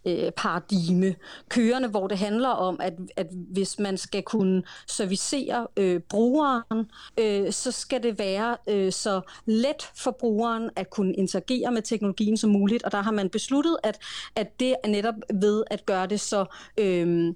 øh, 0.06 0.32
paradigme 0.32 1.16
kørende, 1.50 1.88
hvor 1.88 2.08
det 2.08 2.18
handler 2.18 2.50
om, 2.50 2.80
at, 2.82 2.94
at 3.16 3.28
hvis 3.32 3.80
man 3.80 3.98
skal 3.98 4.24
kunne 4.24 4.64
servicere 4.88 5.68
øh, 5.78 6.00
brugeren, 6.00 6.92
øh, 7.20 7.52
så 7.52 7.72
skal 7.72 8.04
det 8.04 8.20
være 8.20 8.58
øh, 8.70 8.92
så 8.92 9.22
let 9.46 9.90
for 9.96 10.12
brugeren 10.12 10.70
at 10.76 10.90
kunne 10.90 11.14
interagere 11.14 11.72
med 11.72 11.82
teknologien 11.82 12.38
som 12.38 12.50
muligt, 12.50 12.84
og 12.84 12.92
der 12.92 13.02
har 13.02 13.12
man 13.12 13.30
besluttet, 13.30 13.78
at, 13.84 14.00
at 14.36 14.60
det 14.60 14.76
er 14.84 14.88
netop 14.88 15.16
ved 15.34 15.64
at 15.72 15.86
gøre 15.86 16.08
det 16.08 16.20
så... 16.20 16.46
Øh, 16.78 17.34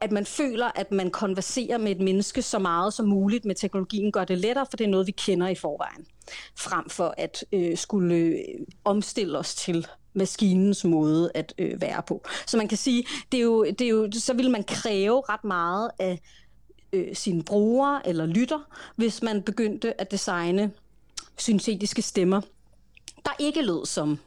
at 0.00 0.12
man 0.12 0.26
føler, 0.26 0.70
at 0.74 0.92
man 0.92 1.10
konverserer 1.10 1.78
med 1.78 1.90
et 1.90 2.00
menneske 2.00 2.42
så 2.42 2.58
meget 2.58 2.94
som 2.94 3.06
muligt 3.06 3.44
med 3.44 3.54
teknologien, 3.54 4.12
gør 4.12 4.24
det 4.24 4.38
lettere, 4.38 4.66
for 4.70 4.76
det 4.76 4.84
er 4.84 4.88
noget, 4.88 5.06
vi 5.06 5.12
kender 5.12 5.48
i 5.48 5.54
forvejen, 5.54 6.06
frem 6.58 6.88
for 6.88 7.14
at 7.18 7.44
øh, 7.52 7.76
skulle 7.76 8.14
øh, 8.14 8.36
omstille 8.84 9.38
os 9.38 9.54
til 9.54 9.86
maskinens 10.14 10.84
måde 10.84 11.30
at 11.34 11.54
øh, 11.58 11.80
være 11.80 12.02
på. 12.06 12.22
Så 12.46 12.56
man 12.56 12.68
kan 12.68 12.78
sige, 12.78 13.04
det 13.32 13.38
er 13.38 13.44
jo, 13.44 13.64
det 13.64 13.80
er 13.80 13.88
jo, 13.88 14.08
så 14.12 14.34
vil 14.34 14.50
man 14.50 14.64
kræve 14.64 15.22
ret 15.28 15.44
meget 15.44 15.90
af 15.98 16.20
øh, 16.92 17.16
sine 17.16 17.42
brugere 17.42 18.08
eller 18.08 18.26
lytter, 18.26 18.60
hvis 18.96 19.22
man 19.22 19.42
begyndte 19.42 20.00
at 20.00 20.10
designe 20.10 20.70
syntetiske 21.36 22.02
stemmer, 22.02 22.40
der 23.24 23.30
ikke 23.38 23.62
lød 23.62 23.86
som 23.86 24.10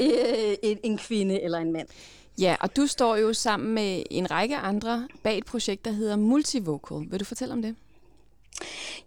øh, 0.00 0.54
en, 0.62 0.78
en 0.82 0.98
kvinde 0.98 1.42
eller 1.42 1.58
en 1.58 1.72
mand. 1.72 1.88
Ja, 2.38 2.56
og 2.60 2.76
du 2.76 2.86
står 2.86 3.16
jo 3.16 3.32
sammen 3.32 3.74
med 3.74 4.02
en 4.10 4.30
række 4.30 4.56
andre 4.56 5.08
bag 5.22 5.38
et 5.38 5.44
projekt, 5.44 5.84
der 5.84 5.90
hedder 5.90 6.16
Multivocal. 6.16 7.10
Vil 7.10 7.20
du 7.20 7.24
fortælle 7.24 7.54
om 7.54 7.62
det? 7.62 7.76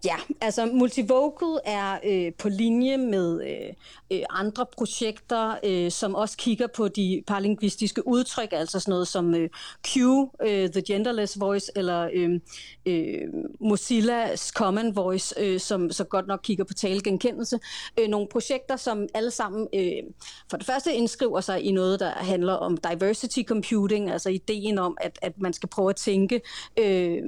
Ja, 0.04 0.16
altså 0.40 0.66
Multivocal 0.66 1.60
er 1.64 1.98
øh, 2.04 2.32
på 2.38 2.48
linje 2.48 2.96
med 2.96 3.42
øh, 3.42 3.74
øh, 4.10 4.22
andre 4.30 4.66
projekter, 4.76 5.54
øh, 5.64 5.90
som 5.90 6.14
også 6.14 6.36
kigger 6.36 6.66
på 6.66 6.88
de 6.88 7.22
paralingvistiske 7.26 8.08
udtryk, 8.08 8.48
altså 8.52 8.80
sådan 8.80 8.92
noget 8.92 9.08
som 9.08 9.34
øh, 9.34 9.48
Q, 9.86 9.96
øh, 10.42 10.70
The 10.70 10.82
Genderless 10.86 11.40
Voice, 11.40 11.72
eller 11.76 12.10
øh, 12.12 12.40
øh, 12.86 13.28
Mozillas 13.60 14.40
Common 14.40 14.96
Voice, 14.96 15.34
øh, 15.40 15.60
som 15.60 15.90
så 15.90 16.04
godt 16.04 16.26
nok 16.26 16.40
kigger 16.42 16.64
på 16.64 16.74
talegenkendelse. 16.74 17.58
Øh, 18.00 18.08
nogle 18.08 18.28
projekter, 18.32 18.76
som 18.76 19.06
alle 19.14 19.30
sammen 19.30 19.68
øh, 19.74 20.02
for 20.50 20.56
det 20.56 20.66
første 20.66 20.94
indskriver 20.94 21.40
sig 21.40 21.62
i 21.62 21.72
noget, 21.72 22.00
der 22.00 22.10
handler 22.10 22.52
om 22.52 22.76
diversity 22.76 23.42
computing, 23.42 24.10
altså 24.10 24.28
ideen 24.28 24.78
om, 24.78 24.96
at, 25.00 25.18
at 25.22 25.40
man 25.40 25.52
skal 25.52 25.68
prøve 25.68 25.90
at 25.90 25.96
tænke 25.96 26.40
øh, 26.78 27.22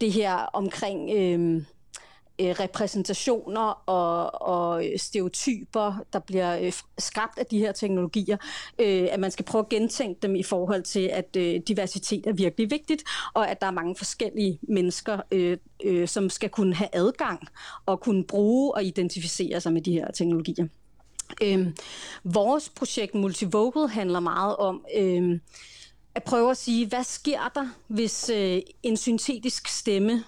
det 0.00 0.12
her 0.12 0.34
omkring... 0.34 1.10
Øh, 1.16 1.65
Øh, 2.38 2.50
repræsentationer 2.60 3.82
og, 3.86 4.42
og 4.42 4.84
stereotyper, 4.96 6.04
der 6.12 6.18
bliver 6.18 6.58
øh, 6.58 6.72
skabt 6.98 7.38
af 7.38 7.46
de 7.46 7.58
her 7.58 7.72
teknologier, 7.72 8.36
øh, 8.78 9.08
at 9.10 9.20
man 9.20 9.30
skal 9.30 9.44
prøve 9.44 9.62
at 9.64 9.68
gentænke 9.68 10.18
dem 10.22 10.36
i 10.36 10.42
forhold 10.42 10.82
til, 10.82 11.10
at 11.12 11.36
øh, 11.36 11.60
diversitet 11.68 12.26
er 12.26 12.32
virkelig 12.32 12.70
vigtigt, 12.70 13.04
og 13.34 13.50
at 13.50 13.60
der 13.60 13.66
er 13.66 13.70
mange 13.70 13.96
forskellige 13.96 14.58
mennesker, 14.62 15.20
øh, 15.32 15.56
øh, 15.84 16.08
som 16.08 16.30
skal 16.30 16.48
kunne 16.48 16.74
have 16.74 16.88
adgang 16.92 17.48
og 17.86 18.00
kunne 18.00 18.24
bruge 18.24 18.74
og 18.74 18.84
identificere 18.84 19.60
sig 19.60 19.72
med 19.72 19.82
de 19.82 19.92
her 19.92 20.10
teknologier. 20.10 20.66
Øh, 21.42 21.66
vores 22.24 22.68
projekt 22.68 23.14
Multivocal 23.14 23.88
handler 23.88 24.20
meget 24.20 24.56
om 24.56 24.84
øh, 24.96 25.40
at 26.14 26.22
prøve 26.22 26.50
at 26.50 26.56
sige, 26.56 26.86
hvad 26.86 27.04
sker 27.04 27.50
der, 27.54 27.68
hvis 27.86 28.30
øh, 28.30 28.60
en 28.82 28.96
syntetisk 28.96 29.68
stemme 29.68 30.24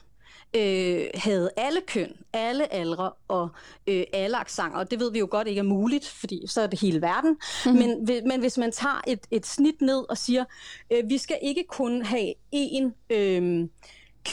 øh, 0.56 1.06
havde 1.14 1.50
alle 1.56 1.80
køn, 1.87 2.12
alle 2.32 2.72
aldre 2.72 3.11
og 3.28 3.48
øh, 3.87 4.04
alle 4.12 4.37
aksanger. 4.37 4.78
Og 4.78 4.90
det 4.90 5.00
ved 5.00 5.12
vi 5.12 5.18
jo 5.18 5.28
godt 5.30 5.48
ikke 5.48 5.58
er 5.58 5.62
muligt, 5.62 6.08
fordi 6.08 6.46
så 6.46 6.61
er 6.61 6.66
det 6.66 6.80
hele 6.80 7.02
verden. 7.02 7.37
Mm-hmm. 7.66 7.78
Men, 7.78 8.28
men 8.28 8.40
hvis 8.40 8.58
man 8.58 8.72
tager 8.72 9.00
et, 9.06 9.20
et 9.30 9.46
snit 9.46 9.80
ned 9.80 10.04
og 10.08 10.18
siger, 10.18 10.44
øh, 10.92 11.04
vi 11.08 11.18
skal 11.18 11.38
ikke 11.42 11.64
kun 11.68 12.02
have 12.02 12.34
én... 12.54 13.06
Øh, 13.11 13.68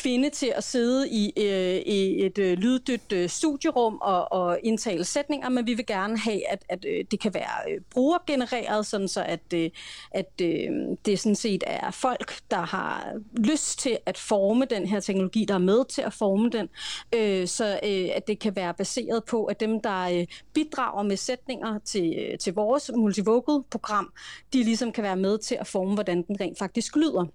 kvinde 0.01 0.29
til 0.29 0.53
at 0.55 0.63
sidde 0.63 1.09
i, 1.09 1.33
øh, 1.37 1.81
i 1.85 2.25
et 2.25 2.37
øh, 2.37 2.57
lyddødt 2.57 3.11
øh, 3.13 3.29
studierum 3.29 3.97
og, 4.01 4.31
og 4.31 4.59
indtale 4.63 5.03
sætninger, 5.03 5.49
men 5.49 5.67
vi 5.67 5.73
vil 5.73 5.85
gerne 5.85 6.17
have, 6.17 6.51
at, 6.51 6.65
at 6.69 6.85
øh, 6.87 7.05
det 7.11 7.19
kan 7.19 7.33
være 7.33 7.71
øh, 7.71 7.81
brugergenereret, 7.91 8.85
sådan 8.85 9.07
så 9.07 9.23
at, 9.23 9.53
øh, 9.53 9.69
at 10.11 10.31
øh, 10.41 10.69
det 11.05 11.19
sådan 11.19 11.35
set 11.35 11.63
er 11.67 11.91
folk, 11.91 12.33
der 12.51 12.61
har 12.61 13.13
lyst 13.37 13.79
til 13.79 13.97
at 14.05 14.17
forme 14.17 14.65
den 14.65 14.87
her 14.87 14.99
teknologi, 14.99 15.45
der 15.45 15.53
er 15.53 15.57
med 15.57 15.85
til 15.85 16.01
at 16.01 16.13
forme 16.13 16.49
den, 16.49 16.69
øh, 17.15 17.47
så 17.47 17.79
øh, 17.83 18.09
at 18.15 18.27
det 18.27 18.39
kan 18.39 18.55
være 18.55 18.73
baseret 18.73 19.23
på, 19.23 19.45
at 19.45 19.59
dem, 19.59 19.81
der 19.81 20.01
øh, 20.01 20.27
bidrager 20.53 21.03
med 21.03 21.17
sætninger 21.17 21.79
til, 21.79 22.15
øh, 22.17 22.37
til 22.37 22.53
vores 22.53 22.91
multivocal-program, 22.95 24.13
de 24.53 24.63
ligesom 24.63 24.91
kan 24.91 25.03
være 25.03 25.15
med 25.15 25.37
til 25.37 25.55
at 25.55 25.67
forme, 25.67 25.93
hvordan 25.93 26.21
den 26.21 26.37
rent 26.41 26.57
faktisk 26.57 26.95
lyder. 26.95 27.25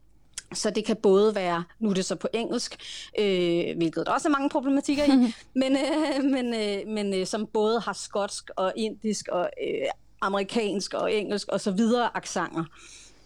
Så 0.55 0.71
det 0.71 0.85
kan 0.85 0.97
både 0.97 1.35
være, 1.35 1.65
nu 1.79 1.91
er 1.91 1.95
det 1.95 2.05
så 2.05 2.15
på 2.15 2.29
engelsk, 2.33 2.77
øh, 3.19 3.77
hvilket 3.77 4.07
der 4.07 4.13
også 4.13 4.29
er 4.29 4.33
mange 4.33 4.49
problematikker 4.49 5.05
i, 5.05 5.35
men, 5.61 5.77
øh, 5.77 6.25
men, 6.25 6.55
øh, 6.55 6.89
men 6.89 7.15
øh, 7.15 7.27
som 7.27 7.47
både 7.47 7.81
har 7.81 7.93
skotsk 7.93 8.51
og 8.57 8.73
indisk 8.77 9.29
og 9.29 9.51
øh, 9.63 9.87
amerikansk 10.21 10.95
og 10.95 11.15
engelsk 11.15 11.49
og 11.49 11.61
så 11.61 11.71
videre 11.71 12.17
aksanger, 12.17 12.65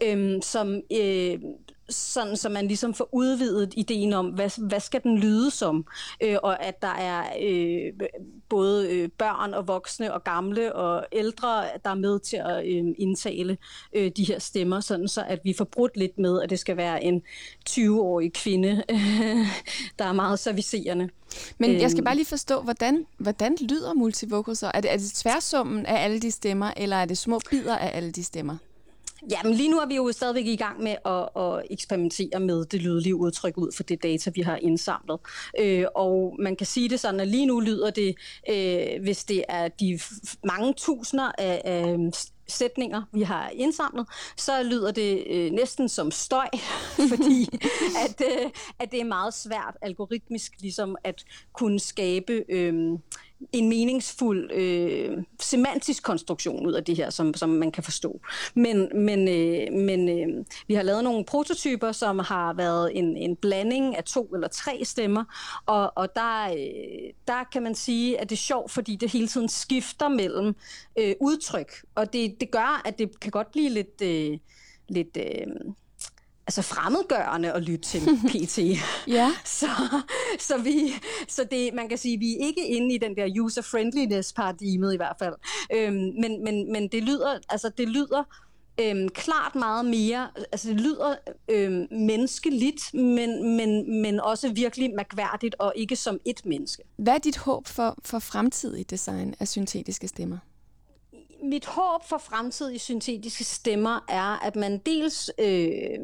øh, 0.03 0.43
som, 0.43 0.81
øh, 0.93 1.39
sådan 1.89 2.37
så 2.37 2.49
man 2.49 2.67
ligesom 2.67 2.95
får 2.95 3.09
udvidet 3.13 3.75
ideen 3.77 4.13
om, 4.13 4.27
hvad, 4.27 4.69
hvad 4.69 4.81
skal 4.81 5.03
den 5.03 5.19
lyde 5.19 5.51
som, 5.51 5.87
øh, 6.21 6.37
og 6.43 6.65
at 6.65 6.83
der 6.83 6.95
er 6.95 7.25
øh, 7.43 7.93
både 8.49 8.91
øh, 8.91 9.09
børn 9.19 9.55
og 9.55 9.69
voksne 9.69 10.15
og 10.15 10.25
gamle 10.25 10.75
og 10.75 11.07
ældre, 11.13 11.65
der 11.85 11.91
er 11.91 11.95
med 11.95 12.21
til 12.21 12.37
at 12.37 12.67
øh, 12.67 12.85
indtale 12.99 13.59
øh, 13.93 14.11
de 14.17 14.25
her 14.25 14.39
stemmer, 14.39 14.81
sådan 14.81 15.09
så 15.09 15.25
at 15.29 15.41
vi 15.45 15.55
får 15.59 15.65
brudt 15.65 15.97
lidt 15.97 16.19
med, 16.19 16.43
at 16.43 16.51
det 16.51 16.59
skal 16.59 16.77
være 16.77 17.05
en 17.05 17.23
20-årig 17.71 18.33
kvinde, 18.33 18.83
øh, 18.91 18.97
der 19.99 20.05
er 20.05 20.13
meget 20.13 20.39
servicerende. 20.39 21.09
Men 21.59 21.81
jeg 21.81 21.91
skal 21.91 22.01
øhm. 22.01 22.05
bare 22.05 22.15
lige 22.15 22.27
forstå, 22.27 22.61
hvordan, 22.61 23.07
hvordan 23.19 23.57
lyder 23.61 23.95
multivocal 23.95 24.57
så? 24.57 24.71
Er 24.75 24.81
det, 24.81 24.93
er 24.93 24.97
det 24.97 25.13
tværsummen 25.13 25.87
af 25.87 26.05
alle 26.05 26.21
de 26.21 26.31
stemmer, 26.31 26.73
eller 26.77 26.97
er 26.97 27.05
det 27.05 27.19
små 27.19 27.41
bidder 27.51 27.77
af 27.77 27.97
alle 27.97 28.13
de 28.13 28.25
stemmer? 28.25 28.57
Jamen 29.31 29.55
lige 29.55 29.71
nu 29.71 29.79
er 29.79 29.87
vi 29.87 29.97
jo 29.97 30.13
stadigvæk 30.13 30.47
i 30.47 30.57
gang 30.57 30.83
med 30.83 30.97
at, 31.05 31.43
at 31.43 31.63
eksperimentere 31.71 32.41
med 32.41 32.65
det 32.65 32.83
lydlige 32.83 33.17
udtryk 33.17 33.59
ud 33.59 33.73
for 33.77 33.83
det 33.83 34.03
data, 34.03 34.31
vi 34.35 34.41
har 34.41 34.57
indsamlet. 34.57 35.21
Øh, 35.61 35.85
og 35.95 36.37
man 36.39 36.57
kan 36.57 36.67
sige 36.67 36.89
det 36.89 37.01
sådan, 37.01 37.21
at 37.21 37.29
lige 37.29 37.47
nu 37.47 37.61
lyder 37.61 37.91
det, 37.91 38.15
øh, 38.51 39.03
hvis 39.03 39.25
det 39.25 39.45
er 39.49 39.69
de 39.69 40.01
mange 40.45 40.75
tusinder 40.77 41.33
af, 41.39 41.63
af 41.65 41.97
sætninger, 42.49 43.03
vi 43.13 43.23
har 43.23 43.49
indsamlet, 43.49 44.07
så 44.37 44.63
lyder 44.63 44.91
det 44.91 45.25
øh, 45.31 45.51
næsten 45.51 45.89
som 45.89 46.11
støj, 46.11 46.49
fordi 47.13 47.49
at, 48.05 48.21
øh, 48.21 48.51
at 48.79 48.93
det 48.93 49.01
er 49.01 49.05
meget 49.05 49.35
svært 49.35 49.77
algoritmisk 49.83 50.53
ligesom 50.61 50.97
at 51.05 51.25
kunne 51.53 51.81
skabe 51.81 52.45
øh, 52.49 52.99
en 53.53 53.69
meningsfuld 53.69 54.53
øh, 54.53 55.19
semantisk 55.41 56.03
konstruktion 56.03 56.67
ud 56.67 56.73
af 56.73 56.85
det 56.85 56.97
her, 56.97 57.11
som, 57.11 57.35
som 57.35 57.49
man 57.49 57.73
kan 57.73 57.83
forstå. 57.83 58.21
Men, 58.55 58.89
men, 58.95 59.29
øh, 59.29 59.73
men 59.73 60.09
øh, 60.09 60.45
vi 60.69 60.75
har 60.75 60.83
lavet 60.83 61.05
nogle 61.05 61.25
prototyper, 61.25 61.93
som 61.93 62.19
har 62.19 62.53
været 62.53 62.99
en, 62.99 63.17
en 63.17 63.37
blanding 63.37 63.97
af 63.97 64.05
to 64.05 64.25
eller 64.25 64.49
tre 64.49 64.81
stemmer, 64.85 65.25
og, 65.67 65.93
og 65.97 66.09
der, 66.15 66.45
øh, 66.45 67.11
der 67.29 67.45
kan 67.53 67.63
man 67.63 67.75
sige, 67.75 68.21
at 68.21 68.31
det 68.31 68.37
er 68.37 68.41
sjovt, 68.41 68.71
fordi 68.71 68.97
det 68.97 69.11
hele 69.11 69.29
tiden 69.29 69.49
skifter 69.49 70.09
mellem 70.09 70.57
øh, 70.99 71.15
udtryk, 71.21 71.73
og 71.95 72.13
det, 72.13 72.41
det 72.41 72.51
gør, 72.51 72.83
at 72.85 72.99
det 72.99 73.21
kan 73.21 73.31
godt 73.31 73.53
blive 73.53 73.71
lidt... 73.71 74.03
Øh, 74.03 74.39
lidt 74.89 75.17
øh, 75.17 75.47
altså 76.47 76.63
fremmedgørende 76.63 77.53
at 77.53 77.63
lytte 77.63 77.85
til 77.85 78.01
PT. 78.31 78.59
ja. 79.09 79.33
Så, 79.45 79.67
så, 80.39 80.59
vi, 80.59 80.93
så 81.29 81.45
det, 81.51 81.75
man 81.75 81.89
kan 81.89 81.99
sige, 81.99 82.19
vi 82.19 82.33
er 82.33 82.47
ikke 82.47 82.67
inde 82.67 82.95
i 82.95 82.99
den 82.99 83.17
der 83.17 83.43
user-friendliness 83.43 84.33
paradigmet 84.33 84.95
i 84.95 84.97
hvert 84.97 85.17
fald. 85.19 85.35
Øhm, 85.73 85.95
men, 85.95 86.45
men, 86.45 86.73
men 86.73 86.89
det 86.89 87.03
lyder, 87.03 87.39
altså 87.49 87.71
det 87.79 87.89
lyder 87.89 88.25
øhm, 88.81 89.09
klart 89.09 89.55
meget 89.55 89.85
mere, 89.85 90.29
altså 90.53 90.69
det 90.69 90.81
lyder 90.81 91.15
øhm, 91.49 91.87
menneskeligt, 91.91 92.95
men, 92.95 93.57
men, 93.57 94.03
men 94.03 94.21
også 94.21 94.53
virkelig 94.53 94.91
mærkværdigt 94.97 95.55
og 95.59 95.73
ikke 95.77 95.97
som 95.97 96.19
et 96.25 96.47
menneske. 96.47 96.83
Hvad 96.97 97.15
er 97.15 97.19
dit 97.19 97.37
håb 97.37 97.67
for, 97.67 97.99
for 98.05 98.19
fremtidig 98.19 98.91
design 98.91 99.35
af 99.41 99.49
syntetiske 99.49 100.09
stemmer? 100.09 100.39
Mit 101.49 101.67
håb 101.67 102.05
for 102.05 102.19
fremtidige 102.19 102.79
syntetiske 102.79 103.45
stemmer 103.45 104.05
er, 104.09 104.47
at 104.47 104.57
man 104.57 104.79
dels 104.79 105.31
øh, 105.39 105.99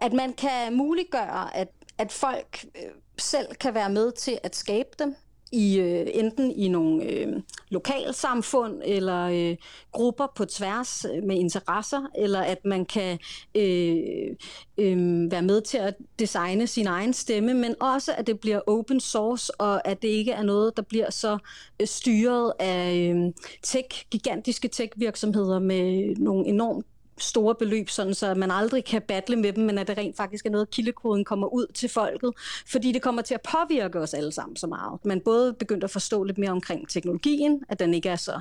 at 0.00 0.12
man 0.12 0.32
kan 0.32 0.76
muliggøre, 0.76 1.56
at, 1.56 1.68
at 1.98 2.12
folk 2.12 2.64
øh, 2.74 2.90
selv 3.18 3.54
kan 3.54 3.74
være 3.74 3.90
med 3.90 4.12
til 4.12 4.38
at 4.42 4.56
skabe 4.56 4.88
dem 4.98 5.16
i 5.52 5.78
øh, 5.78 6.06
enten 6.14 6.50
i 6.50 6.68
nogle 6.68 7.04
øh, 7.04 7.28
lokalsamfund 7.70 8.82
eller 8.84 9.50
øh, 9.50 9.56
grupper 9.92 10.26
på 10.36 10.44
tværs 10.44 11.04
øh, 11.04 11.22
med 11.22 11.36
interesser, 11.36 12.10
eller 12.18 12.40
at 12.40 12.64
man 12.64 12.84
kan 12.84 13.18
øh, 13.54 14.36
øh, 14.78 15.30
være 15.30 15.42
med 15.42 15.60
til 15.60 15.78
at 15.78 15.94
designe 16.18 16.66
sin 16.66 16.86
egen 16.86 17.12
stemme, 17.12 17.54
men 17.54 17.74
også 17.80 18.12
at 18.18 18.26
det 18.26 18.40
bliver 18.40 18.60
open 18.66 19.00
source, 19.00 19.60
og 19.60 19.88
at 19.88 20.02
det 20.02 20.08
ikke 20.08 20.32
er 20.32 20.42
noget, 20.42 20.76
der 20.76 20.82
bliver 20.82 21.10
så 21.10 21.38
øh, 21.80 21.86
styret 21.86 22.52
af 22.58 22.94
øh, 22.94 23.32
tech, 23.62 24.06
gigantiske 24.10 24.68
tech-virksomheder 24.68 25.58
med 25.58 26.16
nogle 26.16 26.46
enormt 26.46 26.86
store 27.22 27.54
beløb, 27.54 27.88
sådan 27.88 28.14
så 28.14 28.34
man 28.34 28.50
aldrig 28.50 28.84
kan 28.84 29.02
battle 29.02 29.36
med 29.36 29.52
dem, 29.52 29.64
men 29.64 29.78
at 29.78 29.88
det 29.88 29.98
rent 29.98 30.16
faktisk 30.16 30.46
er 30.46 30.50
noget, 30.50 30.70
kildekoden 30.70 31.24
kommer 31.24 31.46
ud 31.46 31.66
til 31.74 31.88
folket, 31.88 32.32
fordi 32.66 32.92
det 32.92 33.02
kommer 33.02 33.22
til 33.22 33.34
at 33.34 33.40
påvirke 33.42 33.98
os 33.98 34.14
alle 34.14 34.32
sammen 34.32 34.56
så 34.56 34.66
meget. 34.66 35.04
Man 35.04 35.20
både 35.20 35.52
begyndt 35.52 35.84
at 35.84 35.90
forstå 35.90 36.24
lidt 36.24 36.38
mere 36.38 36.50
omkring 36.50 36.88
teknologien, 36.88 37.62
at 37.68 37.78
den 37.78 37.94
ikke 37.94 38.08
er 38.08 38.16
så 38.16 38.40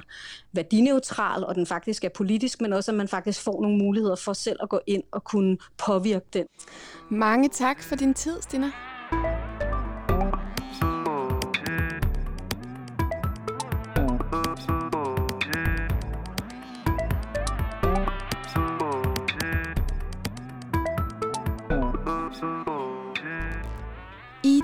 værdineutral, 0.51 1.43
og 1.43 1.55
den 1.55 1.65
faktisk 1.65 2.03
er 2.03 2.09
politisk, 2.09 2.61
men 2.61 2.73
også 2.73 2.91
at 2.91 2.97
man 2.97 3.07
faktisk 3.07 3.41
får 3.41 3.61
nogle 3.61 3.77
muligheder 3.77 4.15
for 4.15 4.33
selv 4.33 4.59
at 4.61 4.69
gå 4.69 4.79
ind 4.87 5.03
og 5.11 5.23
kunne 5.23 5.57
påvirke 5.77 6.25
den. 6.33 6.45
Mange 7.09 7.49
tak 7.49 7.83
for 7.83 7.95
din 7.95 8.13
tid, 8.13 8.41
Stina. 8.41 8.71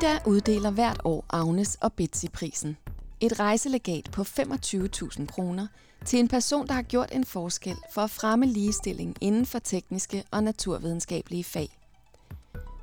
Ida 0.05 0.19
uddeler 0.25 0.71
hvert 0.71 1.01
år 1.03 1.25
Agnes 1.29 1.77
og 1.81 1.93
Betsy-prisen. 1.93 2.77
Et 3.21 3.39
rejselegat 3.39 4.09
på 4.11 4.21
25.000 4.21 5.25
kroner 5.25 5.67
til 6.05 6.19
en 6.19 6.27
person, 6.27 6.67
der 6.67 6.73
har 6.73 6.81
gjort 6.81 7.09
en 7.11 7.25
forskel 7.25 7.75
for 7.93 8.01
at 8.01 8.09
fremme 8.09 8.45
ligestilling 8.45 9.15
inden 9.21 9.45
for 9.45 9.59
tekniske 9.59 10.23
og 10.31 10.43
naturvidenskabelige 10.43 11.43
fag. 11.43 11.77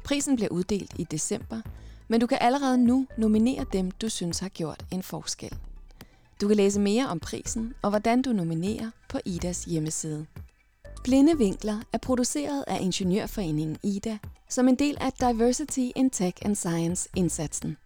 Prisen 0.04 0.36
bliver 0.36 0.48
uddelt 0.48 0.92
i 0.98 1.04
december, 1.04 1.60
men 2.08 2.20
du 2.20 2.26
kan 2.26 2.38
allerede 2.40 2.78
nu 2.78 3.06
nominere 3.18 3.66
dem, 3.72 3.90
du 3.90 4.08
synes 4.08 4.38
har 4.38 4.48
gjort 4.48 4.84
en 4.90 5.02
forskel. 5.02 5.56
Du 6.40 6.48
kan 6.48 6.56
læse 6.56 6.80
mere 6.80 7.08
om 7.08 7.20
prisen 7.20 7.74
og 7.82 7.90
hvordan 7.90 8.22
du 8.22 8.32
nominerer 8.32 8.90
på 9.08 9.18
Idas 9.24 9.64
hjemmeside. 9.64 10.26
Blinde 11.04 11.38
Vinkler 11.38 11.80
er 11.92 11.98
produceret 11.98 12.64
af 12.66 12.78
Ingeniørforeningen 12.80 13.78
Ida 13.82 14.18
som 14.48 14.68
en 14.68 14.74
del 14.74 14.96
af 15.00 15.12
Diversity 15.12 15.90
in 15.96 16.10
Tech 16.10 16.38
and 16.44 16.56
Science 16.56 17.08
indsatsen. 17.16 17.76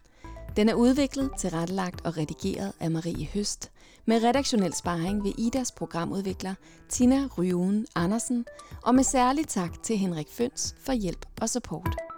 Den 0.56 0.68
er 0.68 0.74
udviklet, 0.74 1.30
tilrettelagt 1.38 2.06
og 2.06 2.16
redigeret 2.16 2.72
af 2.80 2.90
Marie 2.90 3.26
Høst, 3.34 3.70
med 4.06 4.24
redaktionel 4.24 4.74
sparring 4.74 5.24
ved 5.24 5.32
Idas 5.38 5.72
programudvikler 5.72 6.54
Tina 6.88 7.28
Ryuen 7.38 7.86
Andersen, 7.94 8.44
og 8.82 8.94
med 8.94 9.04
særlig 9.04 9.48
tak 9.48 9.82
til 9.82 9.98
Henrik 9.98 10.28
Føns 10.30 10.74
for 10.78 10.92
hjælp 10.92 11.26
og 11.40 11.48
support. 11.48 12.15